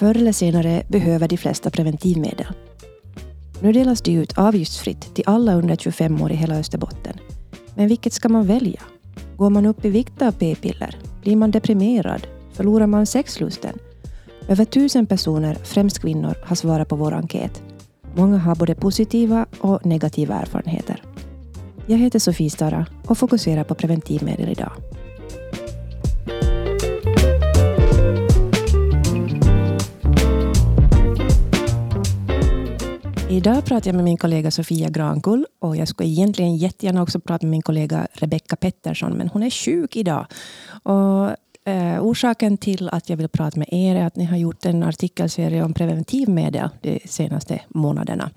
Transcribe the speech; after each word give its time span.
Förr 0.00 0.16
eller 0.16 0.32
senare 0.32 0.82
behöver 0.88 1.28
de 1.28 1.36
flesta 1.36 1.70
preventivmedel. 1.70 2.46
Nu 3.62 3.72
delas 3.72 4.02
det 4.02 4.12
ut 4.12 4.38
avgiftsfritt 4.38 5.14
till 5.14 5.24
alla 5.26 5.54
under 5.54 5.76
25 5.76 6.22
år 6.22 6.32
i 6.32 6.34
hela 6.34 6.58
Österbotten. 6.58 7.16
Men 7.74 7.88
vilket 7.88 8.12
ska 8.12 8.28
man 8.28 8.46
välja? 8.46 8.80
Går 9.36 9.50
man 9.50 9.66
upp 9.66 9.84
i 9.84 9.90
vikt 9.90 10.22
av 10.22 10.32
p-piller? 10.32 10.98
Blir 11.22 11.36
man 11.36 11.50
deprimerad? 11.50 12.26
Förlorar 12.52 12.86
man 12.86 13.06
sexlusten? 13.06 13.78
Över 14.48 14.64
tusen 14.64 15.06
personer, 15.06 15.54
främst 15.54 15.98
kvinnor, 15.98 16.34
har 16.44 16.56
svarat 16.56 16.88
på 16.88 16.96
vår 16.96 17.12
enkät. 17.12 17.62
Många 18.14 18.38
har 18.38 18.54
både 18.54 18.74
positiva 18.74 19.46
och 19.60 19.86
negativa 19.86 20.34
erfarenheter. 20.34 21.02
Jag 21.86 21.98
heter 21.98 22.18
Sofie 22.18 22.50
Stara 22.50 22.86
och 23.06 23.18
fokuserar 23.18 23.64
på 23.64 23.74
preventivmedel 23.74 24.48
idag. 24.48 24.72
Idag 33.30 33.64
pratar 33.64 33.88
jag 33.88 33.94
med 33.94 34.04
min 34.04 34.16
kollega 34.16 34.50
Sofia 34.50 34.88
Grankull 34.88 35.46
och 35.58 35.76
jag 35.76 35.88
skulle 35.88 36.08
egentligen 36.08 36.56
jättegärna 36.56 37.02
också 37.02 37.20
prata 37.20 37.46
med 37.46 37.50
min 37.50 37.62
kollega 37.62 38.06
Rebecka 38.12 38.56
Pettersson, 38.56 39.12
men 39.12 39.28
hon 39.28 39.42
är 39.42 39.50
sjuk 39.50 39.96
idag. 39.96 40.26
Och, 40.82 41.30
eh, 41.72 42.02
orsaken 42.02 42.56
till 42.56 42.88
att 42.88 43.10
jag 43.10 43.16
vill 43.16 43.28
prata 43.28 43.58
med 43.58 43.68
er 43.72 43.96
är 43.96 44.04
att 44.04 44.16
ni 44.16 44.24
har 44.24 44.36
gjort 44.36 44.66
en 44.66 44.82
artikelserie 44.82 45.64
om 45.64 45.74
preventivmedel 45.74 46.68
de 46.80 47.00
senaste 47.04 47.60
månaderna. 47.68 48.30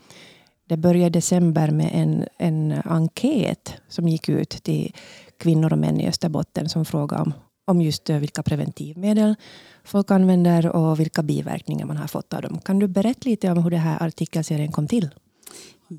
Det 0.70 0.78
började 0.78 1.08
i 1.08 1.10
december 1.10 1.72
med 1.72 1.90
en, 1.94 2.26
en 2.38 2.82
enkät 2.86 3.73
som 3.89 4.08
gick 4.08 4.30
ut 4.30 4.50
till 4.50 4.94
kvinnor 5.39 5.73
och 5.73 5.80
män 5.80 6.02
i 6.02 6.08
Österbotten 6.08 6.70
som 6.70 6.86
frågade 6.86 7.22
om, 7.22 7.34
om 7.66 7.81
just 7.81 8.09
eh, 8.09 8.17
vilka 8.17 8.44
preventivmedel 8.44 9.36
folk 9.83 10.11
använder 10.11 10.67
och 10.67 11.00
vilka 11.00 11.23
biverkningar 11.23 11.86
man 11.86 11.97
har 11.97 12.08
fått 12.08 12.33
av 12.33 12.42
dem. 12.42 12.59
Kan 12.59 12.80
du 12.80 12.88
berätta 12.88 13.30
lite 13.30 13.52
om 13.52 13.64
hur 13.64 13.72
den 13.72 13.80
här 13.80 14.03
artikelserien 14.03 14.72
kom 14.72 14.88
till? 14.88 15.09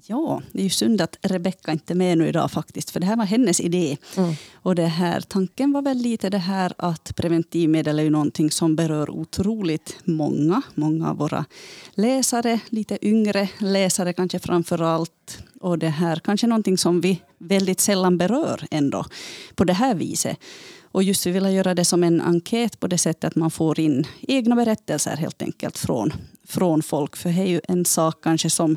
Ja, 0.07 0.43
det 0.53 0.59
är 0.59 0.63
ju 0.63 0.71
synd 0.71 1.01
att 1.01 1.19
Rebecka 1.23 1.73
inte 1.73 1.93
är 1.93 1.95
med 1.95 2.19
nu 2.19 2.29
idag 2.29 2.51
faktiskt, 2.51 2.91
för 2.91 3.01
det 3.01 3.07
här 3.07 3.17
var 3.17 3.25
hennes 3.25 3.61
idé. 3.61 3.97
Mm. 4.17 4.35
Och 4.55 4.75
det 4.75 4.87
här, 4.87 5.21
tanken 5.21 5.73
var 5.73 5.83
väl 5.83 5.97
lite 5.97 6.31
det 6.31 6.39
här 6.39 6.73
att 6.79 7.17
preventivmedel 7.17 7.99
är 7.99 8.03
ju 8.03 8.11
någonting 8.11 8.51
som 8.51 8.77
berör 8.77 9.11
otroligt 9.11 9.97
många. 10.05 10.63
Många 10.75 11.11
av 11.11 11.17
våra 11.17 11.45
läsare, 11.95 12.61
lite 12.69 13.07
yngre 13.07 13.49
läsare 13.59 14.13
kanske 14.13 14.39
framför 14.39 14.83
allt. 14.83 15.39
Och 15.61 15.79
det 15.79 15.89
här 15.89 16.17
kanske 16.17 16.47
någonting 16.47 16.79
som 16.79 17.01
vi 17.01 17.23
väldigt 17.39 17.81
sällan 17.81 18.19
berör 18.19 18.67
ändå 18.71 19.05
på 19.55 19.65
det 19.65 19.73
här 19.73 19.95
viset. 19.95 20.39
Och 20.95 21.03
just 21.03 21.27
vi 21.27 21.31
ville 21.31 21.51
göra 21.51 21.75
det 21.75 21.85
som 21.85 22.05
en 22.05 22.21
enkät 22.21 22.81
på 22.81 22.87
det 22.87 22.99
sättet 22.99 23.25
att 23.25 23.35
man 23.35 23.51
får 23.51 23.81
in 23.81 24.07
egna 24.21 24.57
berättelser 24.57 25.17
helt 25.17 25.43
enkelt 25.43 25.79
från, 25.79 26.13
från 26.45 26.83
folk. 26.83 27.17
För 27.17 27.31
det 27.31 27.41
är 27.41 27.47
ju 27.47 27.61
en 27.69 27.85
sak 27.85 28.23
kanske 28.23 28.51
som 28.51 28.77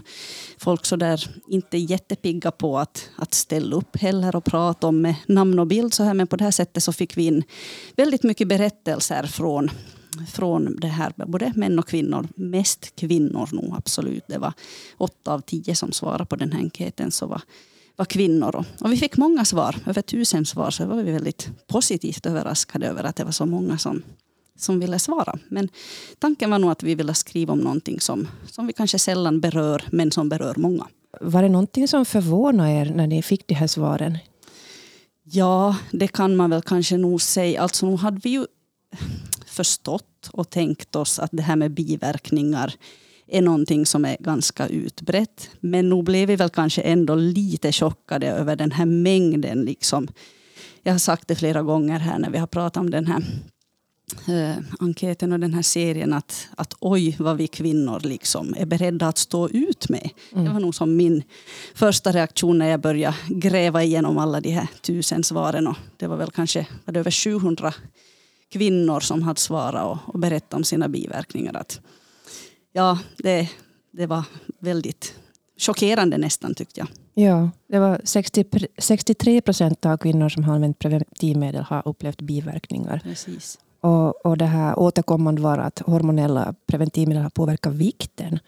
folk 0.58 0.86
så 0.86 0.96
där 0.96 1.30
inte 1.48 1.78
är 1.78 1.92
jättepigga 1.92 2.52
på 2.52 2.80
att, 2.80 3.10
att 3.16 3.34
ställa 3.34 3.76
upp 3.76 3.98
heller 3.98 4.36
och 4.36 4.46
prata 4.46 4.88
om 4.88 5.02
med 5.02 5.16
namn 5.28 5.60
och 5.60 5.68
bild. 5.68 5.94
Så 5.94 6.04
här. 6.04 6.14
Men 6.14 6.28
på 6.28 6.36
det 6.36 6.44
här 6.44 6.52
sättet 6.52 6.84
så 6.84 6.94
fick 6.94 7.18
vi 7.18 7.26
in 7.26 7.44
väldigt 7.96 8.24
mycket 8.24 8.48
berättelser 8.48 9.24
från 9.24 9.72
från 10.28 10.76
det 10.80 10.88
här, 10.88 11.14
både 11.16 11.54
män 11.56 11.80
och 11.80 11.88
kvinnor. 11.88 12.28
Mest 12.36 12.96
kvinnor 12.96 13.50
nog, 13.52 13.74
absolut. 13.78 14.24
Det 14.28 14.38
var 14.38 14.54
åtta 14.98 15.34
av 15.34 15.40
tio 15.40 15.76
som 15.76 15.92
svarade 15.92 16.26
på 16.26 16.36
den 16.36 16.52
här 16.52 16.60
enkäten. 16.60 17.12
Så 17.12 17.26
var 17.26 17.42
var 17.98 18.06
kvinnor. 18.06 18.66
Och 18.80 18.92
vi 18.92 18.98
fick 18.98 19.18
många 19.18 19.46
svar, 19.46 19.76
över 19.86 20.02
tusen 20.02 20.46
svar. 20.46 20.72
Så 20.72 20.86
var 20.86 21.04
vi 21.04 21.12
väldigt 21.12 21.50
positivt 21.68 22.26
överraskade 22.26 22.88
över 22.88 23.04
att 23.04 23.16
det 23.16 23.24
var 23.24 23.32
så 23.32 23.46
många 23.46 23.78
som, 23.78 24.04
som 24.58 24.80
ville 24.80 25.00
svara. 25.00 25.40
Men 25.50 25.70
tanken 26.20 26.50
var 26.50 26.60
nog 26.60 26.72
att 26.72 26.84
vi 26.84 26.96
ville 26.96 27.14
skriva 27.14 27.54
om 27.54 27.60
någonting 27.60 28.00
som, 28.00 28.28
som 28.52 28.68
vi 28.68 28.74
kanske 28.74 29.00
sällan 29.00 29.40
berör, 29.40 29.84
men 29.92 30.12
som 30.12 30.30
berör 30.30 30.56
många. 30.58 30.88
Var 31.22 31.42
det 31.42 31.50
någonting 31.50 31.88
som 31.88 32.06
förvånade 32.06 32.72
er 32.72 32.86
när 32.96 33.08
ni 33.08 33.22
fick 33.22 33.48
de 33.48 33.54
här 33.54 33.68
svaren? 33.68 34.18
Ja, 35.24 35.76
det 35.92 36.08
kan 36.08 36.36
man 36.36 36.50
väl 36.50 36.62
kanske 36.62 36.98
nog 36.98 37.22
säga. 37.22 37.62
Alltså, 37.62 37.90
nu 37.90 37.96
hade 37.98 38.20
vi 38.24 38.30
ju 38.30 38.46
förstått 39.46 40.30
och 40.32 40.50
tänkt 40.50 40.96
oss 40.96 41.20
att 41.20 41.30
det 41.34 41.44
här 41.44 41.56
med 41.56 41.72
biverkningar 41.72 42.74
är 43.28 43.42
någonting 43.42 43.86
som 43.86 44.06
är 44.06 44.18
ganska 44.20 44.68
utbrett. 44.68 45.50
Men 45.60 45.90
nog 45.90 46.04
blev 46.04 46.28
vi 46.28 46.36
väl 46.36 46.50
kanske 46.50 46.82
ändå 46.82 47.16
lite 47.16 47.72
chockade 47.72 48.28
över 48.28 48.56
den 48.56 48.72
här 48.72 48.86
mängden. 48.86 49.62
Liksom. 49.62 50.08
Jag 50.84 50.94
har 50.94 51.00
sagt 51.00 51.28
det 51.28 51.36
flera 51.36 51.62
gånger 51.62 52.00
här 52.00 52.20
när 52.20 52.30
vi 52.30 52.38
har 52.38 52.48
pratat 52.48 52.82
om 52.82 52.90
den 52.90 53.08
här 53.08 53.24
eh, 54.28 54.64
enkäten 54.80 55.34
och 55.34 55.40
den 55.40 55.54
här 55.54 55.62
serien 55.62 56.14
att, 56.14 56.48
att 56.58 56.74
oj 56.80 57.16
vad 57.20 57.38
vi 57.38 57.48
kvinnor 57.48 58.00
liksom 58.00 58.56
är 58.58 58.66
beredda 58.66 59.08
att 59.08 59.18
stå 59.18 59.50
ut 59.50 59.90
med. 59.90 60.10
Mm. 60.32 60.46
Det 60.46 60.52
var 60.52 60.60
nog 60.60 60.76
som 60.76 60.96
min 60.96 61.24
första 61.76 62.12
reaktion 62.12 62.58
när 62.58 62.70
jag 62.70 62.82
började 62.82 63.18
gräva 63.28 63.84
igenom 63.84 64.18
alla 64.18 64.42
de 64.42 64.50
här 64.50 64.68
tusen 64.82 65.24
svaren. 65.24 65.68
Och 65.68 65.76
det 65.98 66.08
var 66.08 66.18
väl 66.18 66.32
kanske 66.32 66.68
var 66.86 66.98
över 66.98 67.12
700 67.12 67.74
kvinnor 68.52 69.00
som 69.00 69.22
hade 69.22 69.40
svarat 69.40 69.86
och, 69.86 70.14
och 70.14 70.20
berättat 70.20 70.54
om 70.54 70.64
sina 70.64 70.88
biverkningar. 70.88 71.54
Att, 71.54 71.82
ja, 72.78 73.00
det, 73.18 73.50
det 73.92 74.06
var 74.06 74.24
väldigt 74.60 75.14
chockerande 75.58 76.18
nästan 76.18 76.56
tyckte 76.56 76.80
jag. 76.80 76.88
Ja, 77.14 77.50
det 77.68 77.80
var 77.80 78.02
60, 78.04 78.46
63 78.78 79.42
procent 79.42 79.86
av 79.86 79.98
kvinnor 79.98 80.30
som 80.30 80.44
har 80.44 80.56
använt 80.56 80.80
preventivmedel 80.80 81.64
har 81.64 81.88
upplevt 81.88 82.22
biverkningar. 82.22 83.00
Precis. 83.04 83.60
Och, 83.82 84.26
och 84.26 84.38
det 84.38 84.46
här 84.46 84.80
återkommande 84.80 85.42
var 85.42 85.58
att 85.58 85.80
hormonella 85.80 86.54
preventivmedel 86.68 87.24
har 87.24 87.30
påverkat 87.30 87.74
vikten. 87.74 88.40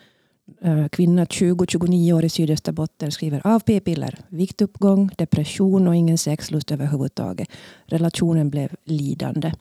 Eh, 0.62 0.88
kvinna 0.88 1.26
20-29 1.26 2.14
år 2.14 2.26
i 2.26 2.30
Sydösterbotten 2.30 3.12
skriver 3.12 3.48
av 3.48 3.60
p-piller, 3.60 4.18
viktuppgång, 4.28 5.10
depression 5.18 5.88
och 5.88 5.96
ingen 5.96 6.18
sexlust 6.18 6.72
överhuvudtaget. 6.72 7.50
Relationen 7.86 8.50
blev 8.50 8.70
lidande. 8.86 9.54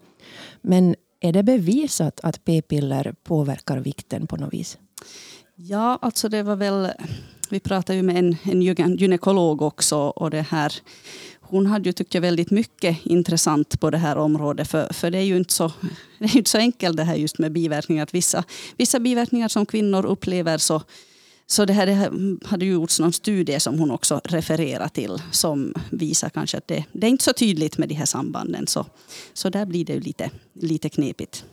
Men 0.62 0.94
är 1.20 1.32
det 1.32 1.42
bevisat 1.42 2.20
att 2.22 2.44
p-piller 2.44 3.14
påverkar 3.22 3.78
vikten 3.78 4.26
på 4.26 4.36
något 4.36 4.52
vis? 4.52 4.78
Ja, 5.54 5.98
alltså 6.02 6.28
det 6.28 6.42
var 6.42 6.56
väl... 6.56 6.88
Vi 7.50 7.60
pratade 7.60 7.96
ju 7.96 8.02
med 8.02 8.16
en, 8.16 8.36
en 8.42 8.62
gynekolog 8.96 9.62
också. 9.62 9.96
Och 9.96 10.30
det 10.30 10.42
här, 10.42 10.72
hon 11.40 11.66
hade 11.66 11.88
ju 11.88 11.92
tyckt 11.92 12.14
jag 12.14 12.20
väldigt 12.20 12.50
mycket 12.50 13.06
intressant 13.06 13.80
på 13.80 13.90
det 13.90 13.98
här 13.98 14.16
området. 14.16 14.68
För, 14.68 14.92
för 14.92 15.10
det 15.10 15.18
är 15.18 15.22
ju 15.22 15.36
inte 15.36 15.52
så, 15.52 15.72
det 16.18 16.24
är 16.24 16.36
inte 16.36 16.50
så 16.50 16.58
enkelt 16.58 16.96
det 16.96 17.04
här 17.04 17.14
just 17.14 17.38
med 17.38 17.52
biverkningar. 17.52 18.02
Att 18.02 18.14
vissa, 18.14 18.44
vissa 18.76 19.00
biverkningar 19.00 19.48
som 19.48 19.66
kvinnor 19.66 20.06
upplever 20.06 20.58
så 20.58 20.82
så 21.50 21.64
det 21.64 21.72
här, 21.72 22.46
hade 22.46 22.64
gjorts 22.64 23.00
någon 23.00 23.12
studie 23.12 23.60
som 23.60 23.78
hon 23.78 23.90
också 23.90 24.20
refererar 24.24 24.88
till 24.88 25.22
som 25.30 25.74
visar 25.90 26.28
kanske 26.28 26.58
att 26.58 26.68
det, 26.68 26.84
det 26.92 27.06
är 27.06 27.10
inte 27.10 27.24
så 27.24 27.32
tydligt 27.32 27.78
med 27.78 27.88
de 27.88 27.94
här 27.94 28.04
sambanden. 28.04 28.66
Så, 28.66 28.86
så 29.32 29.48
där 29.48 29.66
blir 29.66 29.84
det 29.84 29.92
ju 29.92 30.00
lite, 30.00 30.30
lite 30.52 30.88
knepigt. 30.88 31.44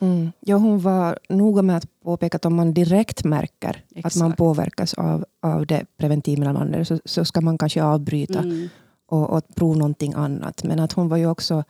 Mm. 0.00 0.32
Ja, 0.40 0.56
hon 0.56 0.78
var 0.80 1.18
noga 1.28 1.62
med 1.62 1.76
att 1.76 2.00
påpeka 2.02 2.36
att 2.36 2.44
om 2.44 2.54
man 2.54 2.74
direkt 2.74 3.24
märker 3.24 3.82
Exakt. 3.94 4.06
att 4.06 4.20
man 4.20 4.32
påverkas 4.32 4.94
av, 4.94 5.24
av 5.42 5.66
det 5.66 5.86
preventivmedel 5.96 6.86
så, 6.86 6.98
så 7.04 7.24
ska 7.24 7.40
man 7.40 7.58
kanske 7.58 7.82
avbryta 7.82 8.38
mm. 8.38 8.68
och, 9.06 9.30
och 9.30 9.54
prova 9.54 9.78
någonting 9.78 10.12
annat. 10.14 10.64
Men 10.64 10.80
att 10.80 10.92
hon 10.92 11.08
var 11.08 11.16
ju 11.16 11.26
också 11.26 11.64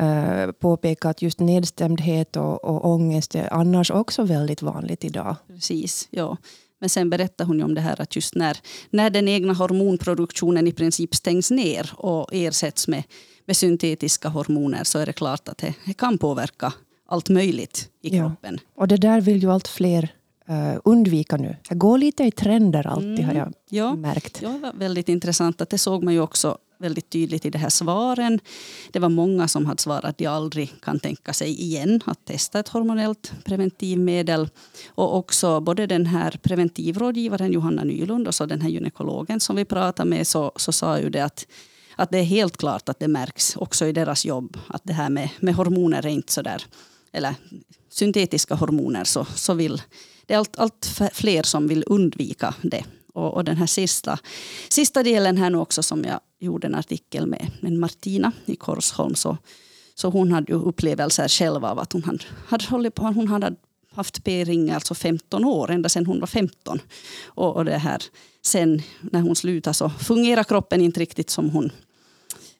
Uh, 0.00 0.52
påpeka 0.52 1.08
att 1.08 1.22
just 1.22 1.40
nedstämdhet 1.40 2.36
och, 2.36 2.64
och 2.64 2.84
ångest 2.90 3.34
är 3.34 3.52
annars 3.52 3.90
också 3.90 4.24
väldigt 4.24 4.62
vanligt 4.62 5.04
idag. 5.04 5.36
Precis, 5.46 6.08
ja. 6.10 6.36
Men 6.82 6.88
sen 6.88 7.10
berättar 7.10 7.44
hon 7.44 7.62
om 7.62 7.74
det 7.74 7.80
här 7.80 8.00
att 8.00 8.16
just 8.16 8.34
när, 8.34 8.56
när 8.90 9.10
den 9.10 9.28
egna 9.28 9.52
hormonproduktionen 9.52 10.66
i 10.66 10.72
princip 10.72 11.14
stängs 11.14 11.50
ner 11.50 11.90
och 11.96 12.28
ersätts 12.32 12.88
med, 12.88 13.02
med 13.46 13.56
syntetiska 13.56 14.28
hormoner 14.28 14.84
så 14.84 14.98
är 14.98 15.06
det 15.06 15.12
klart 15.12 15.48
att 15.48 15.58
det, 15.58 15.74
det 15.86 15.94
kan 15.94 16.18
påverka 16.18 16.72
allt 17.08 17.28
möjligt 17.28 17.88
i 18.02 18.16
ja. 18.16 18.22
kroppen. 18.22 18.60
Och 18.74 18.88
det 18.88 18.96
där 18.96 19.20
vill 19.20 19.42
ju 19.42 19.52
allt 19.52 19.68
fler 19.68 20.14
uh, 20.50 20.80
undvika 20.84 21.36
nu. 21.36 21.56
Det 21.68 21.74
går 21.74 21.98
lite 21.98 22.24
i 22.24 22.30
trender 22.30 22.86
alltid 22.86 23.18
mm, 23.18 23.24
har 23.24 23.34
jag 23.34 23.52
ja, 23.68 23.94
märkt. 23.94 24.42
Ja, 24.42 24.48
det 24.48 24.58
var 24.58 24.72
väldigt 24.72 25.08
intressant 25.08 25.60
att 25.60 25.70
det 25.70 25.78
såg 25.78 26.04
man 26.04 26.14
ju 26.14 26.20
också 26.20 26.58
väldigt 26.82 27.10
tydligt 27.10 27.46
i 27.46 27.50
de 27.50 27.58
här 27.58 27.68
svaren. 27.68 28.40
Det 28.92 28.98
var 28.98 29.08
många 29.08 29.48
som 29.48 29.66
hade 29.66 29.82
svarat 29.82 30.04
att 30.04 30.18
de 30.18 30.26
aldrig 30.26 30.72
kan 30.82 31.00
tänka 31.00 31.32
sig 31.32 31.60
igen 31.62 32.00
att 32.04 32.24
testa 32.24 32.60
ett 32.60 32.68
hormonellt 32.68 33.32
preventivmedel. 33.44 34.48
Och 34.88 35.16
också 35.16 35.60
både 35.60 35.86
den 35.86 36.06
här 36.06 36.30
preventivrådgivaren 36.42 37.52
Johanna 37.52 37.84
Nylund 37.84 38.28
och 38.28 38.34
så 38.34 38.46
den 38.46 38.60
här 38.60 38.68
gynekologen 38.68 39.40
som 39.40 39.56
vi 39.56 39.64
pratade 39.64 40.10
med 40.10 40.26
så, 40.26 40.52
så 40.56 40.72
sa 40.72 40.98
ju 40.98 41.10
det 41.10 41.24
att 41.24 41.46
att 41.96 42.10
det 42.10 42.18
är 42.18 42.24
helt 42.24 42.56
klart 42.56 42.88
att 42.88 42.98
det 42.98 43.08
märks 43.08 43.56
också 43.56 43.86
i 43.86 43.92
deras 43.92 44.24
jobb 44.24 44.58
att 44.66 44.82
det 44.84 44.92
här 44.92 45.10
med, 45.10 45.28
med 45.40 45.54
hormoner 45.54 46.06
är 46.06 46.10
inte 46.10 46.32
så 46.32 46.42
där, 46.42 46.66
eller 47.12 47.34
syntetiska 47.90 48.54
hormoner 48.54 49.04
så, 49.04 49.24
så 49.24 49.54
vill 49.54 49.82
det 50.26 50.34
är 50.34 50.38
allt, 50.38 50.56
allt 50.56 51.00
fler 51.12 51.42
som 51.42 51.68
vill 51.68 51.84
undvika 51.86 52.54
det. 52.62 52.84
Och, 53.12 53.34
och, 53.34 53.44
den 53.44 53.56
här 53.56 53.66
sista, 53.66 54.18
sista 54.68 55.02
delen 55.02 55.36
här 55.36 55.50
nu 55.50 55.58
också 55.58 55.82
som 55.82 56.04
jag 56.04 56.20
gjorde 56.38 56.66
en 56.66 56.74
artikel 56.74 57.26
med, 57.26 57.50
med 57.60 57.72
Martina 57.72 58.32
i 58.44 58.56
Korsholm. 58.56 59.14
Så, 59.14 59.36
så 59.94 60.08
hon 60.08 60.32
hade 60.32 60.52
ju 60.52 60.58
upplevelser 60.58 61.28
själv 61.28 61.64
av 61.64 61.78
att 61.78 61.92
hon 61.92 62.04
hade, 62.04 62.24
hade 62.46 62.64
hållit 62.64 62.94
på, 62.94 63.02
hon 63.02 63.28
hade 63.28 63.54
haft 63.94 64.24
p-ring 64.24 64.70
alltså 64.70 64.94
15 64.94 65.44
år, 65.44 65.70
ända 65.70 65.88
sedan 65.88 66.06
hon 66.06 66.20
var 66.20 66.26
15. 66.26 66.80
Och, 67.24 67.56
och 67.56 67.64
det 67.64 67.78
här, 67.78 68.02
sen 68.42 68.82
när 69.00 69.20
hon 69.20 69.36
slutade 69.36 69.74
så 69.74 69.90
fungerar 69.90 70.44
kroppen 70.44 70.80
inte 70.80 71.00
riktigt 71.00 71.30
som 71.30 71.50
hon 71.50 71.72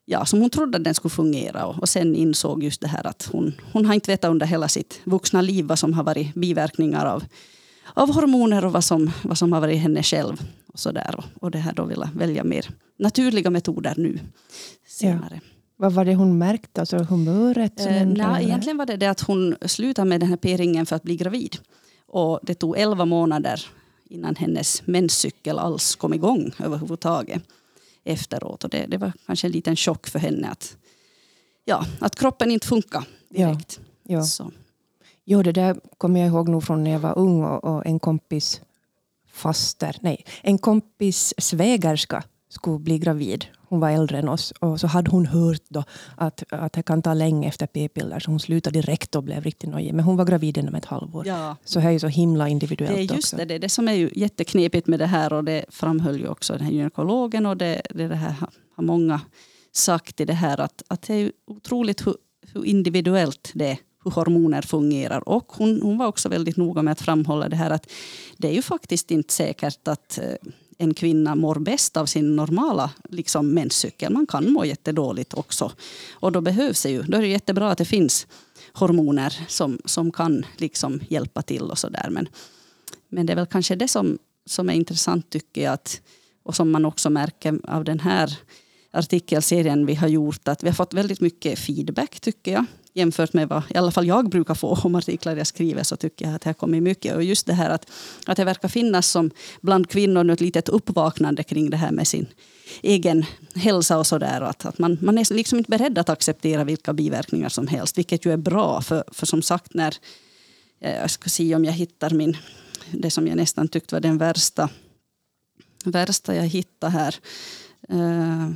ja, 0.04 0.26
som 0.26 0.40
hon 0.40 0.50
trodde 0.50 0.78
att 0.78 0.84
den 0.84 0.94
skulle 0.94 1.10
fungera. 1.10 1.66
Och, 1.66 1.78
och 1.78 1.88
sen 1.88 2.14
insåg 2.14 2.62
just 2.62 2.80
det 2.80 2.88
här 2.88 3.06
att 3.06 3.28
hon, 3.32 3.54
hon 3.72 3.86
har 3.86 3.94
inte 3.94 4.10
vetat 4.10 4.30
under 4.30 4.46
hela 4.46 4.68
sitt 4.68 5.00
vuxna 5.04 5.42
liv 5.42 5.64
vad 5.64 5.78
som 5.78 5.92
har 5.92 6.04
varit 6.04 6.34
biverkningar 6.34 7.06
av, 7.06 7.24
av 7.94 8.14
hormoner 8.14 8.64
och 8.64 8.72
vad 8.72 8.84
som, 8.84 9.10
vad 9.22 9.38
som 9.38 9.52
har 9.52 9.60
varit 9.60 9.80
henne 9.80 10.02
själv. 10.02 10.42
Och, 10.66 10.78
så 10.78 10.92
där. 10.92 11.14
Och, 11.16 11.24
och 11.42 11.50
det 11.50 11.58
här 11.58 11.72
då 11.72 11.84
vill 11.84 12.04
välja 12.14 12.44
mer 12.44 12.70
naturliga 12.98 13.50
metoder 13.50 13.94
nu 13.96 14.18
senare. 14.86 15.40
Ja. 15.42 15.48
Vad 15.76 15.92
var 15.92 16.04
det 16.04 16.14
hon 16.14 16.38
märkte? 16.38 16.80
Alltså 16.80 16.96
humöret? 16.98 17.80
eh, 17.80 18.06
nej, 18.06 18.44
egentligen 18.44 18.76
var 18.76 18.86
det 18.86 18.96
det 18.96 19.06
att 19.06 19.20
hon 19.20 19.56
slutade 19.66 20.08
med 20.08 20.20
den 20.20 20.28
här 20.28 20.36
p-ringen 20.36 20.86
för 20.86 20.96
att 20.96 21.02
bli 21.02 21.16
gravid. 21.16 21.56
Och 22.06 22.40
det 22.42 22.54
tog 22.54 22.78
elva 22.78 23.04
månader 23.04 23.66
innan 24.08 24.36
hennes 24.36 24.86
menscykel 24.86 25.58
alls 25.58 25.96
kom 25.96 26.14
igång 26.14 26.52
överhuvudtaget 26.58 27.42
efteråt. 28.04 28.64
Och 28.64 28.70
det, 28.70 28.86
det 28.86 28.98
var 28.98 29.12
kanske 29.26 29.46
en 29.46 29.52
liten 29.52 29.76
chock 29.76 30.06
för 30.06 30.18
henne 30.18 30.48
att, 30.48 30.76
ja, 31.64 31.86
att 32.00 32.16
kroppen 32.16 32.50
inte 32.50 32.66
funkar 32.66 33.04
direkt. 33.28 33.80
Ja, 34.02 34.14
ja. 34.14 34.22
Så. 34.22 34.52
Jo, 35.24 35.42
det 35.42 35.52
där 35.52 35.76
kommer 35.98 36.20
jag 36.20 36.28
ihåg 36.28 36.48
nog 36.48 36.64
från 36.64 36.84
när 36.84 36.90
jag 36.90 36.98
var 36.98 37.18
ung 37.18 37.44
och, 37.44 37.64
och 37.64 37.86
en 37.86 37.98
kompis 37.98 38.60
faster, 39.32 39.96
nej, 40.00 40.24
en 40.42 40.58
kompis 40.58 41.34
svägerska 41.38 42.24
skulle 42.48 42.78
bli 42.78 42.98
gravid. 42.98 43.46
Hon 43.68 43.80
var 43.80 43.90
äldre 43.90 44.18
än 44.18 44.28
oss. 44.28 44.50
Och 44.50 44.80
så 44.80 44.86
hade 44.86 45.10
hon 45.10 45.26
hört 45.26 45.62
då 45.68 45.84
att, 46.16 46.42
att 46.48 46.72
det 46.72 46.82
kan 46.82 47.02
ta 47.02 47.14
länge 47.14 47.48
efter 47.48 47.66
p-piller. 47.66 48.20
Så 48.20 48.30
hon 48.30 48.40
slutade 48.40 48.80
direkt 48.80 49.14
och 49.14 49.22
blev 49.22 49.44
riktigt 49.44 49.70
nojig. 49.70 49.94
Men 49.94 50.04
hon 50.04 50.16
var 50.16 50.24
gravid 50.24 50.58
inom 50.58 50.74
ett 50.74 50.84
halvår. 50.84 51.26
Ja. 51.26 51.56
Så 51.64 51.80
det 51.80 51.86
är 51.86 51.90
ju 51.90 51.98
så 51.98 52.08
himla 52.08 52.48
individuellt 52.48 52.96
Det 52.96 53.14
är 53.14 53.16
just 53.16 53.36
det, 53.36 53.44
det, 53.44 53.58
det 53.58 53.68
som 53.68 53.88
är 53.88 53.92
ju 53.92 54.10
jätteknepigt 54.14 54.86
med 54.86 54.98
det 54.98 55.06
här. 55.06 55.32
Och 55.32 55.44
det 55.44 55.64
framhöll 55.68 56.20
ju 56.20 56.28
också 56.28 56.52
den 56.52 56.62
här 56.62 56.72
gynekologen. 56.72 57.46
Och 57.46 57.56
det, 57.56 57.82
det, 57.90 58.08
det 58.08 58.16
här 58.16 58.34
har 58.76 58.84
många 58.84 59.20
sagt 59.72 60.20
i 60.20 60.24
det 60.24 60.32
här. 60.32 60.60
Att, 60.60 60.82
att 60.88 61.02
det 61.02 61.14
är 61.14 61.32
otroligt 61.46 62.06
hur, 62.06 62.16
hur 62.52 62.64
individuellt 62.64 63.50
det 63.54 63.70
är 63.70 63.78
hur 64.04 64.10
hormoner 64.10 64.62
fungerar. 64.62 65.28
Och 65.28 65.52
hon, 65.52 65.82
hon 65.82 65.98
var 65.98 66.06
också 66.06 66.28
väldigt 66.28 66.56
noga 66.56 66.82
med 66.82 66.92
att 66.92 67.00
framhålla 67.00 67.48
det 67.48 67.56
här 67.56 67.70
att 67.70 67.90
det 68.36 68.48
är 68.48 68.52
ju 68.52 68.62
faktiskt 68.62 69.10
inte 69.10 69.34
säkert 69.34 69.88
att 69.88 70.18
eh, 70.18 70.50
en 70.78 70.94
kvinna 70.94 71.34
mår 71.34 71.54
bäst 71.54 71.96
av 71.96 72.06
sin 72.06 72.36
normala 72.36 72.90
liksom, 73.08 73.54
menscykel. 73.54 74.12
Man 74.12 74.26
kan 74.26 74.52
må 74.52 74.64
jättedåligt 74.64 75.34
också. 75.34 75.72
Och 76.12 76.32
då 76.32 76.40
behövs 76.40 76.82
det 76.82 76.90
ju, 76.90 77.02
då 77.02 77.16
är 77.16 77.22
det 77.22 77.28
jättebra 77.28 77.70
att 77.70 77.78
det 77.78 77.84
finns 77.84 78.26
hormoner 78.72 79.44
som, 79.48 79.78
som 79.84 80.12
kan 80.12 80.46
liksom 80.56 81.00
hjälpa 81.08 81.42
till 81.42 81.62
och 81.62 81.78
sådär. 81.78 82.08
Men, 82.10 82.28
men 83.08 83.26
det 83.26 83.32
är 83.32 83.36
väl 83.36 83.46
kanske 83.46 83.74
det 83.74 83.88
som, 83.88 84.18
som 84.46 84.70
är 84.70 84.74
intressant 84.74 85.30
tycker 85.30 85.62
jag. 85.62 85.72
Att, 85.72 86.00
och 86.42 86.56
som 86.56 86.70
man 86.70 86.84
också 86.84 87.10
märker 87.10 87.60
av 87.64 87.84
den 87.84 88.00
här 88.00 88.38
artikelserien 88.90 89.86
vi 89.86 89.94
har 89.94 90.08
gjort. 90.08 90.48
Att 90.48 90.62
vi 90.62 90.68
har 90.68 90.74
fått 90.74 90.94
väldigt 90.94 91.20
mycket 91.20 91.58
feedback 91.58 92.20
tycker 92.20 92.52
jag 92.52 92.64
jämfört 92.94 93.32
med 93.32 93.48
vad 93.48 93.62
i 93.70 93.76
alla 93.76 93.90
fall 93.90 94.06
jag 94.06 94.28
brukar 94.28 94.54
få 94.54 94.78
om 94.84 94.94
artiklar 94.94 95.36
jag 95.36 95.46
skriver 95.46 95.82
så 95.82 95.96
tycker 95.96 96.24
jag 96.24 96.34
att 96.34 96.42
det 96.42 96.48
har 96.48 96.54
kommit 96.54 96.82
mycket. 96.82 97.14
Och 97.14 97.22
just 97.22 97.46
det 97.46 97.52
här 97.52 97.70
att, 97.70 97.90
att 98.26 98.36
det 98.36 98.44
verkar 98.44 98.68
finnas 98.68 99.08
som 99.08 99.30
bland 99.60 99.90
kvinnor 99.90 100.30
ett 100.30 100.40
litet 100.40 100.68
uppvaknande 100.68 101.42
kring 101.42 101.70
det 101.70 101.76
här 101.76 101.90
med 101.90 102.08
sin 102.08 102.26
egen 102.82 103.24
hälsa 103.54 103.98
och 103.98 104.06
sådär. 104.06 104.40
Att, 104.40 104.66
att 104.66 104.78
man, 104.78 104.98
man 105.00 105.18
är 105.18 105.34
liksom 105.34 105.58
inte 105.58 105.70
beredd 105.70 105.98
att 105.98 106.08
acceptera 106.08 106.64
vilka 106.64 106.92
biverkningar 106.92 107.48
som 107.48 107.66
helst, 107.66 107.98
vilket 107.98 108.26
ju 108.26 108.32
är 108.32 108.36
bra. 108.36 108.80
För, 108.80 109.04
för 109.12 109.26
som 109.26 109.42
sagt, 109.42 109.74
när 109.74 109.94
eh, 110.80 110.96
jag 110.96 111.10
ska 111.10 111.30
se 111.30 111.54
om 111.54 111.64
jag 111.64 111.72
hittar 111.72 112.10
min, 112.10 112.36
det 112.90 113.10
som 113.10 113.26
jag 113.26 113.36
nästan 113.36 113.68
tyckte 113.68 113.94
var 113.94 114.00
den 114.00 114.18
värsta, 114.18 114.68
värsta 115.84 116.34
jag 116.34 116.46
hittade 116.46 116.92
här. 116.92 117.16
Uh, 117.92 118.50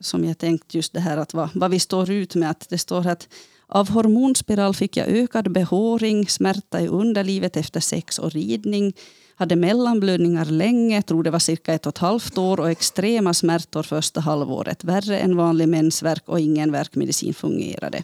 som 0.00 0.24
jag 0.24 0.38
tänkt 0.38 0.74
just 0.74 0.92
det 0.92 1.00
här 1.00 1.16
att 1.16 1.34
vad, 1.34 1.48
vad 1.54 1.70
vi 1.70 1.78
står 1.78 2.10
ut 2.10 2.34
med. 2.34 2.50
Att 2.50 2.68
det 2.68 2.78
står 2.78 3.06
att 3.06 3.28
av 3.74 3.88
hormonspiral 3.90 4.74
fick 4.74 4.96
jag 4.96 5.08
ökad 5.08 5.52
behåring, 5.52 6.28
smärta 6.28 6.80
i 6.80 6.88
underlivet 6.88 7.56
efter 7.56 7.80
sex 7.80 8.18
och 8.18 8.32
ridning, 8.32 8.92
hade 9.36 9.56
mellanblödningar 9.56 10.44
länge, 10.44 11.02
tror 11.02 11.22
det 11.22 11.30
var 11.30 11.38
cirka 11.38 11.74
ett 11.74 11.86
och 11.86 11.90
ett 11.90 11.98
halvt 11.98 12.38
år 12.38 12.60
och 12.60 12.70
extrema 12.70 13.34
smärtor 13.34 13.82
första 13.82 14.20
halvåret. 14.20 14.84
Värre 14.84 15.18
än 15.18 15.36
vanlig 15.36 15.68
mensvärk 15.68 16.22
och 16.26 16.40
ingen 16.40 16.72
värkmedicin 16.72 17.34
fungerade. 17.34 18.02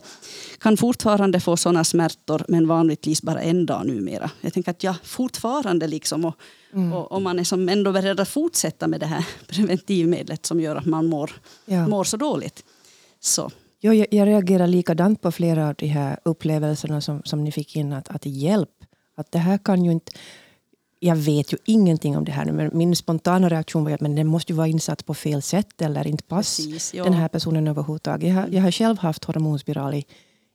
Kan 0.59 0.76
fortfarande 0.76 1.41
få 1.41 1.56
sådana 1.56 1.85
smärtor 1.85 2.44
men 2.49 2.69
vanligtvis 2.69 3.23
bara 3.23 3.41
en 3.41 3.67
dag 3.67 3.87
numera. 3.87 4.31
Jag 4.41 4.53
tänker 4.53 4.71
att 4.71 4.82
ja, 4.82 4.94
fortfarande 5.05 5.87
liksom 5.87 6.25
och, 6.25 6.35
mm. 6.73 6.93
och, 6.93 7.12
och, 7.12 7.23
man 7.23 7.38
är 7.38 7.44
som 7.44 7.69
ändå 7.69 7.93
beredd 7.93 8.21
att 8.21 8.29
fortsätta 8.29 8.87
med 8.87 9.00
det 9.00 9.06
här 9.06 9.26
preventivmedlet 9.49 10.47
som 10.47 10.61
gör 10.61 10.76
att 10.76 10.87
man 10.87 11.06
mår, 11.06 11.31
ja. 11.67 11.88
mår 11.88 12.05
så 12.05 12.17
dåligt. 12.17 12.64
Så. 13.21 13.50
Jag, 13.81 14.07
jag 14.11 14.27
reagerar 14.27 14.67
likadant 14.67 15.23
på 15.23 15.33
flera 15.33 15.69
av 15.69 15.75
de 15.75 15.87
här 15.87 16.19
upplevelserna 16.25 17.01
som, 17.01 17.23
som 17.25 17.45
ni 17.45 17.53
fick 17.53 17.77
in. 17.77 17.93
Att, 17.93 18.09
att 18.09 18.27
hjälp, 18.27 18.71
att 19.15 19.33
det 19.33 19.39
här 19.39 19.59
kan 19.59 19.85
ju 19.85 19.93
inte... 19.93 20.13
Jag 21.01 21.17
vet 21.17 21.53
ju 21.53 21.57
ingenting 21.65 22.17
om 22.17 22.25
det 22.25 22.33
här 22.33 22.45
nu, 22.45 22.53
men 22.53 22.71
min 22.73 22.97
spontana 22.97 23.49
reaktion 23.49 23.85
var 23.85 23.91
att 23.93 24.01
men 24.01 24.17
den 24.17 24.27
måste 24.27 24.53
ju 24.53 24.57
vara 24.57 24.67
insatt 24.67 25.07
på 25.07 25.15
fel 25.15 25.43
sätt 25.43 25.83
eller 25.83 26.07
inte 26.07 26.25
passa 26.25 26.63
den 26.93 27.13
här 27.13 27.29
personen 27.29 27.69
överhuvudtaget. 27.69 28.29
Jag 28.29 28.35
har, 28.35 28.49
jag 28.49 28.63
har 28.63 28.71
själv 28.71 28.99
haft 28.99 29.25
hormonspiral 29.25 29.95
i, 29.95 30.05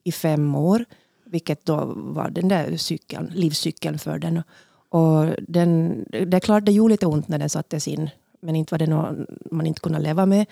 i 0.04 0.12
fem 0.12 0.56
år, 0.56 0.86
vilket 1.26 1.66
då 1.66 1.94
var 1.96 2.30
den 2.30 2.48
där 2.48 2.78
cykeln, 2.78 3.32
livscykeln 3.36 4.00
för 4.00 4.20
den. 4.20 4.44
Och 4.90 5.26
den, 5.48 6.04
det 6.10 6.38
är 6.38 6.40
klart 6.40 6.66
det 6.66 6.72
gjorde 6.72 6.94
lite 6.94 7.06
ont 7.06 7.28
när 7.28 7.40
den 7.40 7.50
sattes 7.50 7.88
in, 7.88 8.10
men 8.42 8.56
inte 8.56 8.74
var 8.74 8.80
det 8.80 8.88
något 8.88 9.18
man 9.52 9.66
inte 9.66 9.82
kunde 9.82 10.00
leva 10.00 10.26
med. 10.26 10.46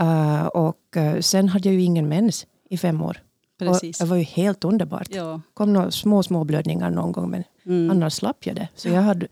Uh, 0.00 0.46
och 0.46 0.96
uh, 0.96 1.20
sen 1.20 1.48
hade 1.48 1.68
jag 1.68 1.74
ju 1.74 1.82
ingen 1.82 2.08
mens 2.08 2.46
i 2.70 2.78
fem 2.78 3.02
år. 3.02 3.22
Precis. 3.58 4.00
Och 4.00 4.06
det 4.06 4.10
var 4.10 4.16
ju 4.16 4.22
helt 4.22 4.64
underbart. 4.64 5.08
Ja. 5.10 5.40
kom 5.54 5.72
några 5.72 5.90
små, 5.90 6.22
små 6.22 6.44
blödningar 6.44 6.90
någon 6.90 7.12
gång, 7.12 7.30
men 7.30 7.44
mm. 7.66 7.90
annars 7.90 8.12
slapp 8.12 8.46
jag 8.46 8.56
det. 8.56 8.68
Så 8.74 8.88
jag 8.88 9.02
hade, 9.02 9.28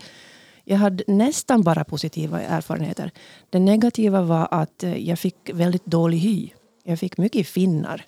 jag 0.65 0.77
hade 0.77 1.05
nästan 1.07 1.63
bara 1.63 1.85
positiva 1.85 2.41
erfarenheter. 2.41 3.11
Det 3.51 3.59
negativa 3.59 4.23
var 4.23 4.49
att 4.51 4.85
uh, 4.85 5.09
jag 5.09 5.19
fick 5.19 5.51
väldigt 5.55 5.87
dålig 5.87 6.19
hy. 6.19 6.51
Jag 6.85 6.99
fick 6.99 7.19
mycket 7.19 7.47
finnar. 7.47 8.05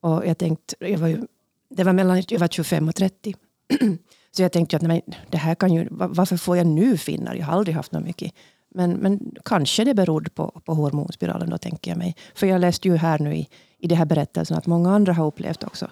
Och 0.00 0.26
jag 0.26 0.38
tänkte, 0.38 0.74
jag 0.78 0.98
var 0.98 1.08
ju, 1.08 1.26
det 1.70 1.84
var 1.84 1.92
mellan 1.92 2.22
jag 2.28 2.40
var 2.40 2.48
25 2.48 2.88
och 2.88 2.94
30. 2.94 3.34
Så 4.36 4.42
jag 4.42 4.52
tänkte 4.52 4.76
att 4.76 4.82
nej, 4.82 5.02
det 5.30 5.36
här 5.36 5.54
kan 5.54 5.74
ju, 5.74 5.88
varför 5.90 6.36
får 6.36 6.56
jag 6.56 6.66
nu 6.66 6.98
finnar? 6.98 7.34
Jag 7.34 7.46
har 7.46 7.52
aldrig 7.52 7.76
haft 7.76 7.92
något 7.92 8.04
mycket. 8.04 8.32
Men, 8.74 8.92
men 8.92 9.34
kanske 9.44 9.84
det 9.84 9.94
berodde 9.94 10.30
på, 10.30 10.60
på 10.64 10.74
hormonspiralen 10.74 11.50
då, 11.50 11.58
tänker 11.58 11.90
jag 11.90 11.98
mig. 11.98 12.16
För 12.34 12.46
jag 12.46 12.60
läste 12.60 12.88
ju 12.88 12.96
här 12.96 13.18
nu 13.18 13.36
i, 13.36 13.48
i 13.78 13.86
de 13.86 13.94
här 13.94 14.04
berättelserna 14.04 14.58
att 14.58 14.66
många 14.66 14.94
andra 14.94 15.12
har 15.12 15.26
upplevt 15.26 15.64
också 15.64 15.88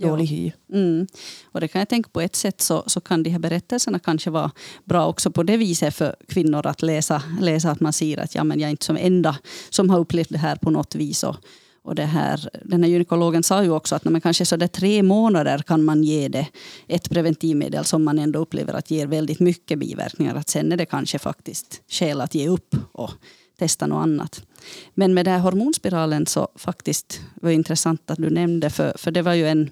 dålig 0.00 0.26
hy. 0.26 0.52
Mm. 0.72 1.06
Och 1.44 1.60
det 1.60 1.68
kan 1.68 1.78
jag 1.78 1.88
tänka 1.88 2.10
på 2.12 2.20
ett 2.20 2.36
sätt 2.36 2.60
så, 2.60 2.82
så 2.86 3.00
kan 3.00 3.22
de 3.22 3.30
här 3.30 3.38
berättelserna 3.38 3.98
kanske 3.98 4.30
vara 4.30 4.50
bra 4.84 5.06
också 5.06 5.30
på 5.30 5.42
det 5.42 5.56
viset 5.56 5.94
för 5.94 6.16
kvinnor 6.28 6.66
att 6.66 6.82
läsa, 6.82 7.22
läsa 7.40 7.70
att 7.70 7.80
man 7.80 7.92
ser 7.92 8.18
att 8.18 8.34
ja, 8.34 8.44
men 8.44 8.60
jag 8.60 8.66
är 8.66 8.70
inte 8.70 8.84
som 8.84 8.96
enda 8.96 9.36
som 9.70 9.90
har 9.90 9.98
upplevt 9.98 10.28
det 10.28 10.38
här 10.38 10.56
på 10.56 10.70
något 10.70 10.94
vis. 10.94 11.24
Och, 11.24 11.36
och 11.82 11.94
det 11.94 12.04
här, 12.04 12.48
den 12.64 12.82
här 12.82 12.90
gynekologen 12.90 13.42
sa 13.42 13.62
ju 13.62 13.70
också 13.70 13.94
att 13.94 14.04
när 14.04 14.12
man 14.12 14.20
kanske 14.20 14.46
så 14.46 14.56
där 14.56 14.66
tre 14.66 15.02
månader 15.02 15.58
kan 15.58 15.84
man 15.84 16.04
ge 16.04 16.28
det 16.28 16.46
ett 16.88 17.10
preventivmedel 17.10 17.84
som 17.84 18.04
man 18.04 18.18
ändå 18.18 18.38
upplever 18.38 18.74
att 18.74 18.90
ger 18.90 19.06
väldigt 19.06 19.40
mycket 19.40 19.78
biverkningar. 19.78 20.34
Att 20.34 20.48
sen 20.48 20.72
är 20.72 20.76
det 20.76 20.86
kanske 20.86 21.18
faktiskt 21.18 21.82
skäl 21.88 22.20
att 22.20 22.34
ge 22.34 22.48
upp 22.48 22.76
och 22.92 23.10
testa 23.58 23.86
något 23.86 24.02
annat. 24.02 24.42
Men 24.94 25.14
med 25.14 25.26
den 25.26 25.34
här 25.34 25.40
hormonspiralen 25.40 26.26
så 26.26 26.48
faktiskt 26.54 27.20
var 27.34 27.50
det 27.50 27.54
intressant 27.54 28.10
att 28.10 28.18
du 28.18 28.30
nämnde 28.30 28.70
för, 28.70 28.92
för 28.96 29.10
det 29.10 29.22
var 29.22 29.34
ju 29.34 29.48
en 29.48 29.70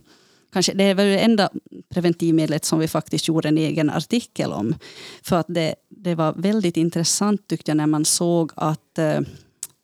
Kanske, 0.53 0.73
det 0.73 0.95
var 0.95 1.05
det 1.05 1.19
enda 1.19 1.49
preventivmedlet 1.89 2.65
som 2.65 2.79
vi 2.79 2.89
faktiskt 2.89 3.29
gjorde 3.29 3.49
en 3.49 3.59
egen 3.59 3.91
artikel 3.91 4.53
om. 4.53 4.75
För 5.23 5.37
att 5.37 5.47
det, 5.49 5.75
det 5.89 6.15
var 6.15 6.33
väldigt 6.33 6.77
intressant 6.77 7.49
tyckte 7.49 7.71
jag 7.71 7.77
när 7.77 7.87
man 7.87 8.05
såg 8.05 8.53
att 8.55 8.99
eh, 8.99 9.21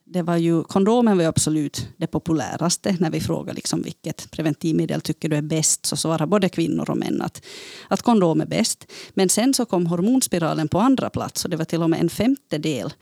det 0.06 0.22
var 0.22 0.36
ju, 0.36 0.62
kondomen 0.62 1.18
var 1.18 1.24
absolut 1.24 1.88
det 1.96 2.06
populäraste 2.06 2.96
när 3.00 3.10
vi 3.10 3.20
frågade 3.20 3.52
liksom 3.52 3.82
vilket 3.82 4.30
preventivmedel 4.30 5.00
tycker 5.00 5.28
du 5.28 5.36
är 5.36 5.42
bäst. 5.42 5.86
Så 5.86 5.96
svarade 5.96 6.26
både 6.26 6.48
kvinnor 6.48 6.90
och 6.90 6.96
män 6.96 7.22
att, 7.22 7.44
att 7.88 8.02
kondom 8.02 8.40
är 8.40 8.46
bäst. 8.46 8.92
Men 9.14 9.28
sen 9.28 9.54
så 9.54 9.64
kom 9.64 9.86
hormonspiralen 9.86 10.68
på 10.68 10.78
andra 10.78 11.10
plats 11.10 11.44
och 11.44 11.50
det 11.50 11.56
var 11.56 11.64
till 11.64 11.82
och 11.82 11.90
med 11.90 12.00
en 12.00 12.10
femtedel 12.10 12.92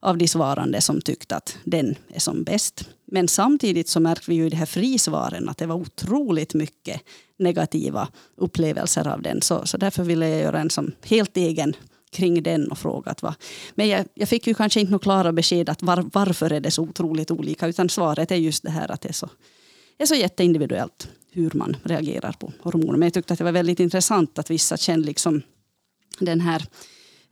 av 0.00 0.18
de 0.18 0.28
svarande 0.28 0.80
som 0.80 1.00
tyckte 1.00 1.36
att 1.36 1.58
den 1.64 1.94
är 2.08 2.20
som 2.20 2.44
bäst. 2.44 2.88
Men 3.04 3.28
samtidigt 3.28 3.88
så 3.88 4.00
märkte 4.00 4.30
vi 4.30 4.36
ju 4.36 4.46
i 4.46 4.50
de 4.50 4.56
här 4.56 4.66
frisvaren 4.66 5.48
att 5.48 5.58
det 5.58 5.66
var 5.66 5.76
otroligt 5.76 6.54
mycket 6.54 7.00
negativa 7.38 8.08
upplevelser 8.36 9.08
av 9.08 9.22
den. 9.22 9.42
Så, 9.42 9.66
så 9.66 9.76
därför 9.76 10.02
ville 10.02 10.28
jag 10.28 10.40
göra 10.40 10.60
en 10.60 10.70
som 10.70 10.92
helt 11.02 11.36
egen 11.36 11.74
kring 12.10 12.42
den 12.42 12.70
och 12.70 12.78
frågat 12.78 13.22
Va? 13.22 13.34
Men 13.74 13.88
jag, 13.88 14.06
jag 14.14 14.28
fick 14.28 14.46
ju 14.46 14.54
kanske 14.54 14.80
inte 14.80 14.90
några 14.90 15.02
klara 15.02 15.32
besked 15.32 15.68
att 15.68 15.82
var, 15.82 16.10
varför 16.12 16.52
är 16.52 16.60
det 16.60 16.70
så 16.70 16.82
otroligt 16.82 17.30
olika. 17.30 17.66
Utan 17.66 17.88
svaret 17.88 18.30
är 18.30 18.36
just 18.36 18.62
det 18.62 18.70
här 18.70 18.90
att 18.90 19.00
det 19.00 19.08
är 19.08 19.12
så 19.12 19.28
det 19.98 20.04
är 20.04 20.06
så 20.06 20.14
jätteindividuellt 20.14 21.08
hur 21.30 21.50
man 21.54 21.76
reagerar 21.82 22.32
på 22.32 22.52
hormoner. 22.60 22.92
Men 22.98 23.02
jag 23.02 23.14
tyckte 23.14 23.32
att 23.32 23.38
det 23.38 23.44
var 23.44 23.52
väldigt 23.52 23.80
intressant 23.80 24.38
att 24.38 24.50
vissa 24.50 24.76
kände 24.76 25.06
liksom 25.06 25.42
den 26.18 26.40
här 26.40 26.66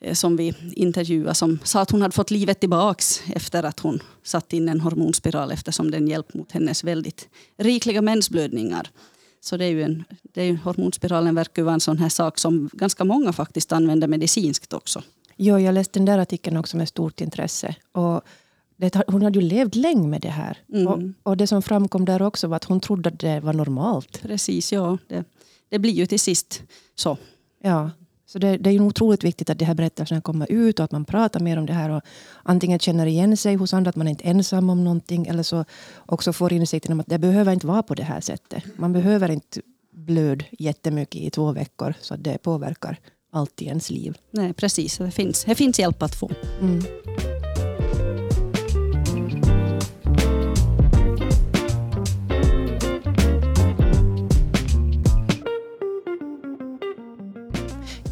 eh, 0.00 0.14
som 0.14 0.36
vi 0.36 0.54
intervjuade 0.72 1.34
som 1.34 1.58
sa 1.64 1.80
att 1.80 1.90
hon 1.90 2.02
hade 2.02 2.14
fått 2.14 2.30
livet 2.30 2.60
tillbaks 2.60 3.22
efter 3.34 3.62
att 3.62 3.80
hon 3.80 4.02
satt 4.22 4.52
in 4.52 4.68
en 4.68 4.80
hormonspiral 4.80 5.52
eftersom 5.52 5.90
den 5.90 6.08
hjälpt 6.08 6.34
mot 6.34 6.52
hennes 6.52 6.84
väldigt 6.84 7.28
rikliga 7.58 8.02
mensblödningar. 8.02 8.90
Så 9.46 9.56
det 9.56 9.64
är 9.64 9.70
ju 9.70 9.82
en, 9.82 10.04
det 10.22 10.40
är 10.40 10.44
ju, 10.44 10.56
hormonspiralen 10.56 11.34
verkar 11.34 11.62
vara 11.62 11.74
en 11.74 11.80
sån 11.80 11.98
här 11.98 12.08
sak 12.08 12.38
som 12.38 12.70
ganska 12.72 13.04
många 13.04 13.32
faktiskt 13.32 13.72
använder 13.72 14.08
medicinskt 14.08 14.72
också. 14.72 15.02
Jo, 15.36 15.58
jag 15.58 15.74
läste 15.74 15.98
den 15.98 16.06
där 16.06 16.18
artikeln 16.18 16.56
också 16.56 16.76
med 16.76 16.88
stort 16.88 17.20
intresse. 17.20 17.74
Och 17.92 18.20
det, 18.76 19.02
hon 19.06 19.22
hade 19.22 19.38
ju 19.38 19.44
levt 19.44 19.74
länge 19.74 20.08
med 20.08 20.20
det 20.20 20.28
här. 20.28 20.58
Mm. 20.72 20.86
Och, 20.86 21.30
och, 21.30 21.36
det 21.36 21.46
som 21.46 21.62
framkom 21.62 22.04
där 22.04 22.22
också 22.22 22.48
var 22.48 22.56
att 22.56 22.64
hon 22.64 22.80
trodde 22.80 23.08
att 23.08 23.18
det 23.18 23.40
var 23.40 23.52
normalt. 23.52 24.22
Precis, 24.22 24.72
ja. 24.72 24.98
Det, 25.08 25.24
det 25.68 25.78
blir 25.78 25.92
ju 25.92 26.06
till 26.06 26.20
sist 26.20 26.62
så. 26.94 27.18
Ja, 27.62 27.90
så 28.26 28.38
det, 28.38 28.56
det 28.56 28.70
är 28.70 28.74
ju 28.74 28.80
otroligt 28.80 29.24
viktigt 29.24 29.50
att 29.50 29.58
de 29.58 29.64
här 29.64 29.74
berättelserna 29.74 30.20
kommer 30.20 30.52
ut 30.52 30.78
och 30.78 30.84
att 30.84 30.92
man 30.92 31.04
pratar 31.04 31.40
mer 31.40 31.58
om 31.58 31.66
det 31.66 31.72
här. 31.72 31.90
Och 31.90 32.02
antingen 32.42 32.78
känner 32.78 33.06
igen 33.06 33.36
sig 33.36 33.54
hos 33.54 33.74
andra, 33.74 33.88
att 33.88 33.96
man 33.96 34.06
är 34.06 34.10
inte 34.10 34.24
är 34.24 34.30
ensam 34.30 34.70
om 34.70 34.84
någonting. 34.84 35.26
Eller 35.26 35.42
så 35.42 35.64
också 36.06 36.32
får 36.32 36.52
insikten 36.52 36.92
om 36.92 37.00
att 37.00 37.06
det 37.06 37.18
behöver 37.18 37.52
inte 37.52 37.66
vara 37.66 37.82
på 37.82 37.94
det 37.94 38.02
här 38.02 38.20
sättet. 38.20 38.64
Man 38.76 38.92
behöver 38.92 39.30
inte 39.30 39.60
blöd 39.92 40.44
jättemycket 40.50 41.20
i 41.20 41.30
två 41.30 41.52
veckor 41.52 41.94
så 42.00 42.14
att 42.14 42.24
det 42.24 42.38
påverkar 42.38 42.98
allt 43.32 43.62
i 43.62 43.66
ens 43.66 43.90
liv. 43.90 44.18
Nej, 44.30 44.52
precis. 44.52 44.98
Det 44.98 45.10
finns, 45.10 45.44
det 45.44 45.54
finns 45.54 45.78
hjälp 45.78 46.02
att 46.02 46.14
få. 46.14 46.30
Mm. 46.60 46.82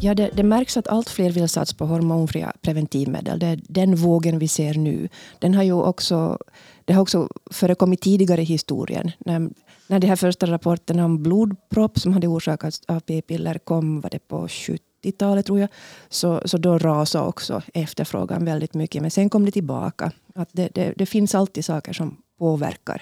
Ja, 0.05 0.15
det, 0.15 0.29
det, 0.33 0.43
märks 0.43 0.77
att 0.77 0.87
allt 0.87 1.09
fler 1.09 1.31
vill 1.31 1.49
satsa 1.49 1.75
på 1.75 1.85
hormonfria 1.85 2.53
preventivmedel. 2.61 3.39
Det 3.39 3.45
är 3.45 3.59
den 3.63 3.95
vågen 3.95 4.39
vi 4.39 4.47
ser 4.47 4.73
nu. 4.73 5.09
Den 5.39 5.53
har 5.53 5.63
ju 5.63 5.73
också, 5.73 6.37
det 6.85 6.93
har 6.93 7.01
också 7.01 7.29
förekommit 7.51 8.01
tidigare 8.01 8.41
i 8.41 8.45
historien. 8.45 9.11
När, 9.19 9.49
när 9.87 9.99
de 9.99 10.07
här 10.07 10.15
första 10.15 10.45
rapporterna 10.45 11.05
om 11.05 11.23
blodpropp 11.23 11.99
som 11.99 12.13
hade 12.13 12.27
orsakats 12.27 12.81
av 12.87 12.99
p-piller 12.99 13.57
kom, 13.57 14.01
var 14.01 14.09
det 14.09 14.27
på 14.27 14.47
70-talet 14.47 15.45
tror 15.45 15.59
jag, 15.59 15.69
så, 16.09 16.41
så 16.45 16.57
då 16.57 16.77
rasade 16.77 17.27
också 17.27 17.61
efterfrågan 17.73 18.45
väldigt 18.45 18.73
mycket. 18.73 19.01
Men 19.01 19.11
sen 19.11 19.29
kom 19.29 19.45
det 19.45 19.51
tillbaka. 19.51 20.11
Att 20.35 20.49
det, 20.51 20.69
det, 20.73 20.93
det 20.97 21.05
finns 21.05 21.35
alltid 21.35 21.65
saker 21.65 21.93
som 21.93 22.17
påverkar 22.39 23.01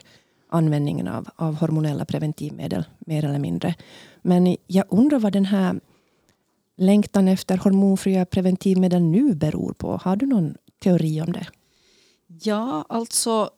användningen 0.49 1.07
av, 1.07 1.29
av 1.35 1.55
hormonella 1.55 2.05
preventivmedel 2.05 2.83
mer 2.99 3.25
eller 3.25 3.39
mindre. 3.39 3.75
Men 4.21 4.57
jag 4.67 4.85
undrar 4.89 5.19
vad 5.19 5.33
den 5.33 5.45
här 5.45 5.79
längtan 6.77 7.27
efter 7.27 7.57
hormonfria 7.57 8.25
preventivmedel 8.25 9.01
nu 9.01 9.35
beror 9.35 9.73
på? 9.73 9.99
Har 10.03 10.15
du 10.15 10.25
någon 10.25 10.55
teori 10.79 11.21
om 11.21 11.31
det? 11.31 11.47
Ja, 12.27 12.85
alltså 12.89 13.49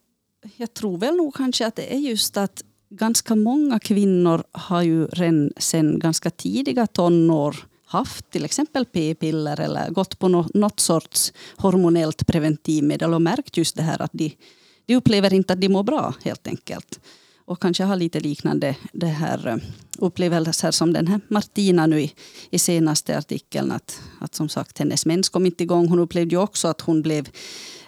jag 0.55 0.73
tror 0.73 0.97
väl 0.97 1.15
nog 1.15 1.35
kanske 1.35 1.67
att 1.67 1.75
det 1.75 1.95
är 1.95 1.99
just 1.99 2.37
att 2.37 2.63
ganska 2.89 3.35
många 3.35 3.79
kvinnor 3.79 4.43
har 4.51 4.81
ju 4.81 5.07
redan 5.07 5.51
sedan 5.57 5.99
ganska 5.99 6.29
tidiga 6.29 6.87
tonår 6.87 7.55
haft 7.85 8.29
till 8.29 8.45
exempel 8.45 8.85
p-piller 8.85 9.59
eller 9.59 9.89
gått 9.89 10.19
på 10.19 10.27
något 10.53 10.79
sorts 10.79 11.33
hormonellt 11.57 12.27
preventivmedel 12.27 13.13
och 13.13 13.21
märkt 13.21 13.57
just 13.57 13.75
det 13.75 13.83
här 13.83 14.01
att 14.01 14.13
de, 14.13 14.37
de 14.85 14.95
upplever 14.95 15.33
inte 15.33 15.53
att 15.53 15.61
de 15.61 15.69
mår 15.69 15.83
bra 15.83 16.13
helt 16.23 16.47
enkelt 16.47 16.99
och 17.45 17.59
kanske 17.59 17.83
har 17.83 17.95
lite 17.95 18.19
liknande 18.19 18.75
det 18.93 19.07
här 19.07 19.47
eh, 19.47 19.57
upplevelser 19.97 20.71
som 20.71 20.93
den 20.93 21.07
här 21.07 21.19
Martina 21.27 21.87
nu 21.87 22.01
i, 22.01 22.13
i 22.49 22.59
senaste 22.59 23.17
artikeln. 23.17 23.71
Att, 23.71 24.01
att 24.19 24.35
som 24.35 24.49
sagt 24.49 24.79
hennes 24.79 25.05
mens 25.05 25.29
kom 25.29 25.45
inte 25.45 25.63
igång. 25.63 25.87
Hon 25.87 25.99
upplevde 25.99 26.35
ju 26.35 26.41
också 26.41 26.67
att 26.67 26.81
hon 26.81 27.01
blev 27.01 27.29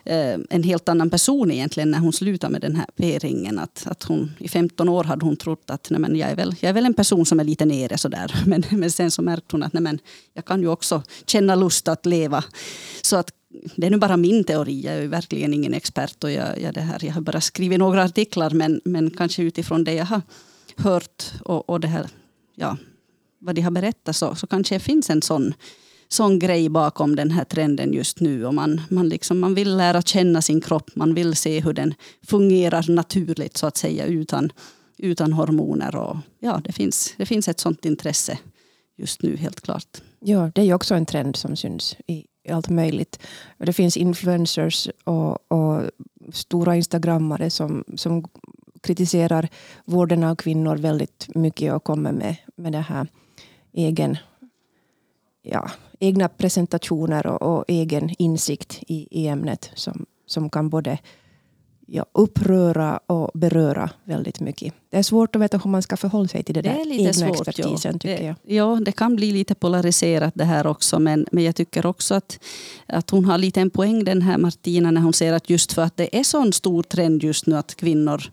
eh, 0.03 0.39
en 0.49 0.63
helt 0.63 0.89
annan 0.89 1.09
person 1.09 1.51
egentligen 1.51 1.91
när 1.91 1.99
hon 1.99 2.13
slutade 2.13 2.51
med 2.51 2.61
den 2.61 2.75
här 2.75 2.85
p-ringen. 2.95 3.59
Att, 3.59 3.87
att 3.87 4.03
hon, 4.03 4.31
I 4.37 4.47
15 4.47 4.89
år 4.89 5.03
hade 5.03 5.25
hon 5.25 5.37
trott 5.37 5.69
att 5.69 5.87
nej 5.89 5.99
men 5.99 6.15
jag, 6.15 6.29
är 6.29 6.35
väl, 6.35 6.55
jag 6.59 6.69
är 6.69 6.73
väl 6.73 6.85
en 6.85 6.93
person 6.93 7.25
som 7.25 7.39
är 7.39 7.43
lite 7.43 7.65
nere 7.65 7.97
sådär. 7.97 8.35
Men, 8.45 8.63
men 8.71 8.91
sen 8.91 9.11
så 9.11 9.21
märkte 9.21 9.55
hon 9.55 9.63
att 9.63 9.73
nej 9.73 9.83
men 9.83 9.99
jag 10.33 10.45
kan 10.45 10.61
ju 10.61 10.67
också 10.67 11.03
känna 11.25 11.55
lust 11.55 11.87
att 11.87 12.05
leva. 12.05 12.43
Så 13.01 13.15
att 13.15 13.31
det 13.75 13.87
är 13.87 13.91
nu 13.91 13.97
bara 13.97 14.17
min 14.17 14.43
teori, 14.43 14.81
jag 14.81 14.95
är 14.95 15.07
verkligen 15.07 15.53
ingen 15.53 15.73
expert. 15.73 16.23
Och 16.23 16.31
jag, 16.31 16.61
jag, 16.61 16.73
det 16.73 16.81
här, 16.81 17.05
jag 17.05 17.13
har 17.13 17.21
bara 17.21 17.41
skrivit 17.41 17.79
några 17.79 18.03
artiklar 18.03 18.49
men, 18.49 18.81
men 18.85 19.09
kanske 19.09 19.43
utifrån 19.43 19.83
det 19.83 19.93
jag 19.93 20.05
har 20.05 20.21
hört 20.77 21.23
och, 21.43 21.69
och 21.69 21.79
det 21.79 21.87
här, 21.87 22.07
ja, 22.55 22.77
vad 23.39 23.55
de 23.55 23.61
har 23.61 23.71
berättat 23.71 24.15
så, 24.15 24.35
så 24.35 24.47
kanske 24.47 24.75
det 24.75 24.79
finns 24.79 25.09
en 25.09 25.21
sån, 25.21 25.53
sån 26.07 26.39
grej 26.39 26.69
bakom 26.69 27.15
den 27.15 27.31
här 27.31 27.43
trenden 27.43 27.93
just 27.93 28.19
nu. 28.19 28.45
Och 28.45 28.53
man, 28.53 28.81
man, 28.89 29.09
liksom, 29.09 29.39
man 29.39 29.55
vill 29.55 29.77
lära 29.77 30.01
känna 30.01 30.41
sin 30.41 30.61
kropp, 30.61 30.95
man 30.95 31.13
vill 31.13 31.35
se 31.35 31.59
hur 31.59 31.73
den 31.73 31.93
fungerar 32.27 32.91
naturligt 32.91 33.57
så 33.57 33.67
att 33.67 33.77
säga 33.77 34.05
utan, 34.05 34.51
utan 34.97 35.33
hormoner. 35.33 35.95
Och, 35.95 36.17
ja, 36.39 36.61
det, 36.63 36.71
finns, 36.71 37.13
det 37.17 37.25
finns 37.25 37.47
ett 37.47 37.59
sånt 37.59 37.85
intresse 37.85 38.37
just 38.97 39.21
nu 39.21 39.35
helt 39.35 39.61
klart. 39.61 40.01
Ja, 40.19 40.51
det 40.55 40.61
är 40.61 40.65
ju 40.65 40.73
också 40.73 40.95
en 40.95 41.05
trend 41.05 41.35
som 41.35 41.55
syns 41.55 41.95
i 42.07 42.25
allt 42.51 42.69
möjligt. 42.69 43.19
Det 43.57 43.73
finns 43.73 43.97
influencers 43.97 44.89
och, 45.03 45.51
och 45.51 45.83
stora 46.33 46.75
instagrammare 46.75 47.49
som, 47.49 47.83
som 47.95 48.23
kritiserar 48.81 49.49
vården 49.85 50.23
av 50.23 50.35
kvinnor 50.35 50.77
väldigt 50.77 51.35
mycket 51.35 51.73
och 51.73 51.83
kommer 51.83 52.11
med, 52.11 52.35
med 52.55 52.71
det 52.71 52.79
här 52.79 53.07
egen, 53.73 54.17
ja, 55.41 55.71
egna 55.99 56.29
presentationer 56.29 57.27
och, 57.27 57.41
och 57.41 57.65
egen 57.67 58.09
insikt 58.17 58.83
i, 58.87 59.07
i 59.23 59.27
ämnet 59.27 59.71
som, 59.73 60.05
som 60.25 60.49
kan 60.49 60.69
både 60.69 60.99
ja, 61.87 62.05
uppröra 62.11 62.97
och 62.97 63.31
beröra 63.33 63.89
väldigt 64.03 64.39
mycket. 64.39 64.73
Det 64.89 64.97
är 64.97 65.03
svårt 65.03 65.35
att 65.35 65.41
veta 65.41 65.57
hur 65.57 65.69
man 65.69 65.81
ska 65.81 65.97
förhålla 65.97 66.27
sig 66.27 66.43
till 66.43 66.55
det, 66.55 66.61
det 66.61 66.69
där 66.69 66.91
egna 66.91 67.13
svårt, 67.13 67.29
expertisen. 67.29 67.93
Ja. 67.93 67.99
Tycker 67.99 68.23
jag. 68.23 68.35
Ja, 68.43 68.79
det 68.81 68.91
kan 68.91 69.15
bli 69.15 69.31
lite 69.31 69.55
polariserat 69.55 70.33
det 70.35 70.43
här 70.43 70.67
också. 70.67 70.99
Men, 70.99 71.25
men 71.31 71.43
jag 71.43 71.55
tycker 71.55 71.85
också 71.85 72.15
att, 72.15 72.39
att 72.85 73.09
hon 73.09 73.25
har 73.25 73.37
lite 73.37 73.61
en 73.61 73.69
poäng 73.69 74.03
den 74.03 74.21
här 74.21 74.37
Martina 74.37 74.91
när 74.91 75.01
hon 75.01 75.13
säger 75.13 75.33
att 75.33 75.49
just 75.49 75.73
för 75.73 75.81
att 75.81 75.97
det 75.97 76.17
är 76.17 76.23
så 76.23 76.41
en 76.41 76.53
stor 76.53 76.83
trend 76.83 77.23
just 77.23 77.47
nu 77.47 77.57
att 77.57 77.75
kvinnor 77.75 78.23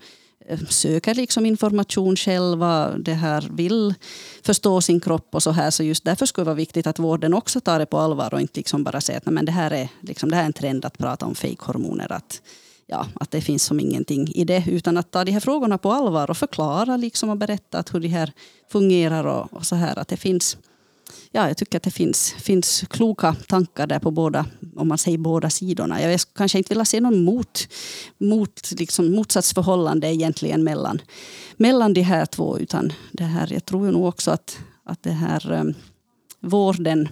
eh, 0.49 0.59
söker 0.69 1.15
liksom 1.15 1.47
information 1.47 2.17
själva, 2.17 2.91
det 2.99 3.15
här 3.15 3.49
vill 3.51 3.95
förstå 4.43 4.81
sin 4.81 5.01
kropp 5.01 5.35
och 5.35 5.43
så 5.43 5.51
här. 5.51 5.71
Så 5.71 5.83
just 5.83 6.05
därför 6.05 6.27
skulle 6.27 6.43
det 6.43 6.47
vara 6.47 6.55
viktigt 6.55 6.87
att 6.87 6.99
vården 6.99 7.35
också 7.35 7.61
tar 7.61 7.79
det 7.79 7.87
på 7.87 7.99
allvar 7.99 8.35
och 8.35 8.41
inte 8.41 8.61
liksom 8.61 8.85
bara 8.85 9.01
säger 9.01 9.19
att 9.19 9.27
men 9.27 9.45
det, 9.45 9.53
här 9.53 9.71
är, 9.71 9.89
liksom, 10.01 10.31
det 10.31 10.37
här 10.37 10.43
är 10.43 10.47
en 10.47 10.53
trend 10.53 10.85
att 10.85 10.99
prata 10.99 11.27
om 11.27 11.35
fejkhormoner. 11.35 12.13
Att, 12.13 12.43
ja, 12.87 13.07
att 13.15 13.31
det 13.31 13.41
finns 13.41 13.65
som 13.65 13.81
ingenting 13.81 14.29
i 14.35 14.45
det. 14.45 14.65
Utan 14.67 14.97
att 14.97 15.11
ta 15.11 15.25
de 15.25 15.33
här 15.33 15.41
frågorna 15.41 15.79
på 15.79 15.93
allvar 15.93 16.31
och 16.31 16.37
förklara 16.37 16.97
liksom 16.97 17.31
och 17.31 17.37
berätta 17.37 17.79
att 17.79 17.95
hur 17.95 18.01
det 18.01 18.09
här 18.09 18.33
fungerar 18.69 19.25
och, 19.25 19.53
och 19.53 19.67
så 19.67 19.77
här. 19.77 19.99
Att 19.99 20.09
det 20.09 20.17
finns, 20.17 20.57
ja, 21.31 21.49
jag 21.49 21.57
tycker 21.57 21.77
att 21.77 21.83
det 21.83 21.91
finns, 21.91 22.33
finns 22.33 22.85
kloka 22.91 23.37
tankar 23.49 23.87
där 23.87 23.99
på 23.99 24.11
båda, 24.11 24.47
om 24.77 24.89
man 24.89 24.99
säger 24.99 25.19
båda 25.19 25.51
sidorna. 25.51 26.03
Jag 26.03 26.21
kanske 26.35 26.59
inte 26.59 26.75
vill 26.75 26.87
se 26.87 27.01
någon 27.01 27.25
mot, 27.25 27.69
mot, 28.19 28.71
liksom 28.79 29.13
motsatsförhållande 29.13 30.15
egentligen 30.15 30.65
mellan, 30.65 31.01
mellan 31.57 31.95
de 31.95 32.03
här 32.03 32.27
två. 32.27 32.59
Utan 32.59 32.93
det 33.13 33.25
här, 33.25 33.53
jag 33.53 33.65
tror 33.65 33.93
nog 33.93 34.05
också 34.05 34.31
att, 34.31 34.59
att 34.85 35.03
det 35.03 35.13
här 35.13 35.53
um, 35.53 35.75
vården 36.41 37.09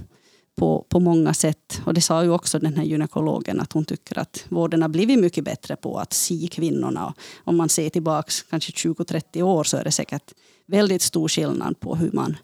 på, 0.55 0.87
på 0.89 1.01
många 1.01 1.35
sätt. 1.35 1.81
Och 1.85 1.95
det 1.95 2.01
sa 2.01 2.23
ju 2.23 2.31
också 2.31 2.59
den 2.59 2.77
här 2.77 2.85
gynekologen 2.85 3.61
att 3.61 3.73
hon 3.73 3.85
tycker 3.85 4.19
att 4.19 4.45
vården 4.49 4.83
har 4.83 4.89
blivit 4.89 5.19
mycket 5.19 5.45
bättre 5.45 5.77
på 5.77 5.99
att 5.99 6.13
se 6.13 6.49
kvinnorna. 6.51 7.07
Och 7.07 7.15
om 7.45 7.57
man 7.57 7.69
ser 7.69 7.91
tillbaka 7.91 8.33
kanske 8.51 8.73
20-30 8.73 9.43
år 9.43 9.65
så 9.65 9.77
är 9.77 9.85
det 9.85 9.91
säkert 9.91 10.35
väldigt 10.67 11.03
stor 11.03 11.29
skillnad 11.29 11.81
på 11.81 11.95
hur 11.95 12.11
man, 12.13 12.37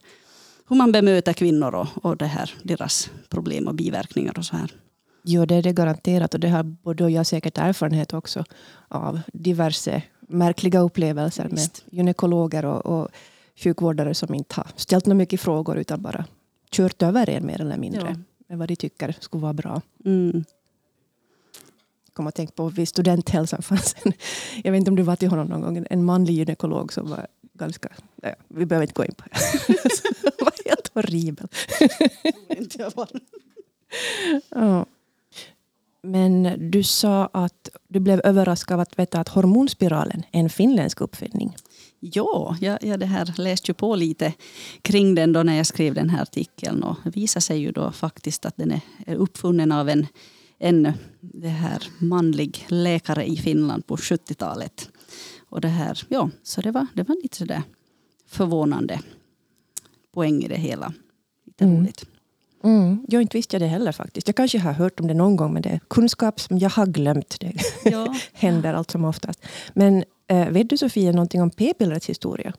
hur 0.69 0.77
man 0.77 0.93
bemöter 0.93 1.33
kvinnor 1.33 1.75
och, 1.75 1.87
och 2.03 2.17
det 2.17 2.27
här, 2.27 2.55
deras 2.63 3.11
problem 3.29 3.69
och 3.69 3.75
biverkningar 3.75 4.39
och 4.39 4.45
så 4.45 4.57
här. 4.57 4.73
Jo, 5.25 5.47
det 5.47 5.55
är 5.55 5.63
det 5.63 5.73
garanterat. 5.73 6.35
Och 6.35 6.41
det 6.41 6.49
har 6.49 6.63
både 6.63 7.11
jag 7.11 7.27
säkert 7.27 7.59
erfarenhet 7.59 8.15
också 8.15 8.45
av 8.89 9.21
diverse 9.33 10.03
märkliga 10.21 10.81
upplevelser 10.81 11.45
med 11.45 11.59
Just. 11.59 11.85
gynekologer 11.91 12.65
och, 12.65 12.87
och 12.87 13.09
sjukvårdare 13.57 14.15
som 14.15 14.35
inte 14.35 14.55
har 14.55 14.67
ställt 14.77 15.07
några 15.07 15.19
mycket 15.19 15.41
frågor 15.41 15.77
utan 15.77 16.03
bara 16.03 16.25
kört 16.71 17.03
över 17.03 17.31
en 17.31 17.47
mer 17.47 17.61
eller 17.61 17.77
mindre. 17.77 18.09
Ja. 18.09 18.17
Med 18.49 18.59
vad 18.59 18.69
de 18.69 18.77
tycker 18.77 19.17
skulle 19.21 19.43
vara 19.43 19.53
bra. 19.53 19.83
Mm. 20.05 20.45
kom 22.13 22.27
att 22.27 22.35
tänka 22.35 22.53
på 22.53 22.69
vid 22.69 22.89
studenthälsan 22.89 23.63
fanns 23.63 23.97
en, 24.03 24.13
jag 24.65 24.73
vet 24.73 24.79
inte 24.79 24.91
om 24.91 24.97
du 24.97 25.03
var 25.03 25.17
till 25.17 25.29
honom 25.29 25.47
någon 25.47 25.61
gång, 25.63 25.87
en 25.91 26.05
manlig 26.05 26.35
gynekolog 26.35 26.93
som 26.93 27.11
var 27.11 27.27
ganska, 27.55 27.89
ja, 28.23 28.35
vi 28.49 28.67
behöver 28.67 28.85
inte 28.85 28.95
gå 28.95 29.05
in 29.05 29.15
på 29.15 29.25
det. 29.33 30.45
var 30.45 30.69
helt 30.69 30.91
horribel. 30.95 31.49
ja. 34.51 34.87
Men 36.03 36.71
du 36.71 36.83
sa 36.83 37.31
att 37.33 37.69
du 37.89 38.01
blev 38.01 38.21
överraskad 38.25 38.75
av 38.75 38.81
att 38.81 38.99
veta 38.99 39.21
att 39.21 39.29
hormonspiralen 39.29 40.23
är 40.33 40.41
en 40.41 40.51
finländsk 40.51 41.01
uppfinning. 41.01 41.57
Ja, 42.01 42.57
jag, 42.61 42.85
jag 42.85 43.01
det 43.01 43.07
här 43.07 43.35
läste 43.37 43.71
ju 43.71 43.75
på 43.75 43.97
lite 43.97 44.33
kring 44.83 45.15
den 45.15 45.33
då 45.33 45.43
när 45.43 45.57
jag 45.57 45.67
skrev 45.67 45.95
den 45.95 46.11
här 46.11 46.23
artikeln. 46.23 46.83
Och 46.83 46.97
det 47.05 47.11
visar 47.11 47.41
sig 47.41 47.59
ju 47.59 47.73
då 47.73 47.93
faktiskt 47.93 48.47
att 48.47 48.57
den 48.57 48.81
är 49.07 49.15
uppfunnen 49.15 49.73
av 49.73 49.89
en, 49.89 50.07
en 50.59 50.93
det 51.21 51.49
här 51.49 51.83
manlig 51.99 52.67
läkare 52.69 53.29
i 53.29 53.37
Finland 53.37 53.87
på 53.87 53.97
70-talet. 53.97 54.89
Och 55.49 55.61
det 55.61 55.69
här, 55.69 56.03
ja, 56.09 56.31
så 56.43 56.61
det 56.61 56.71
var, 56.71 56.87
det 56.95 57.09
var 57.09 57.23
lite 57.23 57.37
sådär 57.37 57.63
förvånande 58.27 59.01
poäng 60.15 60.43
i 60.43 60.49
det 60.49 60.57
hela. 60.57 60.93
Lite 61.47 61.65
mm. 61.65 61.81
roligt. 61.81 62.05
Mm. 62.65 63.07
Jag 63.09 63.23
inte 63.23 63.37
visste 63.37 63.57
jag 63.57 63.63
det 63.63 63.67
heller 63.67 63.93
faktiskt. 63.93 64.29
Jag 64.29 64.37
kanske 64.37 64.59
har 64.59 64.73
hört 64.73 65.01
om 65.01 65.07
det 65.07 65.15
någon 65.15 65.37
gång 65.37 65.53
men 65.53 65.63
det 65.63 65.69
är 65.69 65.81
kunskap 65.89 66.41
som 66.41 66.59
jag 66.59 66.71
har 66.71 66.87
glömt. 66.87 67.37
Det 67.41 67.53
ja. 67.85 68.17
händer 68.33 68.75
allt 68.75 68.91
som 68.91 69.05
oftast. 69.05 69.43
Men 69.75 70.05
vet 70.29 70.71
du 70.71 70.77
Sofia 70.77 71.13
någonting 71.13 71.43
om 71.43 71.51
p-pillrets 71.51 72.09
historia? 72.09 72.53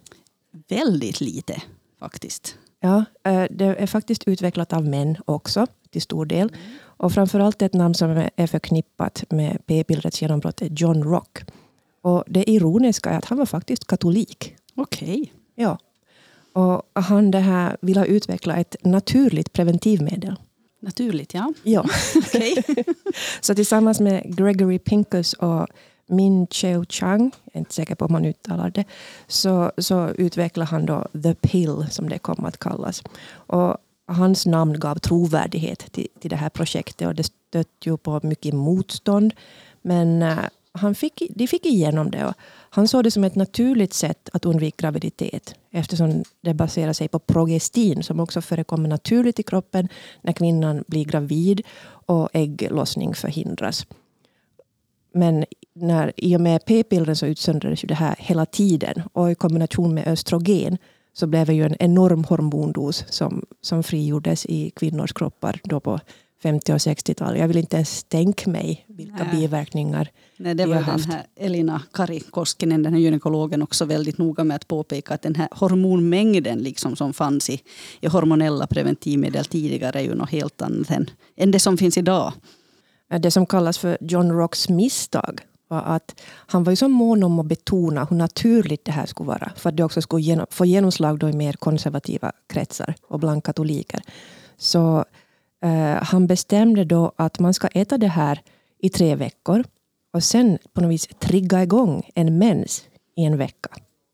Väldigt 0.68 1.22
lite 1.22 1.62
faktiskt. 2.00 2.56
Ja, 2.80 3.06
äh, 3.24 3.44
det 3.50 3.66
är 3.66 3.88
faktiskt 3.88 4.28
utvecklat 4.28 4.74
av 4.74 4.86
män 4.86 5.18
också 5.26 5.68
till 5.90 6.02
stor 6.02 6.26
del. 6.26 6.48
Mm. 6.48 6.78
Och 6.82 7.14
framförallt 7.14 7.62
ett 7.62 7.74
namn 7.74 7.96
som 7.96 8.30
är 8.36 8.48
förknippat 8.48 9.24
med 9.30 9.58
p-pillrets 9.66 10.22
genombrott 10.22 10.62
är 10.62 10.70
John 10.70 11.04
Rock. 11.04 11.40
Och 12.02 12.24
det 12.28 12.50
ironiska 12.50 13.10
är 13.10 13.18
att 13.18 13.26
han 13.26 13.38
var 13.38 13.46
faktiskt 13.46 13.88
katolik. 13.88 14.56
Okej. 14.76 15.10
Okay. 15.10 15.28
Ja, 15.56 15.78
och 16.54 16.84
han 16.94 17.32
det 17.32 17.40
här 17.40 17.78
vill 17.82 17.98
utveckla 17.98 18.58
ett 18.58 18.76
naturligt 18.82 19.54
preventivmedel. 19.54 20.36
Naturligt, 20.82 21.34
ja. 21.34 21.54
Ja. 21.64 21.86
så 23.42 23.56
tillsammans 23.56 24.00
med 24.00 24.38
Gregory 24.38 24.80
Pincus 24.80 25.34
och 25.34 25.68
min 26.10 26.48
Cheo 26.48 26.86
Chang, 26.90 27.32
jag 27.46 27.56
är 27.56 27.60
inte 27.60 27.74
säker 27.74 27.96
på 27.96 28.06
om 28.06 28.12
man 28.12 28.26
uttalar 28.26 28.70
det, 28.70 28.84
så, 29.28 29.72
så 29.78 30.10
utvecklade 30.10 30.70
han 30.70 30.86
då 30.86 31.08
The 31.24 31.36
Pill, 31.36 31.86
som 31.90 32.10
det 32.10 32.20
kom 32.20 32.46
att 32.46 32.58
kallas. 32.58 33.04
Och 33.32 33.78
hans 34.06 34.46
namn 34.46 34.80
gav 34.80 34.96
trovärdighet 34.96 35.92
till, 35.92 36.08
till 36.20 36.30
det 36.30 36.36
här 36.36 36.50
projektet 36.50 37.08
och 37.08 37.16
det 37.16 37.24
stötte 37.24 37.90
ju 37.90 37.98
på 37.98 38.20
mycket 38.24 38.54
motstånd. 38.54 39.34
Men 39.82 40.22
uh, 40.24 40.40
han 40.72 40.96
fick, 40.96 41.22
de 41.36 41.48
fick 41.48 41.66
igenom 41.66 42.12
det. 42.12 42.26
Och 42.26 42.34
han 42.70 42.88
såg 42.88 43.04
det 43.04 43.12
som 43.12 43.24
ett 43.24 43.36
naturligt 43.36 43.94
sätt 43.94 44.30
att 44.34 44.46
undvika 44.46 44.76
graviditet 44.78 45.56
eftersom 45.72 46.24
det 46.42 46.54
baserar 46.54 46.94
sig 46.94 47.08
på 47.08 47.20
progestin 47.20 48.04
som 48.04 48.20
också 48.20 48.42
förekommer 48.42 48.90
naturligt 48.90 49.40
i 49.40 49.44
kroppen 49.44 49.88
när 50.22 50.34
kvinnan 50.34 50.84
blir 50.88 51.06
gravid 51.06 51.62
och 52.06 52.30
ägglossning 52.34 53.14
förhindras. 53.16 53.86
Men 55.12 55.46
när, 55.82 56.14
i 56.18 56.36
och 56.36 56.42
med 56.42 56.66
p-pillren 56.66 57.16
så 57.16 57.26
utsöndrades 57.26 57.82
det 57.82 57.94
här 57.94 58.16
hela 58.20 58.46
tiden 58.46 59.04
och 59.14 59.32
i 59.32 59.36
kombination 59.36 59.94
med 59.94 60.08
östrogen 60.08 60.78
så 61.14 61.28
blev 61.28 61.46
det 61.48 61.54
ju 61.54 61.64
en 61.64 61.76
enorm 61.80 62.24
hormondos 62.24 63.06
som, 63.10 63.46
som 63.62 63.84
frigjordes 63.84 64.46
i 64.46 64.70
kvinnors 64.70 65.14
kroppar 65.14 65.60
då 65.64 65.80
på 65.80 66.00
50 66.44 66.74
och 66.74 66.78
60-talet. 66.78 67.40
Jag 67.40 67.48
vill 67.48 67.58
inte 67.58 67.76
ens 67.76 68.04
tänka 68.04 68.50
mig 68.50 68.86
vilka 68.88 69.24
Nej. 69.24 69.32
biverkningar 69.32 70.10
Nej, 70.38 70.56
det 70.56 70.66
var 70.66 70.76
den 70.76 70.84
haft. 70.84 71.06
här 71.06 71.26
Elina 71.36 71.82
Kari 71.94 72.20
Koskinen, 72.20 72.84
den 72.84 72.94
här 72.94 73.00
gynekologen, 73.00 73.62
också 73.62 73.86
väldigt 73.86 74.18
noga 74.18 74.44
med 74.44 74.56
att 74.56 74.68
påpeka 74.68 75.14
att 75.14 75.22
den 75.22 75.36
här 75.36 75.48
hormonmängden 75.52 76.60
liksom 76.60 76.96
som 76.96 77.14
fanns 77.14 77.50
i, 77.50 77.62
i 78.02 78.08
hormonella 78.08 78.68
preventivmedel 78.68 79.46
tidigare 79.46 80.00
är 80.00 80.04
ju 80.04 80.16
något 80.16 80.30
helt 80.30 80.62
annat 80.62 80.92
än, 80.92 81.10
än 81.36 81.52
det 81.52 81.60
som 81.60 81.78
finns 81.78 81.98
idag. 81.98 82.34
Det 83.20 83.32
som 83.32 83.46
kallas 83.46 83.78
för 83.78 83.98
John 84.02 84.32
Rocks 84.32 84.70
misstag 84.70 85.42
var 85.70 85.82
att 85.82 86.22
han 86.48 86.64
var 86.64 86.72
ju 86.72 86.76
så 86.76 86.88
mån 86.88 87.24
om 87.24 87.40
att 87.40 87.46
betona 87.46 88.06
hur 88.06 88.18
naturligt 88.18 88.86
det 88.86 88.92
här 88.92 89.06
skulle 89.06 89.28
vara. 89.28 89.52
För 89.56 89.70
att 89.70 89.78
det 89.78 89.84
också 89.84 90.02
skulle 90.02 90.22
genom, 90.22 90.46
få 90.50 90.66
genomslag 90.66 91.20
då 91.20 91.30
i 91.30 91.34
mer 91.34 91.54
konservativa 91.54 92.32
kretsar 92.48 92.96
och 93.08 93.20
bland 93.20 93.44
katoliker. 93.44 94.02
Så 94.58 95.06
eh, 95.64 96.04
han 96.04 96.28
bestämde 96.28 96.86
då 96.86 97.12
att 97.16 97.40
man 97.40 97.54
ska 97.54 97.68
äta 97.68 97.98
det 97.98 98.08
här 98.08 98.42
i 98.80 98.90
tre 98.90 99.16
veckor 99.16 99.64
och 100.14 100.24
sen 100.24 100.58
på 100.74 100.82
något 100.82 100.92
vis 100.92 101.08
trigga 101.08 101.64
igång 101.64 102.10
en 102.16 102.38
mens 102.38 102.84
i 103.16 103.24
en 103.26 103.38
vecka. 103.38 103.70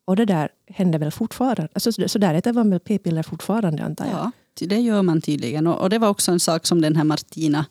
Och 0.06 0.16
det 0.16 0.26
där 0.26 0.50
händer 0.68 1.00
väl 1.00 1.12
fortfarande? 1.12 1.68
Alltså, 1.74 2.08
så 2.08 2.20
där 2.20 2.34
äter 2.34 2.54
man 2.54 2.70
väl 2.70 2.80
p-piller 2.80 3.24
fortfarande 3.24 3.84
antar 3.84 4.06
jag? 4.06 4.14
Ja, 4.14 4.32
det 4.60 4.80
gör 4.80 5.02
man 5.02 5.22
tydligen. 5.22 5.68
Och, 5.68 5.90
det 5.90 6.00
var 6.00 6.10
också 6.10 6.32
en 6.32 6.40
sak 6.40 6.66
som 6.66 6.82
den 6.82 6.96
här 6.96 7.04
Martina 7.04 7.66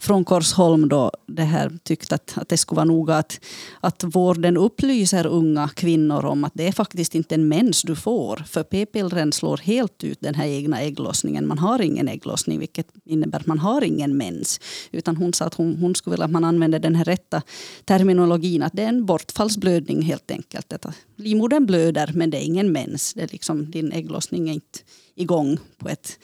från 0.00 0.24
Korsholm 0.24 0.88
då, 0.88 1.10
det 1.26 1.42
här 1.42 1.78
tyckte 1.82 2.14
att, 2.14 2.38
att 2.38 2.48
det 2.48 2.56
skulle 2.56 2.76
vara 2.76 2.84
noga 2.84 3.16
att, 3.16 3.40
att 3.80 4.04
vården 4.04 4.56
upplyser 4.56 5.26
unga 5.26 5.68
kvinnor 5.68 6.24
om 6.24 6.44
att 6.44 6.52
det 6.54 6.68
är 6.68 6.72
faktiskt 6.72 7.14
inte 7.14 7.34
en 7.34 7.48
mens 7.48 7.82
du 7.82 7.96
får. 7.96 8.36
För 8.46 8.62
p-pillren 8.62 9.32
slår 9.32 9.56
helt 9.56 10.04
ut 10.04 10.18
den 10.20 10.34
här 10.34 10.46
egna 10.46 10.80
ägglossningen. 10.80 11.46
Man 11.46 11.58
har 11.58 11.82
ingen 11.82 12.08
ägglossning 12.08 12.58
vilket 12.58 12.86
innebär 13.04 13.38
att 13.38 13.46
man 13.46 13.58
har 13.58 13.84
ingen 13.84 14.16
mens. 14.16 14.60
Utan 14.92 15.16
hon 15.16 15.32
sa 15.32 15.44
att 15.44 15.54
hon, 15.54 15.76
hon 15.76 15.94
skulle 15.94 16.12
vilja 16.12 16.24
att 16.24 16.30
man 16.30 16.44
använder 16.44 16.78
den 16.78 16.94
här 16.94 17.04
rätta 17.04 17.42
terminologin. 17.84 18.62
Att 18.62 18.72
det 18.72 18.82
är 18.82 18.88
en 18.88 19.06
bortfallsblödning 19.06 20.02
helt 20.02 20.30
enkelt. 20.30 20.72
livmodern 21.16 21.66
blöder 21.66 22.12
men 22.14 22.30
det 22.30 22.38
är 22.38 22.44
ingen 22.44 22.72
mens. 22.72 23.14
Det 23.14 23.22
är 23.22 23.28
liksom, 23.28 23.70
din 23.70 23.92
ägglossning 23.92 24.48
är 24.48 24.52
inte 24.52 24.78
igång 25.20 25.58
på 25.78 25.88
ett, 25.88 26.18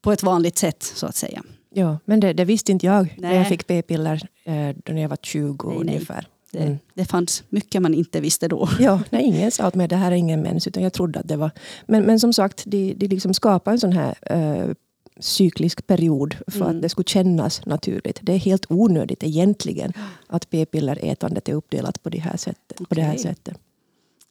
på 0.00 0.12
ett 0.12 0.22
vanligt 0.22 0.58
sätt 0.58 0.82
så 0.82 1.06
att 1.06 1.16
säga. 1.16 1.42
Ja, 1.74 1.98
men 2.04 2.20
det, 2.20 2.32
det 2.32 2.44
visste 2.44 2.72
inte 2.72 2.86
jag 2.86 3.02
nej. 3.02 3.30
när 3.30 3.34
jag 3.34 3.48
fick 3.48 3.66
p-piller 3.66 4.28
eh, 4.44 4.52
när 4.86 5.02
jag 5.02 5.08
var 5.08 5.18
20 5.22 5.68
nej, 5.68 5.78
ungefär. 5.78 6.26
Det, 6.52 6.58
mm. 6.58 6.78
det 6.94 7.04
fanns 7.04 7.44
mycket 7.48 7.82
man 7.82 7.94
inte 7.94 8.20
visste 8.20 8.48
då. 8.48 8.68
Ja, 8.80 9.00
nej, 9.10 9.24
ingen 9.24 9.50
sa 9.50 9.68
åt 9.68 9.74
mig 9.74 9.88
det 9.88 9.96
här 9.96 10.12
är 10.12 10.16
ingen 10.16 10.42
mens, 10.42 10.66
utan 10.66 10.82
jag 10.82 10.92
trodde 10.92 11.20
att 11.20 11.28
det 11.28 11.36
var... 11.36 11.50
Men, 11.86 12.02
men 12.02 12.20
som 12.20 12.32
sagt, 12.32 12.62
de, 12.66 12.94
de 12.94 13.06
liksom 13.08 13.34
skapade 13.34 13.74
en 13.74 13.80
sån 13.80 13.92
här 13.92 14.14
uh, 14.36 14.74
cyklisk 15.20 15.86
period 15.86 16.36
för 16.46 16.60
mm. 16.60 16.76
att 16.76 16.82
det 16.82 16.88
skulle 16.88 17.04
kännas 17.04 17.66
naturligt. 17.66 18.18
Det 18.22 18.32
är 18.32 18.38
helt 18.38 18.66
onödigt 18.68 19.22
egentligen 19.22 19.92
att 20.26 20.50
p-pillerätandet 20.50 21.48
är 21.48 21.52
uppdelat 21.52 22.02
på, 22.02 22.10
det 22.10 22.18
här 22.18 22.36
sättet, 22.36 22.80
okay. 22.80 22.86
på 22.86 22.94
det 22.94 23.02
här 23.02 23.16
sättet. 23.16 23.58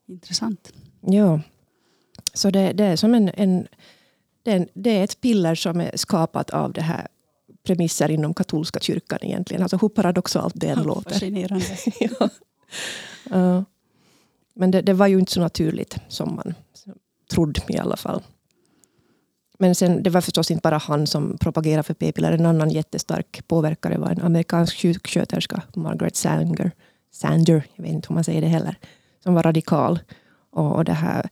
Intressant. 0.08 0.74
Ja. 1.02 1.40
Så 2.34 2.50
det, 2.50 2.72
det 2.74 2.84
är 2.84 2.96
som 2.96 3.14
en, 3.14 3.30
en 3.34 3.68
det, 4.44 4.68
det, 4.74 4.98
är 4.98 5.04
ett 5.04 5.22
piller 5.22 5.56
som 5.56 5.82
är 5.82 5.92
skapat 5.98 6.50
av 6.50 6.74
det 6.74 6.82
här 6.82 7.08
premisser 7.64 8.12
inom 8.12 8.34
katolska 8.34 8.80
kyrkan 8.80 9.20
egentligen. 9.22 9.62
Alltså 9.64 9.78
hur 9.78 9.90
paradoxalt 9.90 10.54
det 10.58 10.68
än 10.68 10.84
låter. 10.84 11.12
Fascinerande. 11.12 11.66
ja. 12.00 12.30
Uh, 13.36 13.64
men 14.54 14.72
det, 14.72 14.82
det, 14.82 14.94
var 14.94 15.08
ju 15.08 15.20
inte 15.20 15.32
så 15.32 15.40
naturligt 15.40 15.98
som 16.08 16.36
man 16.36 16.54
trodde 17.32 17.62
i 17.70 17.78
alla 17.78 17.98
fall. 17.98 18.24
Men 19.60 19.76
sen, 19.76 20.04
det 20.04 20.10
var 20.10 20.22
förstås 20.22 20.52
inte 20.52 20.62
bara 20.62 20.78
han 20.78 21.08
som 21.08 21.38
propagerade 21.38 21.84
för 21.84 21.94
p-piller. 21.94 22.32
En 22.32 22.46
annan 22.46 22.70
jättestark 22.70 23.48
påverkare 23.48 23.98
var 23.98 24.10
en 24.10 24.22
amerikansk 24.22 24.78
sjuksköterska, 24.78 25.62
Margaret 25.76 26.16
Sanger. 26.16 26.72
Sanger, 27.12 27.64
jag 27.76 27.84
vet 27.84 27.92
inte 27.92 28.08
hur 28.10 28.14
man 28.14 28.24
säger 28.24 28.42
det 28.42 28.48
heller. 28.48 28.76
Som 29.24 29.34
var 29.34 29.44
radikal. 29.44 30.00
Och, 30.52 30.76
och 30.76 30.86
det 30.86 30.94
här 30.94 31.30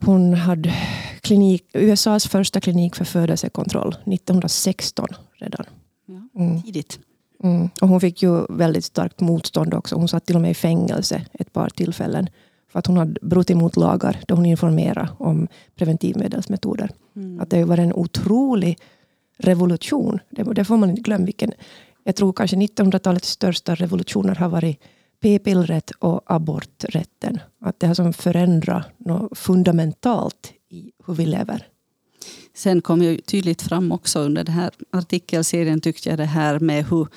hon 0.00 0.34
hade 0.34 0.74
klinik, 1.20 1.64
USAs 1.72 2.28
första 2.28 2.60
klinik 2.60 2.94
för 2.94 3.04
födelsekontroll 3.04 3.88
1916 3.88 5.08
redan. 5.34 5.66
Ja, 6.06 6.40
mm. 6.42 6.62
tidigt. 6.62 6.98
Mm. 7.42 7.68
Och 7.80 7.88
hon 7.88 8.00
fick 8.00 8.22
ju 8.22 8.46
väldigt 8.48 8.84
starkt 8.84 9.20
motstånd 9.20 9.74
också. 9.74 9.96
Hon 9.96 10.08
satt 10.08 10.26
till 10.26 10.36
och 10.36 10.42
med 10.42 10.50
i 10.50 10.54
fängelse 10.54 11.22
ett 11.32 11.52
par 11.52 11.68
tillfällen. 11.68 12.28
För 12.72 12.78
att 12.78 12.86
hon 12.86 12.96
hade 12.96 13.20
brutit 13.22 13.56
mot 13.56 13.76
lagar 13.76 14.20
då 14.28 14.34
hon 14.34 14.46
informerade 14.46 15.08
om 15.18 15.48
preventivmedelsmetoder. 15.76 16.90
Mm. 17.16 17.40
Att 17.40 17.50
det 17.50 17.64
var 17.64 17.78
en 17.78 17.92
otrolig 17.92 18.78
revolution. 19.38 20.18
Det, 20.30 20.42
det 20.42 20.64
får 20.64 20.76
man 20.76 20.90
inte 20.90 21.02
glömma. 21.02 21.24
Vilken, 21.24 21.52
jag 22.04 22.16
tror 22.16 22.32
kanske 22.32 22.56
1900-talets 22.56 23.28
största 23.28 23.74
revolutioner 23.74 24.34
har 24.34 24.48
varit 24.48 24.80
p-pillret 25.20 25.90
och 25.90 26.22
aborträtten. 26.26 27.40
Att 27.60 27.80
det 27.80 27.86
har 27.86 27.94
som 27.94 28.12
förändrat 28.12 28.86
något 28.98 29.38
fundamentalt 29.38 30.52
i 30.68 30.90
hur 31.06 31.14
vi 31.14 31.26
lever. 31.26 31.66
Sen 32.54 32.80
kom 32.80 33.02
ju 33.02 33.20
tydligt 33.20 33.62
fram 33.62 33.92
också 33.92 34.18
under 34.18 34.44
den 34.44 34.54
här 34.54 34.70
artikelserien 34.90 35.80
tyckte 35.80 36.08
jag 36.08 36.18
det 36.18 36.24
här 36.24 36.58
med 36.58 36.86
hur 36.86 37.08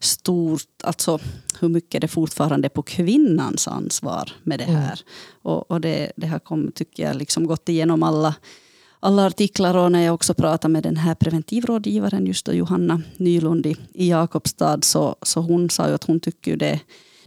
stort, 0.00 0.82
alltså 0.84 1.18
hur 1.60 1.68
mycket 1.68 2.00
det 2.00 2.08
fortfarande 2.08 2.66
är 2.66 2.70
på 2.70 2.82
kvinnans 2.82 3.68
ansvar 3.68 4.32
med 4.42 4.58
det 4.58 4.64
mm. 4.64 4.76
här. 4.76 5.00
Mm. 5.02 5.42
Och, 5.42 5.70
och, 5.70 5.80
det, 5.80 6.12
det 6.16 6.26
har 6.26 6.38
kom, 6.38 6.72
tycker 6.72 7.02
jag 7.02 7.16
liksom 7.16 7.46
gått 7.46 7.68
igenom 7.68 8.02
alla, 8.02 8.34
alla 9.00 9.26
artiklar 9.26 9.76
och 9.76 9.92
när 9.92 10.00
jag 10.00 10.14
också 10.14 10.34
pratade 10.34 10.72
med 10.72 10.82
den 10.82 10.96
här 10.96 11.14
preventivrådgivaren 11.14 12.26
just 12.26 12.46
då, 12.46 12.52
Johanna 12.52 13.02
Nylund 13.16 13.66
i, 13.66 13.76
i 13.92 14.10
Jakobstad 14.10 14.78
så, 14.82 15.16
så 15.22 15.40
hon 15.40 15.70
sa 15.70 15.88
ju 15.88 15.94
att 15.94 16.04
hon 16.04 16.20
tycker 16.20 16.56
det 16.56 16.80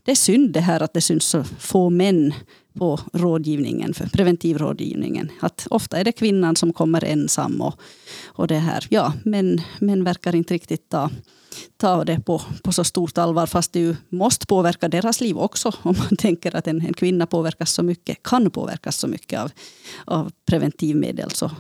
det 0.04 0.12
är 0.12 0.16
synd 0.16 0.54
det 0.54 0.60
här 0.60 0.84
att 0.84 0.94
det 0.94 1.02
syns 1.02 1.24
så 1.24 1.44
få 1.44 1.90
män 1.90 2.34
på 2.74 3.00
rådgivningen, 3.14 3.94
för 3.94 4.06
preventivrådgivningen. 4.06 5.32
Att 5.40 5.68
ofta 5.70 5.98
är 5.98 6.04
det 6.04 6.12
kvinnan 6.12 6.56
som 6.56 6.74
kommer 6.74 7.04
ensam 7.04 7.62
och, 7.62 7.80
och 8.26 8.48
det 8.48 8.58
här. 8.58 8.88
Ja, 8.90 9.14
men 9.26 9.62
män 9.80 10.04
verkar 10.04 10.36
inte 10.36 10.54
riktigt 10.54 10.90
ta, 10.90 11.10
ta 11.78 12.06
det 12.06 12.20
på, 12.20 12.42
på 12.64 12.72
så 12.72 12.84
stort 12.84 13.18
allvar 13.18 13.46
fast 13.46 13.74
det 13.74 13.80
ju 13.80 13.96
måste 14.10 14.46
påverka 14.46 14.88
deras 14.88 15.22
liv 15.22 15.38
också. 15.38 15.72
Om 15.82 15.96
man 15.98 16.18
tänker 16.18 16.56
att 16.56 16.68
en, 16.68 16.82
en 16.82 16.94
kvinna 16.94 17.26
påverkas 17.26 17.72
så 17.72 17.84
mycket, 17.84 18.24
kan 18.24 18.52
påverkas 18.52 18.98
så 18.98 19.08
mycket 19.08 19.40
av, 19.40 19.52
av 20.06 20.32
preventivmedel. 20.46 21.32
Så, 21.32 21.52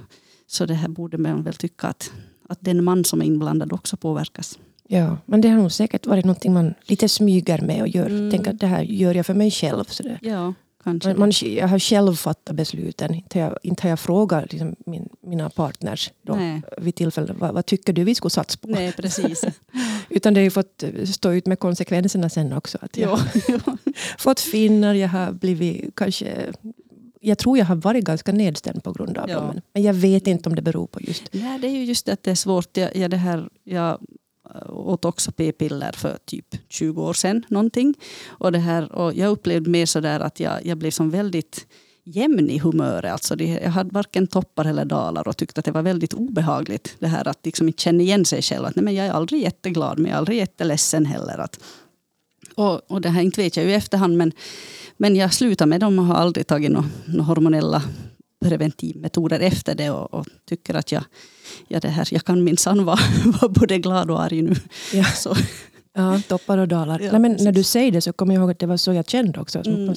så 0.47 0.65
det 0.65 0.73
här 0.73 0.89
borde 0.89 1.17
man 1.17 1.43
väl 1.43 1.53
tycka 1.53 1.87
att, 1.87 2.11
att 2.49 2.59
den 2.61 2.83
man 2.83 3.05
som 3.05 3.21
är 3.21 3.25
inblandad 3.25 3.73
också 3.73 3.97
påverkas. 3.97 4.59
Ja, 4.93 5.17
men 5.25 5.41
det 5.41 5.49
har 5.49 5.57
nog 5.57 5.71
säkert 5.71 6.05
varit 6.05 6.25
något 6.25 6.45
man 6.45 6.73
lite 6.83 7.09
smyger 7.09 7.61
med 7.61 7.81
och 7.81 7.87
gör. 7.87 8.05
Mm. 8.05 8.31
Tänk 8.31 8.47
att 8.47 8.59
det 8.59 8.67
här 8.67 8.81
gör 8.83 9.15
jag 9.15 9.25
för 9.25 9.33
mig 9.33 9.51
själv. 9.51 9.83
Så 9.83 10.03
det. 10.03 10.19
Ja, 10.21 10.53
kanske. 10.83 11.13
Man, 11.13 11.31
jag 11.41 11.67
har 11.67 11.79
själv 11.79 12.15
fattat 12.15 12.55
besluten. 12.55 13.13
Inte 13.13 13.39
har 13.39 13.49
jag, 13.49 13.57
inte 13.63 13.83
har 13.83 13.89
jag 13.89 13.99
frågat 13.99 14.51
liksom, 14.51 14.75
min, 14.85 15.09
mina 15.21 15.49
partners 15.49 16.11
då, 16.21 16.39
vid 16.77 16.95
tillfälle. 16.95 17.33
Vad, 17.37 17.53
vad, 17.53 17.65
tycker 17.65 17.93
du 17.93 18.03
vi 18.03 18.15
skulle 18.15 18.29
satsa 18.29 18.57
på? 18.61 18.67
Nej, 18.67 18.91
precis. 18.91 19.45
Utan 20.09 20.33
det 20.33 20.39
har 20.39 20.43
ju 20.43 20.51
fått 20.51 20.83
stå 21.05 21.31
ut 21.31 21.45
med 21.45 21.59
konsekvenserna 21.59 22.29
sen 22.29 22.53
också. 22.53 22.77
Att 22.81 22.97
jag 22.97 23.09
har 23.09 23.77
fått 24.17 24.39
finnar, 24.39 24.93
jag 24.93 25.09
har 25.09 25.31
blivit 25.31 25.95
kanske 25.95 26.53
jag 27.21 27.37
tror 27.37 27.57
jag 27.57 27.65
har 27.65 27.75
varit 27.75 28.03
ganska 28.05 28.31
nedstämd 28.31 28.83
på 28.83 28.91
grund 28.91 29.17
av 29.17 29.29
ja. 29.29 29.35
dem. 29.35 29.61
Men 29.73 29.83
jag 29.83 29.93
vet 29.93 30.27
inte 30.27 30.49
om 30.49 30.55
det 30.55 30.61
beror 30.61 30.87
på 30.87 31.01
just... 31.01 31.23
Nej, 31.31 31.59
det 31.59 31.67
är 31.67 31.71
ju 31.71 31.83
just 31.83 32.09
att 32.09 32.23
det 32.23 32.31
är 32.31 32.35
svårt. 32.35 32.77
Jag, 32.77 32.95
jag, 32.95 33.11
det 33.11 33.17
här, 33.17 33.49
jag 33.63 33.97
Eh, 34.55 34.73
åt 34.73 35.05
också 35.05 35.31
p-piller 35.31 35.91
för 35.91 36.17
typ 36.25 36.55
20 36.69 37.03
år 37.03 37.13
sedan. 37.13 37.45
Någonting. 37.47 37.95
Och 38.27 38.51
det 38.51 38.59
här, 38.59 38.91
och 38.91 39.13
jag 39.13 39.31
upplevde 39.31 39.69
mer 39.69 39.85
sådär 39.85 40.19
att 40.19 40.39
jag, 40.39 40.65
jag 40.65 40.77
blev 40.77 40.91
som 40.91 41.09
väldigt 41.09 41.67
jämn 42.03 42.49
i 42.49 42.57
humöret. 42.57 43.11
Alltså 43.11 43.35
det, 43.35 43.45
jag 43.45 43.69
hade 43.69 43.89
varken 43.93 44.27
toppar 44.27 44.65
eller 44.65 44.85
dalar 44.85 45.27
och 45.27 45.37
tyckte 45.37 45.59
att 45.59 45.65
det 45.65 45.71
var 45.71 45.81
väldigt 45.81 46.13
obehagligt. 46.13 46.95
Det 46.99 47.07
här 47.07 47.27
att 47.27 47.45
liksom 47.45 47.67
inte 47.67 47.83
känna 47.83 48.03
igen 48.03 48.25
sig 48.25 48.41
själv. 48.41 48.65
Att, 48.65 48.75
nej, 48.75 48.85
men 48.85 48.95
jag 48.95 49.05
är 49.05 49.11
aldrig 49.11 49.41
jätteglad 49.41 49.99
men 49.99 50.05
jag 50.05 50.15
är 50.15 50.17
aldrig 50.17 50.37
jätteledsen 50.37 51.05
heller. 51.05 51.37
Att, 51.37 51.59
och, 52.55 52.91
och 52.91 53.01
det 53.01 53.09
här 53.09 53.21
inte 53.21 53.41
vet 53.41 53.57
jag 53.57 53.65
ju 53.65 53.71
i 53.71 53.75
efterhand 53.75 54.17
men, 54.17 54.31
men 54.97 55.15
jag 55.15 55.33
slutade 55.33 55.69
med 55.69 55.79
dem 55.79 55.99
och 55.99 56.05
har 56.05 56.15
aldrig 56.15 56.47
tagit 56.47 56.71
några 56.71 56.89
no 57.05 57.21
hormonella 57.21 57.83
preventivmetoder 58.41 59.39
efter 59.39 59.75
det 59.75 59.89
och, 59.89 60.13
och, 60.13 60.27
tycker 60.45 60.73
att 60.73 60.91
jag, 60.91 61.03
ja, 61.67 61.79
det 61.79 61.87
här, 61.87 62.07
jag 62.11 62.25
kan 62.25 62.43
minsann 62.43 62.85
vara, 62.85 62.99
vara 63.41 63.51
både 63.51 63.77
glad 63.77 64.11
och 64.11 64.21
arg 64.21 64.41
nu. 64.41 64.55
Ja. 64.93 65.03
Så. 65.03 65.35
Ja, 65.93 66.21
toppar 66.27 66.57
och 66.57 66.67
dalar. 66.67 66.99
Ja, 66.99 67.11
Nej, 67.11 67.21
men 67.21 67.37
när 67.39 67.51
du 67.51 67.63
säger 67.63 67.91
det 67.91 68.01
så 68.01 68.13
kommer 68.13 68.33
jag 68.33 68.41
ihåg 68.41 68.51
att 68.51 68.59
det 68.59 68.65
var 68.65 68.77
så 68.77 68.93
jag 68.93 69.09
kände 69.09 69.39
också. 69.39 69.59
Mm. 69.65 69.95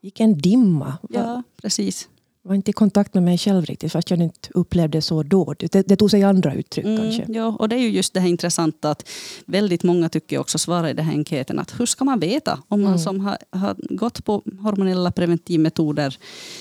gick 0.00 0.20
en 0.20 0.38
dimma. 0.38 0.98
Ja, 1.08 1.42
precis 1.62 2.08
var 2.42 2.54
inte 2.54 2.70
i 2.70 2.72
kontakt 2.72 3.14
med 3.14 3.22
mig 3.22 3.38
själv 3.38 3.64
riktigt 3.64 3.92
fast 3.92 4.10
jag 4.10 4.20
inte 4.20 4.48
upplevde 4.54 5.02
så 5.02 5.22
då. 5.22 5.54
Det, 5.58 5.88
det 5.88 5.96
tog 5.96 6.10
sig 6.10 6.22
andra 6.22 6.54
uttryck 6.54 6.84
mm, 6.84 6.96
kanske. 6.96 7.26
Ja, 7.28 7.56
och 7.58 7.68
det 7.68 7.76
är 7.76 7.80
ju 7.80 7.88
just 7.88 8.14
det 8.14 8.20
här 8.20 8.28
intressanta 8.28 8.90
att 8.90 9.08
väldigt 9.46 9.82
många 9.82 10.08
tycker 10.08 10.38
också 10.38 10.58
svarar 10.58 10.88
i 10.88 10.92
den 10.92 11.04
här 11.04 11.12
enkäten 11.12 11.58
att 11.58 11.80
hur 11.80 11.86
ska 11.86 12.04
man 12.04 12.20
veta 12.20 12.62
om 12.68 12.80
man 12.80 12.92
mm. 12.92 12.98
som 12.98 13.20
har, 13.20 13.38
har 13.50 13.76
gått 13.96 14.24
på 14.24 14.42
hormonella 14.60 15.10
preventivmetoder 15.10 16.18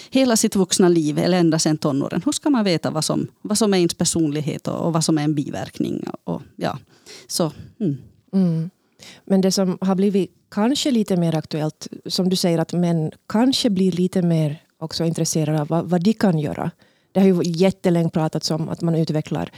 hela 0.09 0.37
sitt 0.37 0.55
vuxna 0.55 0.89
liv 0.89 1.17
eller 1.17 1.39
ända 1.39 1.59
sedan 1.59 1.77
tonåren. 1.77 2.21
Hur 2.25 2.31
ska 2.31 2.49
man 2.49 2.63
veta 2.63 2.91
vad 2.91 3.05
som, 3.05 3.27
vad 3.41 3.57
som 3.57 3.73
är 3.73 3.77
ens 3.77 3.93
personlighet 3.93 4.67
och, 4.67 4.85
och 4.85 4.93
vad 4.93 5.03
som 5.03 5.17
är 5.17 5.23
en 5.23 5.35
biverkning? 5.35 6.03
Och, 6.23 6.41
ja, 6.55 6.77
så, 7.27 7.51
mm. 7.79 7.97
mm. 8.33 8.69
Men 9.25 9.41
det 9.41 9.51
som 9.51 9.77
har 9.81 9.95
blivit 9.95 10.31
kanske 10.51 10.91
lite 10.91 11.17
mer 11.17 11.35
aktuellt, 11.35 11.87
som 12.05 12.29
du 12.29 12.35
säger 12.35 12.57
att 12.57 12.73
män 12.73 13.11
kanske 13.27 13.69
blir 13.69 13.91
lite 13.91 14.21
mer 14.21 14.61
också 14.81 15.05
intresserade 15.05 15.61
av 15.61 15.67
vad, 15.67 15.89
vad 15.89 16.03
de 16.03 16.13
kan 16.13 16.39
göra. 16.39 16.71
Det 17.11 17.19
har 17.19 17.27
ju 17.27 17.41
jättelänge 17.45 18.09
pratats 18.09 18.51
om 18.51 18.69
att 18.69 18.81
man 18.81 18.95
utvecklar 18.95 19.51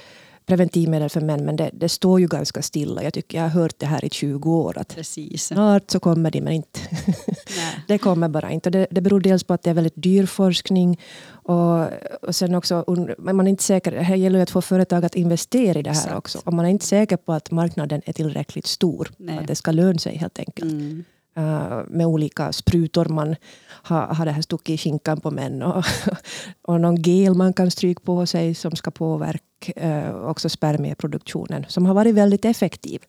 preventivmedel 0.45 1.09
för 1.09 1.21
män, 1.21 1.45
men 1.45 1.55
det, 1.55 1.69
det, 1.73 1.89
står 1.89 2.19
ju 2.19 2.27
ganska 2.27 2.61
stilla. 2.61 3.03
Jag 3.03 3.13
tycker 3.13 3.37
jag 3.37 3.43
har 3.43 3.49
hört 3.49 3.73
det 3.77 3.85
här 3.85 4.05
i 4.05 4.09
20 4.09 4.51
år. 4.51 4.77
Att 4.77 4.95
Precis. 4.95 5.45
Snart 5.45 5.91
så 5.91 5.99
kommer 5.99 6.31
de, 6.31 6.41
men 6.41 6.53
inte. 6.53 6.79
det 7.87 7.97
kommer 7.97 8.29
bara 8.29 8.51
inte. 8.51 8.69
det, 8.69 8.87
det 8.91 9.01
beror 9.01 9.19
dels 9.19 9.43
på 9.43 9.53
att 9.53 9.63
det 9.63 9.69
är 9.69 9.73
väldigt 9.73 9.93
dyr 10.03 10.25
forskning 10.25 10.99
och, 11.29 11.87
och 12.21 12.35
sen 12.35 12.55
också, 12.55 12.85
man 13.17 13.47
är 13.47 13.49
inte 13.49 13.63
säker, 13.63 13.91
det 13.91 14.15
gäller 14.15 14.39
ju 14.39 14.43
att 14.43 14.49
få 14.49 14.61
företag 14.61 15.05
att 15.05 15.15
investera 15.15 15.79
i 15.79 15.83
det 15.83 15.89
här 15.89 15.97
Exakt. 15.97 16.15
också. 16.15 16.41
Och 16.43 16.53
man 16.53 16.65
är 16.65 16.69
inte 16.69 16.85
säker 16.85 17.17
på 17.17 17.33
att 17.33 17.51
marknaden 17.51 18.01
är 18.05 18.13
tillräckligt 18.13 18.67
stor. 18.67 19.11
Nej. 19.17 19.37
Att 19.37 19.47
det 19.47 19.55
ska 19.55 19.71
löna 19.71 19.99
sig 19.99 20.17
helt 20.17 20.39
enkelt. 20.39 20.71
Mm. 20.71 21.03
Uh, 21.37 21.81
med 21.87 22.07
olika 22.07 22.51
sprutor 22.51 23.05
man 23.05 23.35
har, 23.67 24.07
har 24.07 24.25
det 24.25 24.31
här 24.31 24.41
stuckit 24.41 24.73
i 24.73 24.77
skinkan 24.77 25.19
på 25.19 25.31
män. 25.31 25.63
Och, 25.63 25.85
och 26.61 26.81
någon 26.81 26.95
gel 26.95 27.33
man 27.33 27.53
kan 27.53 27.71
stryka 27.71 28.01
på 28.05 28.25
sig 28.25 28.55
som 28.55 28.75
ska 28.75 28.91
påverka 28.91 29.41
uh, 29.83 30.15
också 30.15 30.49
spermieproduktionen. 30.49 31.65
Som 31.67 31.85
har 31.85 31.93
varit 31.93 32.15
väldigt 32.15 32.45
effektiv. 32.45 33.01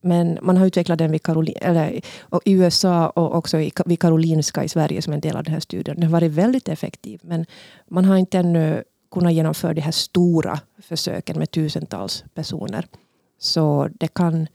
Men 0.00 0.38
man 0.42 0.56
har 0.56 0.66
utvecklat 0.66 0.98
den 0.98 1.10
vid 1.10 1.22
Karolin, 1.22 1.56
eller, 1.60 2.00
i 2.44 2.52
USA 2.52 3.08
och 3.08 3.34
också 3.34 3.56
vid 3.86 4.00
Karolinska 4.00 4.64
i 4.64 4.68
Sverige 4.68 5.02
som 5.02 5.12
en 5.12 5.20
del 5.20 5.36
av 5.36 5.44
den 5.44 5.52
här 5.52 5.60
studien. 5.60 5.96
Den 5.96 6.04
har 6.04 6.10
varit 6.10 6.32
väldigt 6.32 6.68
effektiv. 6.68 7.20
Men 7.22 7.46
man 7.88 8.04
har 8.04 8.16
inte 8.16 8.38
ännu 8.38 8.82
kunnat 9.10 9.32
genomföra 9.32 9.74
de 9.74 9.80
här 9.80 9.92
stora 9.92 10.60
försöken 10.78 11.38
med 11.38 11.50
tusentals 11.50 12.24
personer. 12.34 12.86
Så 13.38 13.88
det 14.00 14.08
kan 14.08 14.46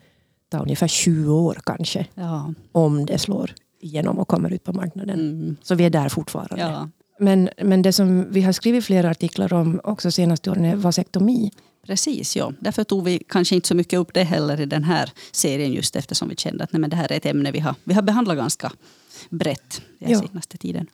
ta 0.50 0.60
ungefär 0.60 0.88
20 0.88 1.34
år 1.34 1.60
kanske. 1.66 2.06
Ja. 2.14 2.54
Om 2.72 3.06
det 3.06 3.18
slår 3.18 3.56
igenom 3.80 4.20
och 4.20 4.28
kommer 4.28 4.54
ut 4.54 4.64
på 4.64 4.74
marknaden. 4.74 5.20
Mm. 5.20 5.58
Så 5.62 5.76
vi 5.76 5.86
är 5.86 5.90
där 5.90 6.10
fortfarande. 6.10 6.60
Ja. 6.60 6.90
Men, 7.20 7.50
men 7.64 7.82
det 7.82 7.94
som 7.94 8.32
vi 8.32 8.42
har 8.42 8.52
skrivit 8.52 8.86
flera 8.86 9.10
artiklar 9.10 9.54
om 9.54 9.82
också 9.84 10.12
senaste 10.12 10.52
åren 10.52 10.66
är 10.66 10.76
vasektomi. 10.76 11.52
Precis, 11.86 12.36
ja. 12.36 12.54
Därför 12.60 12.84
tog 12.84 13.04
vi 13.04 13.24
kanske 13.28 13.56
inte 13.56 13.68
så 13.68 13.76
mycket 13.76 14.00
upp 14.00 14.14
det 14.14 14.24
heller 14.24 14.62
i 14.62 14.66
den 14.66 14.84
här 14.84 15.12
serien 15.32 15.74
just 15.74 15.96
eftersom 15.96 16.30
vi 16.30 16.36
kände 16.36 16.64
att 16.64 16.74
nej, 16.74 16.80
men 16.80 16.90
det 16.90 16.96
här 16.96 17.12
är 17.12 17.18
ett 17.18 17.26
ämne 17.26 17.52
vi 17.52 17.60
har, 17.60 17.76
vi 17.84 17.94
har 17.94 18.02
behandlat 18.02 18.38
ganska 18.38 18.72
brett 19.30 19.82
den 20.00 20.20
senaste 20.20 20.58
tiden. 20.58 20.88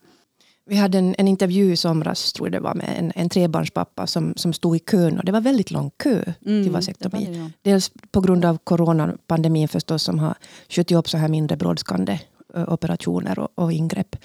Vi 0.65 0.75
hade 0.75 0.97
en, 0.97 1.15
en 1.17 1.27
intervju 1.27 1.71
i 1.71 1.77
somras, 1.77 2.33
tror 2.33 2.47
jag 2.47 2.51
det 2.51 2.59
var, 2.59 2.73
med 2.73 2.95
en, 2.97 3.11
en 3.15 3.29
trebarnspappa 3.29 4.07
som, 4.07 4.33
som 4.35 4.53
stod 4.53 4.75
i 4.75 4.79
kön. 4.79 5.19
Och 5.19 5.25
det 5.25 5.31
var 5.31 5.41
väldigt 5.41 5.71
lång 5.71 5.91
kö 5.97 6.23
mm, 6.45 6.63
till 6.63 6.71
vasektomi. 6.71 7.25
Det 7.25 7.31
det, 7.31 7.37
ja. 7.37 7.49
Dels 7.61 7.91
på 8.11 8.21
grund 8.21 8.45
av 8.45 8.57
coronapandemin 8.57 9.67
förstås, 9.67 10.03
som 10.03 10.19
har 10.19 10.35
skjutit 10.69 10.97
upp 10.97 11.09
så 11.09 11.17
här 11.17 11.27
mindre 11.27 11.57
brådskande 11.57 12.19
operationer 12.67 13.39
och, 13.39 13.49
och 13.55 13.71
ingrepp. 13.71 14.15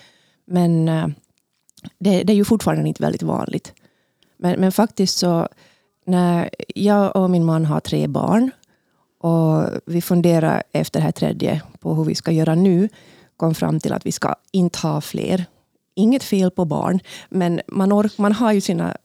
Men 0.46 0.86
det, 1.98 2.22
det, 2.22 2.32
är 2.32 2.36
ju 2.36 2.44
fortfarande 2.44 2.88
inte 2.88 3.02
väldigt 3.02 3.22
vanligt. 3.22 3.72
Men, 4.36 4.60
men 4.60 4.72
faktiskt 4.72 5.18
så, 5.18 5.48
när 6.06 6.50
jag 6.74 7.16
och 7.16 7.30
min 7.30 7.44
man 7.44 7.64
har 7.64 7.80
tre 7.80 8.06
barn 8.06 8.50
och 9.20 9.64
vi 9.86 10.02
funderar 10.02 10.62
efter 10.72 11.00
det 11.00 11.04
här 11.04 11.12
tredje 11.12 11.62
på 11.80 11.94
hur 11.94 12.04
vi 12.04 12.14
ska 12.14 12.30
göra 12.30 12.54
nu, 12.54 12.88
kom 13.36 13.54
fram 13.54 13.80
till 13.80 13.92
att 13.92 14.06
vi 14.06 14.12
ska 14.12 14.34
inte 14.52 14.78
ha 14.78 15.00
fler 15.00 15.44
inget 16.00 16.22
fel 16.22 16.50
på 16.50 16.64
barn, 16.64 17.00
men 17.28 17.60
man, 17.66 17.92
ork, 17.92 18.18
man 18.18 18.32
har 18.32 18.52
ju 18.52 18.60
sina... 18.60 18.96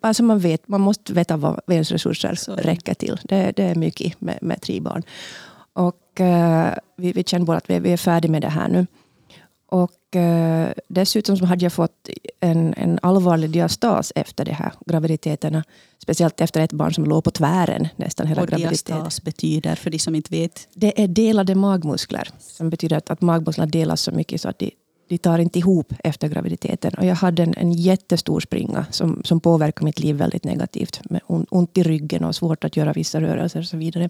Alltså 0.00 0.22
man, 0.22 0.38
vet, 0.38 0.68
man 0.68 0.80
måste 0.80 1.12
veta 1.12 1.36
vad 1.36 1.60
ens 1.68 1.90
resurser 1.90 2.34
Så. 2.34 2.54
räcker 2.54 2.94
till. 2.94 3.20
Det, 3.24 3.52
det 3.56 3.62
är 3.62 3.74
mycket 3.74 4.20
med, 4.20 4.38
med 4.42 4.60
tre 4.60 4.80
barn. 4.80 5.02
Och 5.72 6.20
uh, 6.20 6.68
vi, 6.96 7.12
vi 7.12 7.24
känner 7.24 7.46
bara 7.46 7.56
att 7.56 7.70
vi, 7.70 7.78
vi 7.78 7.92
är 7.92 7.96
färdiga 7.96 8.32
med 8.32 8.42
det 8.42 8.48
här 8.48 8.68
nu. 8.68 8.86
Och 9.66 10.16
uh, 10.16 10.66
dessutom 10.88 11.36
så 11.36 11.44
hade 11.44 11.64
jag 11.64 11.72
fått 11.72 12.08
en, 12.40 12.74
en 12.76 12.98
allvarlig 13.02 13.50
diastas 13.50 14.12
efter 14.14 14.44
de 14.44 14.52
här 14.52 14.72
graviditeterna. 14.86 15.64
Speciellt 15.98 16.40
efter 16.40 16.60
ett 16.60 16.72
barn 16.72 16.94
som 16.94 17.04
låg 17.04 17.24
på 17.24 17.30
tvären 17.30 17.88
nästan 17.96 18.26
hela 18.26 18.46
graviditeten. 18.46 18.96
Diastas 18.96 19.22
betyder, 19.22 19.74
för 19.74 19.90
de 19.90 19.98
som 19.98 20.14
inte 20.14 20.30
vet? 20.30 20.68
Det 20.74 21.02
är 21.02 21.08
delade 21.08 21.54
magmuskler. 21.54 22.28
Som 22.38 22.70
betyder 22.70 22.96
att, 22.96 23.10
att 23.10 23.20
magmusklerna 23.20 23.70
delas 23.70 24.00
så 24.00 24.10
mycket 24.12 24.40
så 24.40 24.48
att 24.48 24.58
de 24.58 24.70
de 25.12 25.18
tar 25.18 25.38
inte 25.38 25.58
ihop 25.58 25.92
efter 26.04 26.28
graviditeten. 26.28 26.94
Och 26.94 27.04
jag 27.04 27.14
hade 27.14 27.42
en, 27.42 27.54
en 27.56 27.72
jättestor 27.72 28.40
springa 28.40 28.86
som, 28.90 29.22
som 29.24 29.40
påverkade 29.40 29.84
mitt 29.84 29.98
liv 29.98 30.16
väldigt 30.16 30.44
negativt. 30.44 31.10
Med 31.10 31.20
ont 31.26 31.78
i 31.78 31.82
ryggen 31.82 32.24
och 32.24 32.34
svårt 32.34 32.64
att 32.64 32.76
göra 32.76 32.92
vissa 32.92 33.20
rörelser 33.20 33.60
och 33.60 33.66
så 33.66 33.76
vidare. 33.76 34.08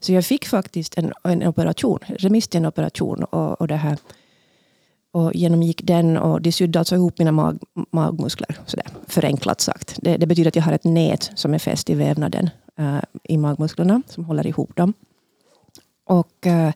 Så 0.00 0.12
jag 0.12 0.24
fick 0.24 0.46
faktiskt 0.46 0.98
en, 0.98 1.12
en 1.24 1.46
operation, 1.46 1.98
remiss 2.08 2.48
till 2.48 2.58
en 2.58 2.66
operation. 2.66 3.24
Och, 3.24 3.60
och, 3.60 3.68
det 3.68 3.76
här, 3.76 3.98
och 5.12 5.34
genomgick 5.34 5.80
den 5.84 6.16
och 6.16 6.42
de 6.42 6.52
sydde 6.52 6.78
alltså 6.78 6.94
ihop 6.94 7.18
mina 7.18 7.32
mag, 7.32 7.58
magmuskler. 7.90 8.58
Sådär, 8.66 8.86
förenklat 9.06 9.60
sagt. 9.60 9.98
Det, 10.02 10.16
det, 10.16 10.26
betyder 10.26 10.48
att 10.48 10.56
jag 10.56 10.62
har 10.62 10.72
ett 10.72 10.84
nät 10.84 11.30
som 11.34 11.54
är 11.54 11.58
fäst 11.58 11.90
i 11.90 11.94
vävnaden 11.94 12.50
äh, 12.78 12.98
i 13.24 13.36
magmusklerna 13.36 14.02
som 14.08 14.24
håller 14.24 14.46
ihop 14.46 14.76
dem. 14.76 14.92
Och 16.04 16.46
äh, 16.46 16.72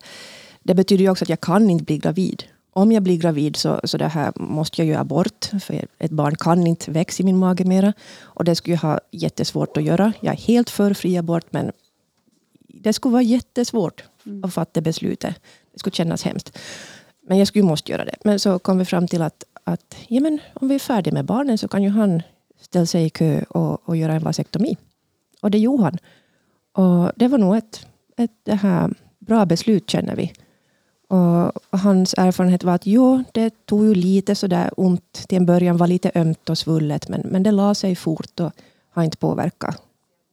det 0.63 0.75
betyder 0.75 1.11
också 1.11 1.25
att 1.25 1.29
jag 1.29 1.41
kan 1.41 1.71
inte 1.71 1.85
bli 1.85 1.99
gravid 1.99 2.45
om 2.79 2.93
jag 2.93 3.03
blir 3.03 3.17
gravid 3.17 3.57
så, 3.57 3.81
så 3.85 3.99
det 3.99 4.09
här 4.09 4.33
måste 4.37 4.81
jag 4.81 4.88
göra 4.88 5.01
abort. 5.01 5.51
För 5.61 5.87
ett 5.99 6.11
barn 6.11 6.37
kan 6.37 6.67
inte 6.67 6.91
växa 6.91 7.23
i 7.23 7.27
min 7.27 7.38
mage 7.38 7.64
mera. 7.64 7.93
Och 8.21 8.45
det 8.45 8.55
skulle 8.55 8.75
jag 8.75 8.81
ha 8.81 9.01
jättesvårt 9.11 9.77
att 9.77 9.83
göra. 9.83 10.12
Jag 10.21 10.33
är 10.33 10.38
helt 10.38 10.71
för 10.71 10.95
fri 10.95 11.19
abort 11.19 11.47
men 11.51 11.73
det 12.69 12.93
skulle 12.93 13.12
vara 13.12 13.23
jättesvårt 13.23 14.05
mm. 14.27 14.45
att 14.45 14.55
fatta 14.55 14.81
beslutet. 14.81 15.35
Det 15.73 15.79
skulle 15.79 15.95
kännas 15.95 16.25
hemskt. 16.25 16.59
Men 17.29 17.38
jag 17.38 17.49
skulle 17.49 17.64
måste 17.64 17.93
göra 17.93 18.05
det. 18.05 18.17
Men 18.25 18.41
så 18.41 18.59
kom 18.59 18.79
vi 18.79 18.85
fram 18.85 19.09
till 19.09 19.23
att, 19.23 19.45
att 19.64 19.97
ja, 20.09 20.21
men 20.21 20.38
om 20.55 20.69
vi 20.69 20.75
är 20.75 20.79
färdiga 20.79 21.14
med 21.14 21.25
barnen 21.25 21.59
så 21.59 21.69
kan 21.69 21.83
ju 21.83 21.88
han 21.88 22.23
ställa 22.61 22.87
sig 22.87 23.05
i 23.05 23.11
kö 23.11 23.43
och, 23.49 23.88
och 23.88 23.97
göra 23.97 24.12
en 24.12 24.23
vasektomi. 24.23 24.77
Och 25.41 25.51
det 25.51 25.59
gjorde 25.59 25.83
han. 25.83 25.99
Och 26.73 27.12
det 27.17 27.29
var 27.29 27.38
nog 27.38 27.57
ett, 27.57 27.87
ett 28.17 28.31
det 28.43 28.55
här 28.55 28.95
bra 29.19 29.47
beslut 29.47 29.91
känner 29.91 30.17
vi. 30.17 30.33
Och 31.09 31.53
hans 31.71 32.14
erfarenhet 32.18 32.64
var 32.64 32.75
att 32.75 32.87
jo, 32.87 33.25
det 33.33 33.66
tog 33.66 33.85
ju 33.85 33.94
lite 33.94 34.35
sådär 34.35 34.71
ont 34.77 35.12
till 35.12 35.38
en 35.38 35.47
början, 35.47 35.77
var 35.77 35.87
lite 35.87 36.11
ömt 36.14 36.51
och 36.51 36.59
svullet, 36.59 37.09
men, 37.09 37.21
men 37.21 37.42
det 37.42 37.51
la 37.51 37.75
sig 37.75 37.97
fort 37.97 38.40
och 38.40 38.53
har 38.90 39.03
inte 39.03 39.16
påverkat 39.16 39.83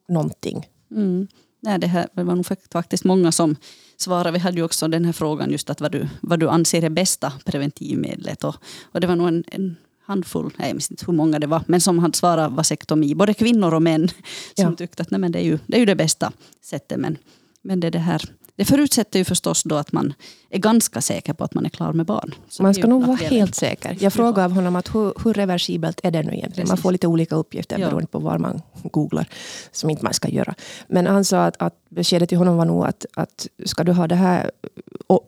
någonting. 0.07 0.67
Mm. 0.91 1.27
Nej, 1.59 1.79
det, 1.79 1.88
här, 1.88 2.07
det 2.13 2.23
var 2.23 2.35
nog 2.35 2.45
faktiskt 2.71 3.03
många 3.03 3.31
som 3.31 3.55
svarade. 3.97 4.31
Vi 4.31 4.39
hade 4.39 4.57
ju 4.57 4.63
också 4.63 4.88
den 4.88 5.05
här 5.05 5.13
frågan 5.13 5.51
just 5.51 5.69
att 5.69 5.81
vad 5.81 5.91
du, 5.91 6.07
vad 6.21 6.39
du 6.39 6.49
anser 6.49 6.83
är 6.83 6.89
bästa 6.89 7.33
preventivmedlet. 7.45 8.43
Och, 8.43 8.55
och 8.91 8.99
det 8.99 9.07
var 9.07 9.15
nog 9.15 9.27
en, 9.27 9.43
en 9.47 9.75
handfull, 10.05 10.51
nej, 10.57 10.67
jag 10.67 10.75
minns 10.75 10.91
inte 10.91 11.05
hur 11.07 11.13
många 11.13 11.39
det 11.39 11.47
var, 11.47 11.63
men 11.67 11.81
som 11.81 11.99
hade 11.99 12.17
svarat 12.17 12.51
vasektomi. 12.51 13.15
Både 13.15 13.33
kvinnor 13.33 13.73
och 13.73 13.81
män 13.81 14.07
som 14.55 14.65
ja. 14.69 14.75
tyckte 14.75 15.01
att 15.01 15.11
nej, 15.11 15.19
men 15.19 15.31
det, 15.31 15.39
är 15.39 15.43
ju, 15.43 15.59
det 15.67 15.75
är 15.75 15.79
ju 15.79 15.85
det 15.85 15.95
bästa 15.95 16.31
sättet. 16.61 16.99
Men, 16.99 17.17
men 17.61 17.79
det, 17.79 17.89
det 17.89 17.99
här 17.99 18.21
det 18.55 18.65
förutsätter 18.65 19.19
ju 19.19 19.25
förstås 19.25 19.63
då 19.63 19.75
att 19.75 19.91
man 19.91 20.13
är 20.49 20.59
ganska 20.59 21.01
säker 21.01 21.33
på 21.33 21.43
att 21.43 21.53
man 21.53 21.65
är 21.65 21.69
klar 21.69 21.93
med 21.93 22.05
barn. 22.05 22.35
Så 22.49 22.63
man 22.63 22.73
ska 22.73 22.87
nog 22.87 23.05
vara 23.05 23.17
helt 23.17 23.55
säker. 23.55 23.97
Jag 23.99 24.13
frågade 24.13 24.45
av 24.45 24.51
honom 24.51 24.75
att 24.75 24.95
hur, 24.95 25.13
hur 25.23 25.33
reversibelt 25.33 25.99
är 26.03 26.11
det 26.11 26.23
nu 26.23 26.27
egentligen? 26.27 26.51
Precis. 26.51 26.69
Man 26.69 26.77
får 26.77 26.91
lite 26.91 27.07
olika 27.07 27.35
uppgifter 27.35 27.79
ja. 27.79 27.87
beroende 27.87 28.07
på 28.07 28.19
var 28.19 28.37
man 28.37 28.61
googlar, 28.83 29.27
som 29.71 29.89
inte 29.89 30.03
man 30.03 30.13
ska 30.13 30.29
göra. 30.29 30.55
Men 30.87 31.07
han 31.07 31.25
sa 31.25 31.45
att, 31.45 31.61
att 31.61 31.75
beskedet 31.89 32.29
till 32.29 32.37
honom 32.37 32.57
var 32.57 32.65
nog 32.65 32.85
att, 32.85 33.05
att 33.13 33.47
ska 33.65 33.83
du 33.83 33.91
ha 33.91 34.07
det 34.07 34.15
här 34.15 34.51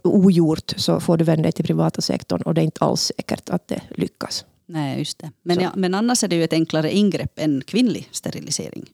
ogjort 0.04 0.74
så 0.78 1.00
får 1.00 1.18
du 1.18 1.24
vända 1.24 1.44
dig 1.44 1.52
till 1.52 1.66
privata 1.66 2.02
sektorn 2.02 2.42
och 2.42 2.54
det 2.54 2.62
är 2.62 2.66
inte 2.66 2.86
alls 2.86 3.02
säkert 3.18 3.50
att 3.50 3.68
det 3.68 3.82
lyckas. 3.90 4.46
Nej, 4.66 5.00
just 5.00 5.20
det. 5.20 5.32
Men, 5.44 5.60
ja, 5.60 5.72
men 5.76 5.94
annars 5.94 6.24
är 6.24 6.28
det 6.28 6.36
ju 6.36 6.44
ett 6.44 6.54
enklare 6.54 6.96
ingrepp 6.96 7.40
än 7.40 7.62
kvinnlig 7.68 8.10
sterilisering. 8.12 8.86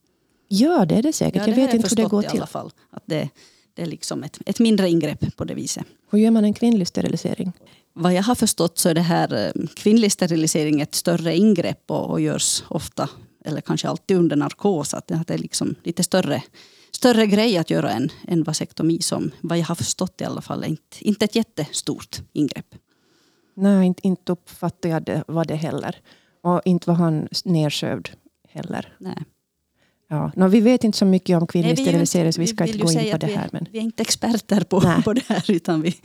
Ja, 0.47 0.85
det 0.85 0.95
är 0.95 1.03
det 1.03 1.13
säkert. 1.13 1.35
Ja, 1.35 1.45
det 1.45 1.51
jag 1.51 1.67
vet 1.67 1.73
inte 1.73 1.89
hur 1.89 1.95
det 1.95 2.03
går 2.03 2.21
till. 2.21 2.35
I 2.35 2.37
alla 2.37 2.47
fall, 2.47 2.71
att 2.89 3.03
det, 3.05 3.29
det 3.73 3.81
är 3.81 3.86
liksom 3.86 4.23
ett, 4.23 4.39
ett 4.45 4.59
mindre 4.59 4.89
ingrepp 4.89 5.36
på 5.36 5.43
det 5.43 5.53
viset. 5.53 5.86
Hur 6.12 6.19
gör 6.19 6.31
man 6.31 6.45
en 6.45 6.53
kvinnlig 6.53 6.88
sterilisering? 6.88 7.51
Vad 7.93 8.13
jag 8.13 8.23
har 8.23 8.36
förstått 8.36 8.77
så 8.77 8.89
är 8.89 8.93
det 8.93 9.01
här 9.01 9.33
eh, 9.33 9.67
kvinnlig 9.75 10.12
sterilisering 10.12 10.81
ett 10.81 10.95
större 10.95 11.38
ingrepp 11.38 11.91
och, 11.91 12.09
och 12.09 12.21
görs 12.21 12.63
ofta, 12.67 13.09
eller 13.45 13.62
kanske 13.62 13.88
alltid 13.88 14.17
under 14.17 14.36
narkos. 14.36 14.93
Att 14.93 15.07
det 15.07 15.29
är 15.29 15.38
liksom 15.38 15.75
lite 15.83 16.03
större, 16.03 16.43
större 16.91 17.25
grej 17.25 17.57
att 17.57 17.69
göra 17.69 17.91
en, 17.91 18.09
en 18.27 18.43
vasektomi 18.43 19.01
som 19.01 19.31
vad 19.41 19.57
jag 19.57 19.65
har 19.65 19.75
förstått 19.75 20.21
i 20.21 20.23
alla 20.23 20.41
fall 20.41 20.63
inte, 20.63 20.97
inte 20.99 21.25
ett 21.25 21.36
jättestort 21.36 22.21
ingrepp. 22.33 22.75
Nej, 23.55 23.88
inte, 23.88 24.07
inte 24.07 24.31
uppfattade 24.31 24.93
jag 24.93 25.03
det, 25.03 25.23
var 25.27 25.45
det 25.45 25.55
heller. 25.55 25.95
Och 26.41 26.62
inte 26.65 26.89
var 26.89 26.95
han 26.95 27.27
nersövd 27.45 28.09
heller. 28.49 28.93
Nej. 28.97 29.25
Ja. 30.13 30.32
No, 30.36 30.47
vi 30.47 30.60
vet 30.60 30.84
inte 30.84 30.97
så 30.97 31.06
mycket 31.06 31.38
om 31.38 31.47
kvinnlig 31.47 31.80
sterilisering 31.80 32.34
så 32.34 32.41
vi 32.41 32.47
ska 32.47 32.65
inte 32.65 32.78
gå 32.78 32.91
in 32.91 33.12
på 33.12 33.17
det 33.17 33.28
här. 33.28 33.49
Men... 33.52 33.67
Vi 33.71 33.78
är 33.78 33.82
inte 33.82 34.02
experter 34.02 34.63
på, 34.63 34.82
på 35.04 35.13
det 35.13 35.23
här 35.28 35.52
utan 35.52 35.82
vi, 35.82 35.95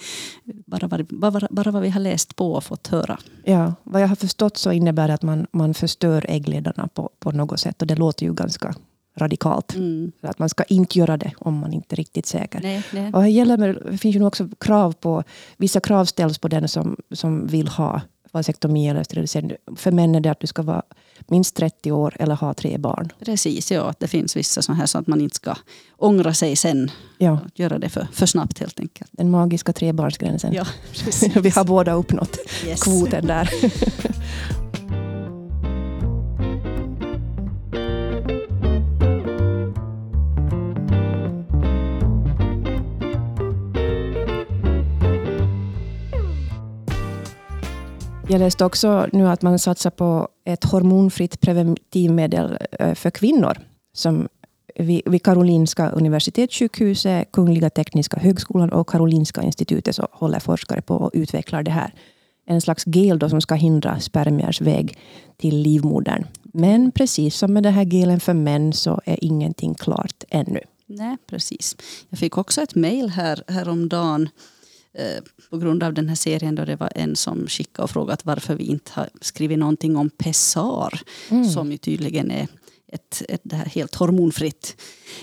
bara, 0.66 0.88
bara, 0.88 1.05
bara, 1.11 1.49
bara 1.51 1.71
vad 1.71 1.83
vi 1.83 1.90
har 1.90 2.01
läst 2.01 2.37
på 2.37 2.53
och 2.53 2.64
fått 2.64 2.87
höra. 2.87 3.18
Ja, 3.44 3.75
vad 3.83 4.03
jag 4.03 4.09
har 4.09 4.16
förstått 4.16 4.57
så 4.57 4.73
innebär 4.73 5.09
det 5.09 5.14
att 5.14 5.23
man, 5.23 5.47
man 5.53 5.75
förstör 5.75 6.27
äggledarna 6.29 6.88
på, 6.88 7.11
på 7.18 7.31
något 7.31 7.61
sätt 7.61 7.83
och 7.83 7.88
det 7.88 7.97
låter 7.97 8.27
ju 8.27 8.35
ganska 8.35 8.75
radikalt. 9.16 9.75
Mm. 9.75 10.12
att 10.21 10.38
man 10.38 10.49
ska 10.49 10.64
inte 10.64 10.99
göra 10.99 11.16
det 11.16 11.33
om 11.38 11.55
man 11.55 11.73
inte 11.73 11.94
är 11.94 11.97
riktigt 11.97 12.27
säker. 12.27 12.61
Nej, 12.61 12.83
nej. 12.92 13.12
Och 13.12 13.23
det, 13.23 13.31
gäller, 13.31 13.83
det 13.90 13.99
finns 13.99 14.16
ju 14.16 14.25
också 14.25 14.49
krav 14.61 14.92
på, 14.92 15.23
vissa 15.57 15.81
krav 15.81 16.05
ställs 16.05 16.38
på 16.38 16.49
den 16.49 16.68
som, 16.68 16.97
som 17.11 17.47
vill 17.47 17.68
ha 17.68 18.01
vasektomi 18.32 18.88
eller 18.88 19.02
sterilisering. 19.02 19.52
För 19.76 19.90
män 19.90 20.14
är 20.14 20.20
det 20.20 20.30
att 20.30 20.40
du 20.40 20.46
ska 20.46 20.62
vara 20.62 20.82
minst 21.26 21.56
30 21.56 21.92
år 21.92 22.16
eller 22.18 22.34
ha 22.34 22.54
tre 22.54 22.78
barn. 22.78 23.12
Precis, 23.24 23.70
ja. 23.70 23.90
Att 23.90 24.00
det 24.00 24.08
finns 24.08 24.36
vissa 24.36 24.62
sådana 24.62 24.78
här 24.78 24.86
så 24.86 24.98
att 24.98 25.06
man 25.06 25.20
inte 25.20 25.36
ska 25.36 25.56
ångra 25.96 26.34
sig 26.34 26.56
sen. 26.56 26.90
Ja. 27.18 27.38
Att 27.46 27.58
göra 27.58 27.78
det 27.78 27.88
för, 27.88 28.08
för 28.12 28.26
snabbt 28.26 28.58
helt 28.58 28.80
enkelt. 28.80 29.10
Den 29.12 29.30
magiska 29.30 29.72
trebarnsgränsen. 29.72 30.52
Ja, 30.54 30.66
Vi 31.40 31.50
har 31.50 31.64
båda 31.64 31.92
uppnått 31.92 32.36
yes. 32.66 32.82
kvoten 32.82 33.26
där. 33.26 33.50
Jag 48.30 48.38
läste 48.38 48.64
också 48.64 49.08
nu 49.12 49.28
att 49.28 49.42
man 49.42 49.58
satsar 49.58 49.90
på 49.90 50.28
ett 50.44 50.64
hormonfritt 50.64 51.40
preventivmedel 51.40 52.58
eh, 52.78 52.94
för 52.94 53.10
kvinnor. 53.10 53.58
Som 53.92 54.28
vid 54.76 55.22
Karolinska 55.22 55.90
universitetssjukhuset, 55.90 57.32
Kungliga 57.32 57.70
Tekniska 57.70 58.20
högskolan 58.20 58.72
och 58.72 58.88
Karolinska 58.88 59.42
institutet 59.42 59.94
så 59.94 60.08
håller 60.12 60.40
forskare 60.40 60.82
på 60.82 61.06
att 61.06 61.14
utveckla 61.14 61.62
det 61.62 61.70
här. 61.70 61.94
En 62.46 62.60
slags 62.60 62.84
gel 62.86 63.18
då 63.18 63.28
som 63.28 63.40
ska 63.40 63.54
hindra 63.54 64.00
spermiers 64.00 64.60
väg 64.60 64.98
till 65.36 65.56
livmodern. 65.56 66.24
Men 66.42 66.92
precis 66.92 67.36
som 67.36 67.52
med 67.52 67.62
den 67.62 67.72
här 67.72 67.84
gelen 67.84 68.20
för 68.20 68.34
män 68.34 68.72
så 68.72 69.00
är 69.04 69.24
ingenting 69.24 69.74
klart 69.74 70.24
ännu. 70.28 70.60
Nej, 70.86 71.16
precis. 71.26 71.76
Jag 72.08 72.18
fick 72.18 72.38
också 72.38 72.62
ett 72.62 72.74
mejl 72.74 73.08
här, 73.08 73.42
häromdagen 73.48 74.28
Eh, 74.94 75.22
på 75.51 75.59
grund 75.59 75.83
av 75.83 75.94
den 75.94 76.09
här 76.09 76.16
serien 76.16 76.55
då 76.55 76.64
det 76.64 76.77
var 76.77 76.92
en 76.94 77.16
som 77.16 77.46
skickade 77.46 77.85
och 77.85 77.90
frågade 77.90 78.22
varför 78.24 78.55
vi 78.55 78.64
inte 78.64 78.90
har 78.94 79.09
skrivit 79.20 79.59
någonting 79.59 79.96
om 79.96 80.11
Pessar. 80.11 81.01
Mm. 81.29 81.44
Som 81.44 81.72
ju 81.72 81.79
tydligen 81.79 82.31
är 82.31 82.48
ett, 82.92 83.22
ett 83.29 83.40
det 83.44 83.57
här 83.57 83.66
helt 83.66 83.94
hormonfritt 83.94 84.77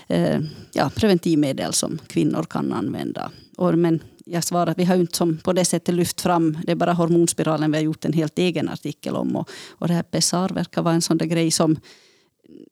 eh, 0.08 0.40
ja, 0.74 0.92
preventivmedel 0.96 1.74
som 1.74 2.00
kvinnor 2.08 2.44
kan 2.44 2.74
använda. 2.74 3.32
Och, 3.58 3.78
men 3.78 4.00
jag 4.26 4.44
svarar 4.44 4.72
att 4.72 4.80
vi 4.80 4.84
har 4.84 4.96
inte 4.96 5.18
som 5.18 5.38
på 5.38 5.54
det 5.54 5.66
sättet 5.66 5.96
lyft 5.96 6.22
fram, 6.22 6.58
det 6.64 6.72
är 6.72 6.76
bara 6.76 6.94
hormonspiralen 6.94 7.72
vi 7.72 7.78
har 7.78 7.84
gjort 7.84 8.06
en 8.06 8.14
helt 8.14 8.40
egen 8.40 8.70
artikel 8.70 9.16
om. 9.16 9.36
Och, 9.36 9.50
och 9.70 9.88
det 9.88 9.94
här 9.94 10.04
Pessar 10.04 10.50
verkar 10.50 10.82
vara 10.82 10.94
en 10.94 11.02
sån 11.02 11.18
där 11.18 11.26
grej 11.26 11.52
som 11.52 11.80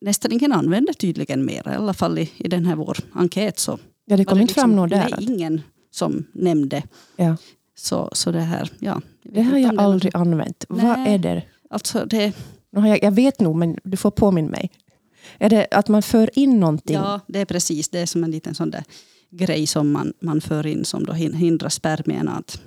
nästan 0.01 0.31
ingen 0.31 0.51
använder 0.51 0.93
tydligen 0.93 1.45
mer. 1.45 1.67
I 1.67 1.75
alla 1.75 1.93
fall 1.93 2.19
i, 2.19 2.31
i 2.37 2.47
den 2.47 2.65
här 2.65 2.75
vår 2.75 2.97
enkät 3.13 3.59
så 3.59 3.79
Ja, 4.05 4.17
det 4.17 4.25
kom 4.25 4.37
inte 4.37 4.51
liksom, 4.51 4.61
fram 4.61 4.75
något 4.75 4.89
där. 4.89 5.15
Nej, 5.17 5.33
ingen 5.33 5.61
som 5.95 6.25
nämnde. 6.33 6.83
Ja. 7.15 7.37
Så, 7.75 8.09
så 8.11 8.31
det 8.31 8.41
här, 8.41 8.71
ja. 8.79 9.01
Det 9.23 9.41
har 9.41 9.57
jag 9.57 9.79
aldrig 9.79 10.15
använt. 10.15 10.65
Nej, 10.69 10.85
Vad 10.85 11.07
är 11.07 11.17
det? 11.17 11.43
Alltså 11.69 12.05
det... 12.05 12.33
Jag, 12.69 13.03
jag 13.03 13.11
vet 13.11 13.39
nog, 13.39 13.55
men 13.55 13.77
du 13.83 13.97
får 13.97 14.11
påminna 14.11 14.49
mig. 14.49 14.71
Är 15.37 15.49
det 15.49 15.67
att 15.71 15.87
man 15.87 16.03
för 16.03 16.39
in 16.39 16.59
någonting? 16.59 16.95
Ja, 16.95 17.19
det 17.27 17.39
är 17.39 17.45
precis. 17.45 17.89
Det 17.89 17.99
är 17.99 18.05
som 18.05 18.23
en 18.23 18.31
liten 18.31 18.55
sån 18.55 18.71
där 18.71 18.83
grej 19.29 19.67
som 19.67 19.91
man, 19.91 20.13
man 20.19 20.41
för 20.41 20.67
in 20.67 20.85
som 20.85 21.05
då 21.05 21.13
hindrar 21.13 21.69
spermierna 21.69 22.31
att, 22.31 22.61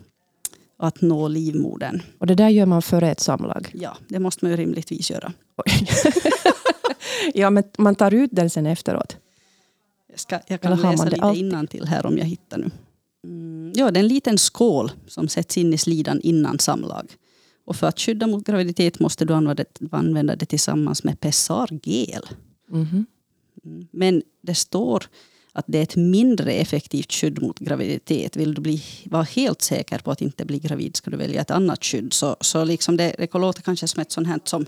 att 0.79 1.01
nå 1.01 1.29
livmodern. 1.29 2.03
Och 2.19 2.27
det 2.27 2.35
där 2.35 2.49
gör 2.49 2.67
man 2.67 2.83
före 2.83 3.11
ett 3.11 3.21
samlag? 3.21 3.71
Ja, 3.75 3.97
det 4.09 4.19
måste 4.19 4.45
man 4.45 4.51
ju 4.51 4.57
rimligtvis 4.57 5.11
göra. 5.11 5.33
ja, 7.35 7.51
men 7.51 7.65
man 7.79 7.95
tar 7.95 8.15
ut 8.15 8.31
den 8.33 8.51
sen 8.51 8.67
efteråt? 8.67 9.17
Jag, 10.11 10.21
ska, 10.21 10.41
jag 10.47 10.61
kan 10.61 10.81
läsa 10.81 11.05
lite 11.05 11.67
till 11.71 11.87
här 11.87 12.07
om 12.07 12.19
jag 12.19 12.25
hittar 12.25 12.59
nu. 12.59 12.71
Mm, 13.24 13.72
ja, 13.76 13.90
det 13.90 14.00
är 14.00 14.02
en 14.02 14.09
liten 14.09 14.38
skål 14.38 14.92
som 15.07 15.29
sätts 15.29 15.59
in 15.59 15.74
i 15.74 15.79
slidan 15.79 16.20
innan 16.20 16.59
samlag. 16.59 17.16
Och 17.64 17.76
för 17.76 17.87
att 17.87 18.00
skydda 18.00 18.26
mot 18.26 18.46
graviditet 18.46 18.98
måste 18.98 19.24
du 19.24 19.35
använda 19.35 19.64
det, 19.81 19.92
använda 19.92 20.37
det 20.37 20.46
tillsammans 20.46 21.05
med 21.05 21.20
Pessargel. 21.20 22.22
Mm. 22.72 23.07
Mm. 23.64 23.88
Men 23.90 24.22
det 24.42 24.55
står 24.55 25.05
att 25.52 25.64
det 25.68 25.79
är 25.79 25.83
ett 25.83 25.96
mindre 25.96 26.52
effektivt 26.52 27.12
skydd 27.12 27.42
mot 27.42 27.59
graviditet. 27.59 28.37
Vill 28.37 28.55
du 28.55 28.62
bli, 28.62 28.83
vara 29.05 29.22
helt 29.22 29.62
säker 29.62 29.98
på 29.98 30.11
att 30.11 30.22
inte 30.22 30.44
bli 30.44 30.59
gravid 30.59 30.96
ska 30.96 31.11
du 31.11 31.16
välja 31.16 31.40
ett 31.40 31.50
annat 31.50 31.85
skydd. 31.85 32.12
Så, 32.12 32.37
så 32.40 32.64
liksom 32.64 32.96
det, 32.96 33.14
det 33.18 33.35
låter 33.35 33.62
kanske 33.62 33.88
som 33.88 34.00
ett 34.00 34.12
sånt 34.12 34.26
här 34.26 34.40
som, 34.44 34.66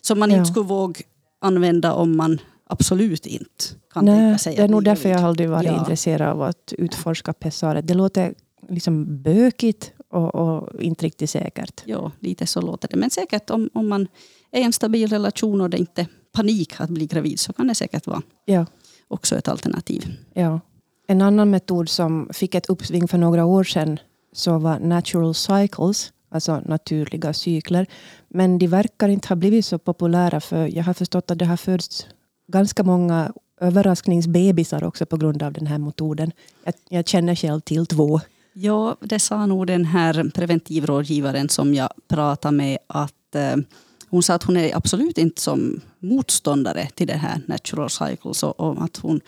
som 0.00 0.18
man 0.18 0.30
ja. 0.30 0.36
inte 0.36 0.50
skulle 0.50 0.66
våga 0.66 1.00
använda 1.38 1.92
om 1.92 2.16
man 2.16 2.40
absolut 2.66 3.26
inte 3.26 3.64
kan 3.92 4.04
Nej, 4.04 4.18
tänka 4.18 4.38
sig 4.38 4.56
Det 4.56 4.62
är 4.62 4.68
nog 4.68 4.84
därför 4.84 5.08
jag 5.08 5.20
aldrig 5.20 5.48
varit 5.48 5.66
ja. 5.66 5.78
intresserad 5.78 6.28
av 6.28 6.42
att 6.42 6.72
utforska 6.78 7.32
pessaret. 7.32 7.86
Det 7.86 7.94
låter 7.94 8.34
liksom 8.68 9.22
bökigt 9.22 9.92
och, 10.08 10.34
och, 10.34 10.82
inte 10.82 11.06
riktigt 11.06 11.30
säkert. 11.30 11.82
Ja, 11.84 12.12
lite 12.20 12.46
så 12.46 12.60
låter 12.60 12.88
det. 12.88 12.96
Men 12.96 13.10
säkert 13.10 13.50
om, 13.50 13.70
om 13.74 13.88
man 13.88 14.08
är 14.50 14.60
i 14.60 14.64
en 14.64 14.72
stabil 14.72 15.08
relation 15.08 15.60
och 15.60 15.70
det 15.70 15.78
inte 15.78 16.00
är 16.00 16.06
panik 16.32 16.80
att 16.80 16.90
bli 16.90 17.06
gravid 17.06 17.40
så 17.40 17.52
kan 17.52 17.66
det 17.66 17.74
säkert 17.74 18.06
vara 18.06 18.22
ja. 18.44 18.66
också 19.08 19.36
ett 19.36 19.48
alternativ. 19.48 20.16
Ja. 20.34 20.60
En 21.06 21.22
annan 21.22 21.50
metod 21.50 21.88
som 21.88 22.28
fick 22.32 22.54
ett 22.54 22.66
uppsving 22.66 23.08
för 23.08 23.18
några 23.18 23.44
år 23.44 23.64
sedan 23.64 23.98
så 24.32 24.58
var 24.58 24.78
natural 24.78 25.34
cycles, 25.34 26.12
alltså 26.30 26.62
naturliga 26.64 27.32
cykler. 27.32 27.86
Men 28.28 28.58
de 28.58 28.66
verkar 28.66 29.08
inte 29.08 29.28
ha 29.28 29.36
blivit 29.36 29.66
så 29.66 29.78
populära 29.78 30.40
för 30.40 30.76
jag 30.76 30.84
har 30.84 30.94
förstått 30.94 31.30
att 31.30 31.38
det 31.38 31.44
har 31.44 31.56
fötts 31.56 32.06
ganska 32.46 32.82
många 32.82 33.32
överraskningsbebisar 33.60 34.84
också 34.84 35.06
på 35.06 35.16
grund 35.16 35.42
av 35.42 35.52
den 35.52 35.66
här 35.66 35.78
metoden. 35.78 36.32
Jag, 36.64 36.74
jag 36.88 37.08
känner 37.08 37.34
själv 37.34 37.60
till 37.60 37.86
två. 37.86 38.20
Ja, 38.52 38.96
det 39.00 39.18
sa 39.18 39.46
nog 39.46 39.66
den 39.66 39.84
här 39.84 40.30
preventivrådgivaren 40.34 41.48
som 41.48 41.74
jag 41.74 41.90
pratade 42.08 42.56
med 42.56 42.78
att 42.86 43.34
eh, 43.34 43.56
hon 44.08 44.22
sa 44.22 44.34
att 44.34 44.42
hon 44.42 44.56
är 44.56 44.76
absolut 44.76 45.18
inte 45.18 45.40
som 45.40 45.80
motståndare 45.98 46.88
till 46.94 47.06
det 47.06 47.16
här 47.16 47.40
natural 47.46 47.90
cycles 47.90 48.42
och, 48.42 48.60
och 48.60 48.84
att 48.84 48.96
hon 48.96 49.20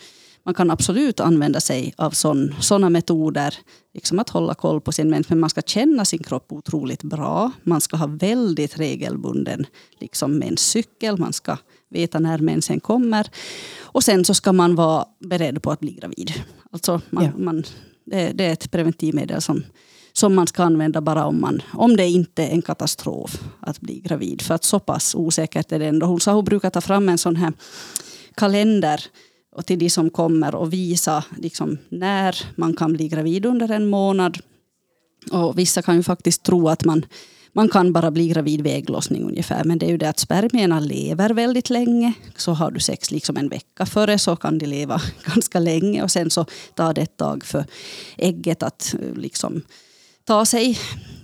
man 0.45 0.55
kan 0.55 0.71
absolut 0.71 1.21
använda 1.21 1.61
sig 1.61 1.95
av 1.97 2.11
sådana 2.61 2.91
metoder. 2.91 3.55
Liksom 3.95 4.19
att 4.19 4.31
hålla 4.31 4.55
koll 4.55 4.81
på 4.81 4.93
sin 4.93 5.11
mens. 5.11 5.29
Men 5.29 5.41
man 5.41 5.51
ska 5.51 5.63
känna 5.63 6.05
sin 6.05 6.23
kropp 6.23 6.53
otroligt 6.53 7.03
bra. 7.03 7.53
Man 7.63 7.81
ska 7.81 7.97
ha 7.97 8.07
väldigt 8.07 8.79
regelbunden 8.79 9.67
liksom 9.99 10.39
menscykel. 10.39 11.19
Man 11.19 11.33
ska 11.33 11.57
veta 11.91 12.19
när 12.19 12.39
mensen 12.39 12.81
kommer. 12.81 13.31
Och 13.81 14.05
sen 14.05 14.25
så 14.25 14.35
ska 14.35 14.53
man 14.53 14.75
vara 14.75 15.05
beredd 15.21 15.63
på 15.63 15.71
att 15.71 15.81
bli 15.81 15.93
gravid. 15.93 16.33
Alltså 16.71 17.01
man, 17.11 17.25
ja. 17.25 17.31
man, 17.37 17.65
det, 18.05 18.33
det, 18.33 18.45
är 18.45 18.53
ett 18.53 18.71
preventivmedel 18.71 19.43
som, 19.43 19.65
som 20.13 20.35
man 20.35 20.47
ska 20.47 20.63
använda 20.63 21.01
bara 21.01 21.27
om, 21.27 21.41
man, 21.41 21.63
om 21.73 21.97
det 21.97 22.07
inte 22.07 22.45
är 22.45 22.51
en 22.51 22.63
katastrof 22.63 23.45
att 23.61 23.81
bli 23.81 24.01
gravid. 24.01 24.43
För 24.43 24.55
att 24.55 24.65
så 24.65 24.81
pass 24.81 25.15
osäkert 25.15 25.73
är 25.73 25.79
det 25.79 25.87
ändå. 25.87 26.07
Hon 26.07 26.21
sa 26.21 26.33
hon 26.33 26.45
brukar 26.45 26.71
ta 26.71 26.81
fram 26.81 27.09
en 27.09 27.19
sån 27.19 27.37
här 27.37 27.53
kalender 28.35 29.05
och 29.57 29.67
till 29.67 29.79
de 29.79 29.91
som 29.91 30.11
kommer 30.11 30.55
och 30.55 30.73
visa 30.73 31.25
liksom, 31.39 31.79
när 31.89 32.37
man 32.57 32.77
kan 32.77 32.93
bli 32.93 33.09
gravid 33.09 33.47
under 33.47 33.71
en 33.71 33.87
månad. 33.87 34.39
Och 35.31 35.59
vissa 35.59 35.83
kan 35.83 35.97
ju 35.97 36.03
faktiskt 36.03 36.43
tro 36.43 36.69
att 36.69 36.85
man, 36.85 37.07
man 37.57 37.69
kan 37.69 37.93
bara 37.93 38.11
bli 38.11 38.29
gravid 38.29 38.61
vid 38.61 38.73
ägglossning 38.73 39.23
ungefär. 39.25 39.65
Men 39.65 39.79
det 39.79 39.87
är 39.87 39.91
ju 39.91 39.99
det 39.99 40.09
att 40.09 40.19
spermierna 40.19 40.81
lever 40.81 41.31
väldigt 41.31 41.71
länge. 41.71 42.13
Så 42.37 42.53
har 42.53 42.71
du 42.71 42.81
sex 42.81 43.11
liksom 43.11 43.37
en 43.37 43.49
vecka 43.49 43.87
före 43.87 44.19
så 44.19 44.37
kan 44.37 44.59
de 44.59 44.67
leva 44.67 45.01
ganska 45.25 45.59
länge. 45.59 46.03
Och 46.03 46.11
sen 46.11 46.31
så 46.31 46.47
tar 46.75 46.95
det 46.95 47.03
ett 47.03 47.17
tag 47.17 47.45
för 47.45 47.65
ägget 48.17 48.63
att 48.63 48.95
liksom 49.15 49.63
ta 50.25 50.45
sig 50.45 50.79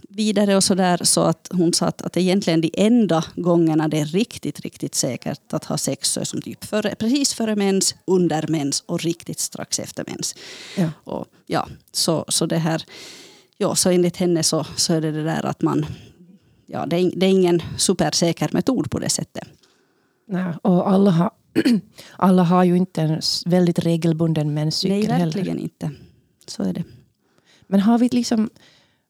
vidare 0.08 0.56
och 0.56 0.64
sådär. 0.64 1.00
Så 1.02 1.20
att 1.20 1.48
hon 1.52 1.72
sa 1.72 1.86
att, 1.86 2.02
att 2.02 2.16
egentligen 2.16 2.60
de 2.60 2.70
enda 2.74 3.24
gångerna 3.34 3.88
det 3.88 4.00
är 4.00 4.04
riktigt, 4.04 4.60
riktigt 4.60 4.94
säkert 4.94 5.52
att 5.52 5.64
ha 5.64 5.78
sex 5.78 6.12
så 6.12 6.20
är 6.20 6.24
som 6.24 6.42
typ 6.42 6.64
före, 6.64 6.94
precis 6.94 7.34
före 7.34 7.56
mens, 7.56 7.94
under 8.04 8.46
mens 8.48 8.82
och 8.86 9.00
riktigt 9.00 9.38
strax 9.38 9.78
efter 9.78 10.04
mens. 10.06 10.34
Ja. 10.76 10.90
Och, 11.04 11.26
ja, 11.46 11.68
så, 11.92 12.24
så 12.28 12.46
det 12.46 12.58
här, 12.58 12.84
ja, 13.58 13.74
så 13.74 13.90
enligt 13.90 14.16
henne 14.16 14.42
så, 14.42 14.66
så 14.76 14.94
är 14.94 15.00
det 15.00 15.12
det 15.12 15.24
där 15.24 15.46
att 15.46 15.62
man, 15.62 15.86
ja, 16.72 16.87
det 16.87 16.96
är, 16.96 17.12
det 17.16 17.26
är 17.26 17.30
ingen 17.30 17.62
supersäker 17.76 18.48
metod 18.52 18.90
på 18.90 18.98
det 18.98 19.09
sättet. 19.09 19.48
Nej, 20.28 20.54
och 20.62 20.90
alla 20.90 21.11
har, 21.11 21.30
alla 22.16 22.42
har 22.42 22.64
ju 22.64 22.76
inte 22.76 23.02
en 23.02 23.20
väldigt 23.46 23.78
regelbunden 23.78 24.54
menscykel 24.54 25.09
Nej, 25.09 25.24
verkligen 25.24 25.48
heller. 25.48 25.62
inte. 25.62 25.90
Så 26.46 26.62
är 26.62 26.72
det. 26.72 26.85
Men 27.66 27.80
har 27.80 27.98
vi 27.98 28.09
liksom 28.09 28.50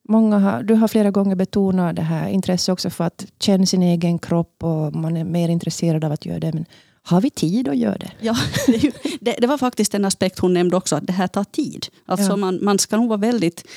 Många 0.03 0.39
har, 0.39 0.63
du 0.63 0.73
har 0.73 0.87
flera 0.87 1.11
gånger 1.11 1.35
betonat 1.35 1.95
det 1.95 2.01
här 2.01 2.29
intresset 2.29 2.73
också 2.73 2.89
för 2.89 3.03
att 3.03 3.25
känna 3.39 3.65
sin 3.65 3.83
egen 3.83 4.19
kropp 4.19 4.63
och 4.63 4.95
man 4.95 5.17
är 5.17 5.23
mer 5.23 5.49
intresserad 5.49 6.03
av 6.03 6.11
att 6.11 6.25
göra 6.25 6.39
det. 6.39 6.53
Men 6.53 6.65
har 7.03 7.21
vi 7.21 7.29
tid 7.29 7.67
att 7.67 7.77
göra 7.77 7.97
det? 7.97 8.11
Ja, 8.21 8.35
det, 9.19 9.35
det 9.37 9.47
var 9.47 9.57
faktiskt 9.57 9.95
en 9.95 10.05
aspekt 10.05 10.39
hon 10.39 10.53
nämnde 10.53 10.75
också, 10.75 10.95
att 10.95 11.07
det 11.07 11.13
här 11.13 11.27
tar 11.27 11.43
tid. 11.43 11.87
Alltså 12.05 12.29
ja. 12.29 12.35
man, 12.35 12.59
man 12.61 12.79
ska 12.79 12.97
nog 12.97 13.07
vara 13.07 13.19
väldigt 13.19 13.67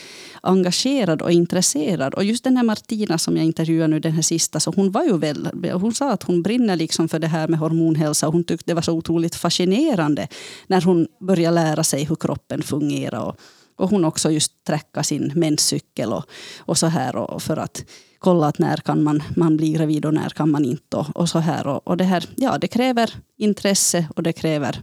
engagerad 0.43 1.23
och 1.23 1.33
intresserad. 1.33 2.15
Och 2.15 2.25
just 2.25 2.45
den 2.45 2.57
här 2.57 2.65
Martina 2.65 3.19
som 3.19 3.37
jag 3.37 3.47
intervjuade 3.47 3.89
nu, 3.89 4.01
den 4.01 4.13
här 4.13 4.23
sista, 4.23 4.61
så 4.61 4.73
hon 4.77 4.91
var 4.91 5.05
ju 5.05 5.19
väl, 5.19 5.49
hon 5.73 5.95
sa 5.95 6.13
att 6.13 6.23
hon 6.23 6.43
brinner 6.43 6.77
liksom 6.77 7.09
för 7.09 7.19
det 7.19 7.27
här 7.27 7.49
med 7.49 7.59
hormonhälsa. 7.59 8.27
Hon 8.27 8.45
tyckte 8.45 8.71
det 8.71 8.75
var 8.75 8.83
så 8.83 8.93
otroligt 8.93 9.35
fascinerande 9.35 10.29
när 10.67 10.81
hon 10.81 11.07
började 11.21 11.55
lära 11.55 11.85
sig 11.85 12.05
hur 12.05 12.17
kroppen 12.17 12.63
fungerar. 12.63 13.21
Och, 13.21 13.37
och 13.77 13.91
hon 13.91 14.05
också 14.05 14.31
just 14.31 14.65
träcka 14.65 15.03
sin 15.03 15.33
menscykel 15.35 16.13
och, 16.13 16.25
och 16.59 16.79
så 16.79 16.87
här 16.87 17.17
och 17.17 17.43
för 17.43 17.57
att 17.57 17.85
kolla 18.25 18.47
att 18.47 18.59
när 18.59 18.77
kan 18.77 19.03
man, 19.03 19.23
man 19.37 19.57
bli 19.57 19.73
gravid 19.73 20.05
och 20.05 20.15
när 20.15 20.29
kan 20.29 20.51
man 20.51 20.65
inte 20.65 20.97
och, 20.97 21.17
och 21.17 21.29
så 21.29 21.39
här. 21.39 21.67
Och, 21.67 21.89
och, 21.89 21.97
det 21.97 22.05
här, 22.05 22.29
ja 22.37 22.59
det 22.59 22.69
kräver 22.69 23.11
intresse 23.37 24.07
och 24.17 24.23
det 24.23 24.33
kräver 24.33 24.83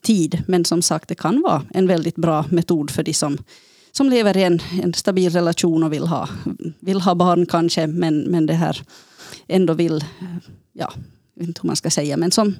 tid. 0.00 0.42
Men 0.48 0.64
som 0.64 0.82
sagt 0.82 1.08
det 1.08 1.14
kan 1.14 1.42
vara 1.42 1.62
en 1.74 1.86
väldigt 1.86 2.16
bra 2.16 2.44
metod 2.50 2.90
för 2.90 3.02
de 3.02 3.14
som, 3.14 3.38
som 3.92 4.10
lever 4.10 4.36
i 4.36 4.42
en, 4.42 4.60
en 4.82 4.94
stabil 4.94 5.32
relation 5.32 5.82
och 5.82 5.92
vill 5.92 6.06
ha, 6.06 6.28
vill 6.80 7.00
ha 7.00 7.14
barn 7.14 7.46
kanske 7.46 7.86
men, 7.86 8.18
men 8.18 8.46
det 8.46 8.54
här 8.54 8.82
ändå 9.48 9.74
vill, 9.74 10.04
ja, 10.72 10.92
jag 11.34 11.40
vet 11.40 11.48
inte 11.48 11.60
hur 11.62 11.66
man 11.66 11.76
ska 11.76 11.90
säga, 11.90 12.16
men 12.16 12.30
som, 12.30 12.54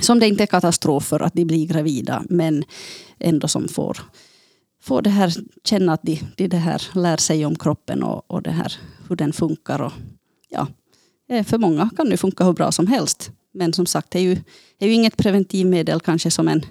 som 0.00 0.18
det 0.18 0.28
inte 0.28 0.42
är 0.42 0.46
katastrof 0.46 1.04
för 1.04 1.20
att 1.20 1.34
de 1.34 1.44
blir 1.44 1.66
gravida 1.66 2.22
men 2.28 2.64
ändå 3.18 3.48
som 3.48 3.68
får 3.68 3.98
få 4.82 5.00
det 5.00 5.10
här, 5.10 5.32
känna 5.64 5.92
att 5.92 6.02
de, 6.02 6.20
de 6.36 6.48
det 6.48 6.56
här 6.56 6.82
lär 6.94 7.16
sig 7.16 7.46
om 7.46 7.58
kroppen 7.58 8.02
och, 8.02 8.30
och 8.30 8.42
det 8.42 8.50
här, 8.50 8.72
hur 9.08 9.16
den 9.16 9.32
funkar. 9.32 9.82
Och, 9.82 9.92
ja, 10.48 10.66
eh, 11.28 11.44
för 11.44 11.58
många 11.58 11.90
kan 11.96 12.10
det 12.10 12.16
funka 12.16 12.44
hur 12.44 12.52
bra 12.52 12.72
som 12.72 12.86
helst. 12.86 13.30
Men 13.54 13.72
som 13.72 13.86
sagt, 13.86 14.10
det 14.10 14.18
är 14.18 14.22
ju, 14.22 14.34
det 14.78 14.84
är 14.84 14.88
ju 14.88 14.94
inget 14.94 15.16
preventivmedel 15.16 16.00
kanske 16.00 16.30
som 16.30 16.48
en 16.48 16.62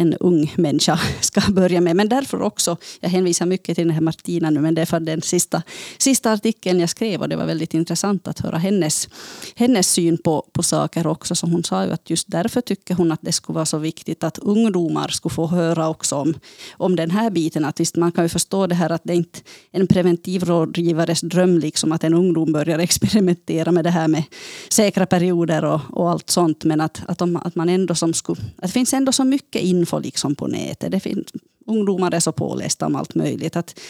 en 0.00 0.14
ung 0.14 0.54
människa 0.56 1.00
ska 1.20 1.40
börja 1.52 1.80
med. 1.80 1.96
Men 1.96 2.08
därför 2.08 2.42
också, 2.42 2.76
jag 3.00 3.10
hänvisar 3.10 3.46
mycket 3.46 3.76
till 3.76 3.86
den 3.86 3.94
här 3.94 4.00
Martina 4.00 4.50
nu, 4.50 4.60
men 4.60 4.74
det 4.74 4.82
är 4.82 4.86
för 4.86 5.00
den 5.00 5.22
sista, 5.22 5.62
sista 5.98 6.32
artikeln 6.32 6.80
jag 6.80 6.90
skrev 6.90 7.20
och 7.20 7.28
det 7.28 7.36
var 7.36 7.46
väldigt 7.46 7.74
intressant 7.74 8.28
att 8.28 8.40
höra 8.40 8.58
hennes, 8.58 9.08
hennes 9.54 9.90
syn 9.90 10.18
på, 10.18 10.46
på 10.52 10.62
saker 10.62 11.06
också. 11.06 11.34
Så 11.34 11.46
hon 11.46 11.64
sa 11.64 11.84
ju 11.84 11.92
att 11.92 12.10
just 12.10 12.30
därför 12.30 12.60
tycker 12.60 12.94
hon 12.94 13.12
att 13.12 13.20
det 13.22 13.32
skulle 13.32 13.54
vara 13.54 13.66
så 13.66 13.78
viktigt 13.78 14.24
att 14.24 14.38
ungdomar 14.38 15.08
skulle 15.08 15.34
få 15.34 15.46
höra 15.46 15.88
också 15.88 16.16
om, 16.16 16.34
om 16.72 16.96
den 16.96 17.10
här 17.10 17.30
biten. 17.30 17.64
Att 17.64 17.80
visst, 17.80 17.96
man 17.96 18.12
kan 18.12 18.24
ju 18.24 18.28
förstå 18.28 18.66
det 18.66 18.74
här 18.74 18.90
att 18.90 19.02
det 19.04 19.12
är 19.12 19.16
inte 19.16 19.40
en 19.70 19.86
preventivrådgivares 19.86 21.20
dröm 21.20 21.58
liksom 21.58 21.92
att 21.92 22.04
en 22.04 22.14
ungdom 22.14 22.52
börjar 22.52 22.78
experimentera 22.88 23.72
med 23.72 23.84
det 23.84 23.90
här 23.90 24.08
med 24.08 24.22
säkra 24.68 25.06
perioder 25.06 25.64
och, 25.64 25.80
och 25.90 26.10
allt 26.10 26.30
sånt. 26.30 26.64
Men 26.64 26.80
att, 26.80 27.02
att, 27.06 27.22
om, 27.22 27.36
att 27.36 27.54
man 27.54 27.68
ändå 27.68 27.94
som 27.94 28.14
skulle, 28.14 28.40
att 28.56 28.62
det 28.62 28.68
finns 28.68 28.94
ändå 28.94 29.12
så 29.12 29.24
mycket 29.24 29.62
info 29.62 29.89
liksom 29.98 30.34
på 30.34 30.46
nätet. 30.46 30.90
Det 30.90 31.00
finns, 31.00 31.26
ungdomar 31.66 32.14
är 32.14 32.20
så 32.20 32.32
pålästa 32.32 32.86
om 32.86 32.96
allt 32.96 33.14
möjligt. 33.14 33.56
Att, 33.56 33.80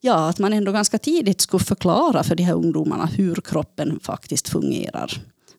ja, 0.00 0.28
att 0.28 0.38
man 0.38 0.52
ändå 0.52 0.72
ganska 0.72 0.98
tidigt 0.98 1.40
skulle 1.40 1.64
förklara 1.64 2.22
för 2.22 2.36
de 2.36 2.42
här 2.42 2.54
ungdomarna 2.54 3.06
hur 3.06 3.34
kroppen 3.34 4.00
faktiskt 4.02 4.48
fungerar. 4.48 5.12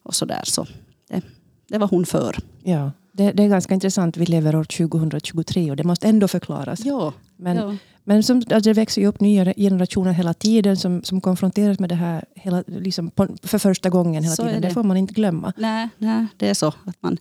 Och 0.03 0.15
så 0.15 0.25
där. 0.25 0.41
Så 0.43 0.67
det, 1.09 1.21
det 1.67 1.77
var 1.77 1.87
hon 1.87 2.05
för. 2.05 2.37
Ja, 2.63 2.91
det, 3.11 3.31
det, 3.31 3.43
är 3.43 3.47
ganska 3.47 3.73
intressant. 3.73 4.17
Vi 4.17 4.25
lever 4.25 4.55
år 4.55 4.63
2023 4.63 5.71
och 5.71 5.77
det 5.77 5.83
måste 5.83 6.07
ändå 6.07 6.27
förklaras. 6.27 6.79
Ja, 6.85 7.13
men, 7.37 7.57
ja. 7.57 7.75
men 8.03 8.23
som, 8.23 8.37
alltså 8.37 8.69
det 8.69 8.73
växer 8.73 9.01
ju 9.01 9.07
upp 9.07 9.19
nya 9.19 9.53
generationer 9.53 10.11
hela 10.11 10.33
tiden 10.33 10.77
som, 10.77 11.03
som 11.03 11.21
konfronteras 11.21 11.79
med 11.79 11.89
det 11.89 11.95
här 11.95 12.25
hela, 12.35 12.63
liksom 12.67 13.11
på, 13.11 13.27
för 13.43 13.57
första 13.57 13.89
gången. 13.89 14.23
hela 14.23 14.35
så 14.35 14.43
tiden. 14.43 14.61
Det. 14.61 14.67
det. 14.67 14.73
får 14.73 14.83
man 14.83 14.97
inte 14.97 15.13
glömma. 15.13 15.53
Nej, 15.57 15.89
nej, 15.97 16.27
det 16.37 16.49
är 16.49 16.53
så. 16.53 16.67
att 16.67 16.97
man 16.99 17.17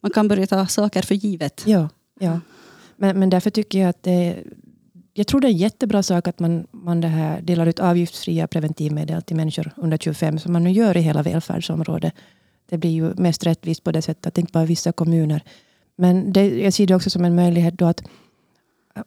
man 0.00 0.10
kan 0.10 0.28
börja 0.28 0.46
ta 0.46 0.66
saker 0.66 1.02
för 1.02 1.14
givet. 1.14 1.62
Ja, 1.66 1.88
ja. 2.20 2.40
Men, 2.96 3.18
men 3.18 3.30
därför 3.30 3.50
tycker 3.50 3.78
jag 3.78 3.88
att 3.88 4.02
det, 4.02 4.44
jag 5.14 5.26
tror 5.26 5.40
det 5.40 5.46
är 5.46 5.50
en 5.50 5.56
jättebra 5.56 6.02
sak 6.02 6.28
att 6.28 6.38
man, 6.38 6.66
man 6.70 7.00
det 7.00 7.08
här 7.08 7.40
delar 7.40 7.66
ut 7.66 7.80
avgiftsfria 7.80 8.46
preventivmedel 8.46 9.22
till 9.22 9.36
människor 9.36 9.70
under 9.76 9.98
25 9.98 10.38
som 10.38 10.52
man 10.52 10.64
nu 10.64 10.70
gör 10.70 10.96
i 10.96 11.00
hela 11.00 11.22
välfärdsområdet. 11.22 12.14
Det 12.68 12.78
blir 12.78 12.90
ju 12.90 13.14
mest 13.14 13.46
rättvist 13.46 13.84
på 13.84 13.92
det 13.92 14.02
sättet 14.02 14.26
att 14.26 14.38
inte 14.38 14.52
bara 14.52 14.64
vissa 14.64 14.92
kommuner. 14.92 15.42
Men 15.96 16.32
det, 16.32 16.62
jag 16.62 16.72
ser 16.72 16.86
det 16.86 16.94
också 16.94 17.10
som 17.10 17.24
en 17.24 17.34
möjlighet 17.34 17.74
då 17.74 17.84
att, 17.84 18.02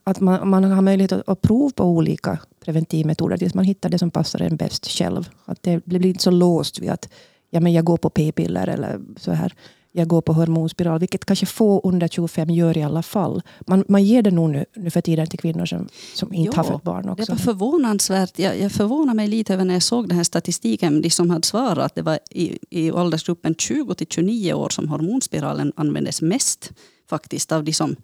att 0.04 0.20
man, 0.20 0.48
man 0.48 0.64
har 0.64 0.82
möjlighet 0.82 1.12
att, 1.12 1.28
att 1.28 1.42
prova 1.42 1.72
på 1.76 1.84
olika 1.84 2.38
preventivmetoder 2.64 3.36
tills 3.36 3.54
man 3.54 3.64
hittar 3.64 3.88
det 3.88 3.98
som 3.98 4.10
passar 4.10 4.42
en 4.42 4.56
bäst 4.56 4.86
själv. 4.86 5.30
Att 5.44 5.62
det 5.62 5.84
blir 5.84 6.06
inte 6.06 6.22
så 6.22 6.30
låst 6.30 6.78
vid 6.78 6.90
att 6.90 7.08
ja, 7.50 7.60
men 7.60 7.72
jag 7.72 7.84
går 7.84 7.96
på 7.96 8.10
p-piller 8.10 8.66
eller 8.66 9.00
så 9.16 9.32
här 9.32 9.54
jag 9.92 10.08
går 10.08 10.20
på 10.20 10.32
hormonspiral, 10.32 10.98
vilket 10.98 11.24
kanske 11.24 11.46
få 11.46 11.80
under 11.80 12.08
25 12.08 12.50
gör 12.50 12.78
i 12.78 12.82
alla 12.82 13.02
fall. 13.02 13.42
Man, 13.66 13.84
man 13.88 14.04
ger 14.04 14.22
det 14.22 14.30
nog 14.30 14.50
nu, 14.50 14.64
nu 14.76 14.90
för 14.90 15.00
tiden 15.00 15.26
till 15.26 15.38
kvinnor 15.38 15.66
som, 15.66 15.88
som 16.14 16.34
inte 16.34 16.52
jo, 16.56 16.56
har 16.56 16.64
fått 16.64 16.82
barn 16.82 17.08
också. 17.08 17.24
Det 17.24 17.32
var 17.32 17.38
förvånansvärt. 17.38 18.38
Jag, 18.38 18.60
jag 18.60 18.72
förvånade 18.72 19.16
mig 19.16 19.28
lite 19.28 19.54
över 19.54 19.64
när 19.64 19.74
jag 19.74 19.82
såg 19.82 20.08
den 20.08 20.16
här 20.16 20.24
statistiken. 20.24 21.02
De 21.02 21.10
som 21.10 21.30
hade 21.30 21.46
svarat 21.46 21.78
att 21.78 21.94
det 21.94 22.02
var 22.02 22.18
i, 22.30 22.58
i 22.70 22.92
åldersgruppen 22.92 23.54
20 23.54 23.94
till 23.94 24.06
29 24.06 24.52
år 24.52 24.68
som 24.68 24.88
hormonspiralen 24.88 25.72
användes 25.76 26.22
mest 26.22 26.72
faktiskt 27.08 27.52
av 27.52 27.64
de 27.64 27.72
som, 27.72 27.96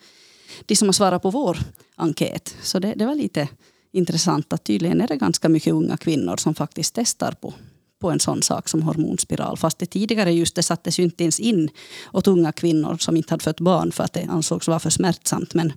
de 0.67 0.77
som 0.77 0.89
har 0.89 0.93
svarat 0.93 1.23
på 1.23 1.31
vår 1.31 1.59
enkät. 1.97 2.57
Så 2.63 2.79
det, 2.79 2.95
det 2.97 3.07
var 3.07 3.15
lite 3.15 3.49
intressant 3.93 4.53
att 4.53 4.65
tydligen 4.65 5.01
är 5.01 5.09
det 5.09 5.17
ganska 5.17 5.49
mycket 5.49 5.73
unga 5.73 5.97
kvinnor 5.97 6.37
som 6.37 6.55
faktiskt 6.55 6.95
testar 6.95 7.33
på 7.33 7.55
på 8.01 8.11
en 8.11 8.21
sån 8.21 8.43
sak 8.43 8.69
som 8.69 8.83
hormonspiral. 8.83 9.57
Fast 9.57 9.79
det 9.79 9.87
tidigare 9.87 10.33
just 10.33 10.55
det 10.55 10.63
sattes 10.63 10.99
ju 10.99 11.03
inte 11.03 11.25
ens 11.25 11.41
in 11.41 11.71
åt 12.13 12.27
unga 12.27 12.53
kvinnor 12.53 12.97
som 12.97 13.17
inte 13.17 13.33
hade 13.33 13.45
fött 13.45 13.61
barn 13.61 13.93
för 13.93 14.05
att 14.05 14.13
det 14.13 14.27
ansågs 14.31 14.69
vara 14.69 14.79
för 14.79 14.91
smärtsamt. 14.91 15.55
Men, 15.55 15.73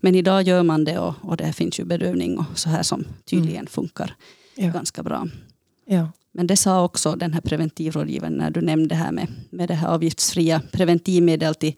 men 0.00 0.14
idag 0.14 0.42
gör 0.42 0.62
man 0.62 0.84
det 0.84 0.98
och, 0.98 1.14
och 1.22 1.36
det 1.36 1.52
finns 1.52 1.80
ju 1.80 1.84
bedövning 1.84 2.38
och 2.38 2.44
så 2.54 2.68
här 2.68 2.82
som 2.82 3.04
tydligen 3.24 3.56
mm. 3.56 3.66
funkar 3.66 4.16
ja. 4.54 4.68
ganska 4.68 5.02
bra. 5.02 5.28
Ja. 5.86 6.08
Men 6.32 6.46
det 6.46 6.56
sa 6.56 6.84
också 6.84 7.14
den 7.16 7.32
här 7.32 7.40
preventivrådgivaren 7.40 8.32
när 8.32 8.50
du 8.50 8.60
nämnde 8.60 8.88
det 8.88 8.94
här 8.94 9.12
med, 9.12 9.28
med 9.50 9.68
det 9.68 9.74
här 9.74 9.88
avgiftsfria 9.88 10.62
preventivmedel 10.72 11.54
till 11.54 11.74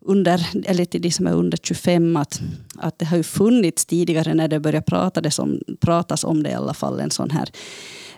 under, 0.00 0.48
eller 0.64 0.84
till 0.84 1.02
de 1.02 1.10
som 1.10 1.26
är 1.26 1.32
under 1.32 1.58
25, 1.62 2.16
att, 2.16 2.40
att 2.76 2.98
det 2.98 3.04
har 3.04 3.16
ju 3.16 3.22
funnits 3.22 3.86
tidigare 3.86 4.34
när 4.34 4.48
det 4.48 4.60
började 4.60 4.86
pratas 4.86 5.38
om, 5.38 5.60
pratas 5.80 6.24
om 6.24 6.42
det 6.42 6.50
i 6.50 6.54
alla 6.54 6.74
fall, 6.74 7.00
en 7.00 7.10
sån 7.10 7.30
här 7.30 7.50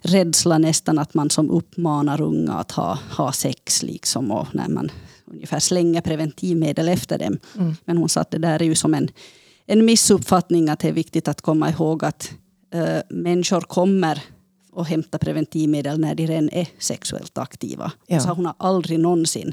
rädsla 0.02 0.58
nästan 0.58 0.98
att 0.98 1.14
man 1.14 1.30
som 1.30 1.50
uppmanar 1.50 2.20
unga 2.20 2.52
att 2.52 2.72
ha, 2.72 2.98
ha 3.16 3.32
sex 3.32 3.82
liksom 3.82 4.30
och 4.30 4.54
när 4.54 4.68
man 4.68 4.90
ungefär 5.26 5.58
slänger 5.58 6.00
preventivmedel 6.00 6.88
efter 6.88 7.18
dem. 7.18 7.38
Mm. 7.58 7.74
Men 7.84 7.98
hon 7.98 8.08
sa 8.08 8.20
att 8.20 8.30
det 8.30 8.38
där 8.38 8.62
är 8.62 8.66
ju 8.66 8.74
som 8.74 8.94
en, 8.94 9.10
en 9.66 9.84
missuppfattning 9.84 10.68
att 10.68 10.78
det 10.78 10.88
är 10.88 10.92
viktigt 10.92 11.28
att 11.28 11.40
komma 11.40 11.70
ihåg 11.70 12.04
att 12.04 12.32
äh, 12.74 12.98
människor 13.10 13.60
kommer 13.60 14.22
och 14.72 14.86
hämta 14.86 15.18
preventivmedel 15.18 16.00
när 16.00 16.14
de 16.14 16.26
redan 16.26 16.50
är 16.50 16.68
sexuellt 16.78 17.38
aktiva. 17.38 17.92
Ja. 18.06 18.20
Så 18.20 18.28
hon 18.28 18.46
har 18.46 18.54
aldrig 18.58 18.98
någonsin 18.98 19.52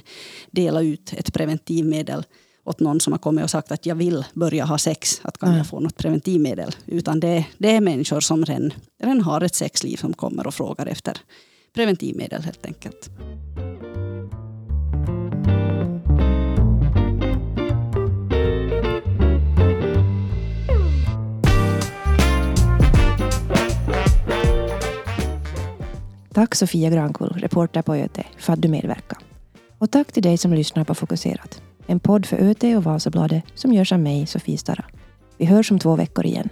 delat 0.52 0.84
ut 0.84 1.14
ett 1.14 1.34
preventivmedel 1.34 2.24
åt 2.70 2.80
någon 2.80 3.00
som 3.00 3.14
har 3.14 3.18
kommit 3.18 3.44
och 3.44 3.50
sagt 3.50 3.72
att 3.72 3.86
jag 3.86 3.96
vill 3.96 4.26
börja 4.34 4.66
ha 4.66 4.78
sex, 4.78 5.22
att 5.24 5.38
kan 5.38 5.58
jag 5.58 5.68
få 5.68 5.80
något 5.80 5.98
preventivmedel? 5.98 6.76
Utan 6.86 7.20
det, 7.20 7.46
det 7.58 7.76
är 7.76 7.82
människor 7.82 8.20
som 8.20 8.46
redan, 8.46 8.74
redan 9.02 9.22
har 9.22 9.42
ett 9.42 9.56
sexliv 9.56 9.98
som 9.98 10.14
kommer 10.14 10.48
och 10.48 10.54
frågar 10.54 10.86
efter 10.86 11.18
preventivmedel 11.74 12.44
helt 12.44 12.66
enkelt. 12.66 13.10
Tack 26.34 26.56
Sofia 26.56 26.90
Grankull, 26.90 27.30
reporter 27.30 27.82
på 27.82 27.96
ÖT, 27.96 28.18
för 28.38 28.54
att 28.54 28.62
du 28.62 28.68
medverkade. 28.68 29.22
Och 29.78 29.92
tack 29.92 30.12
till 30.12 30.24
dig 30.24 30.38
som 30.38 30.54
lyssnar 30.54 30.84
på 30.84 30.96
Fokuserat. 30.96 31.62
En 31.90 32.00
podd 32.00 32.26
för 32.26 32.38
ÖT 32.38 32.64
och 32.64 32.84
Vasabladet 32.84 33.44
som 33.56 33.74
görs 33.74 33.92
av 33.92 34.00
mig, 34.00 34.26
Sofie 34.26 34.58
Stara. 34.58 34.86
Vi 35.38 35.46
hörs 35.46 35.72
om 35.72 35.80
två 35.80 35.96
veckor 35.96 36.26
igen. 36.26 36.50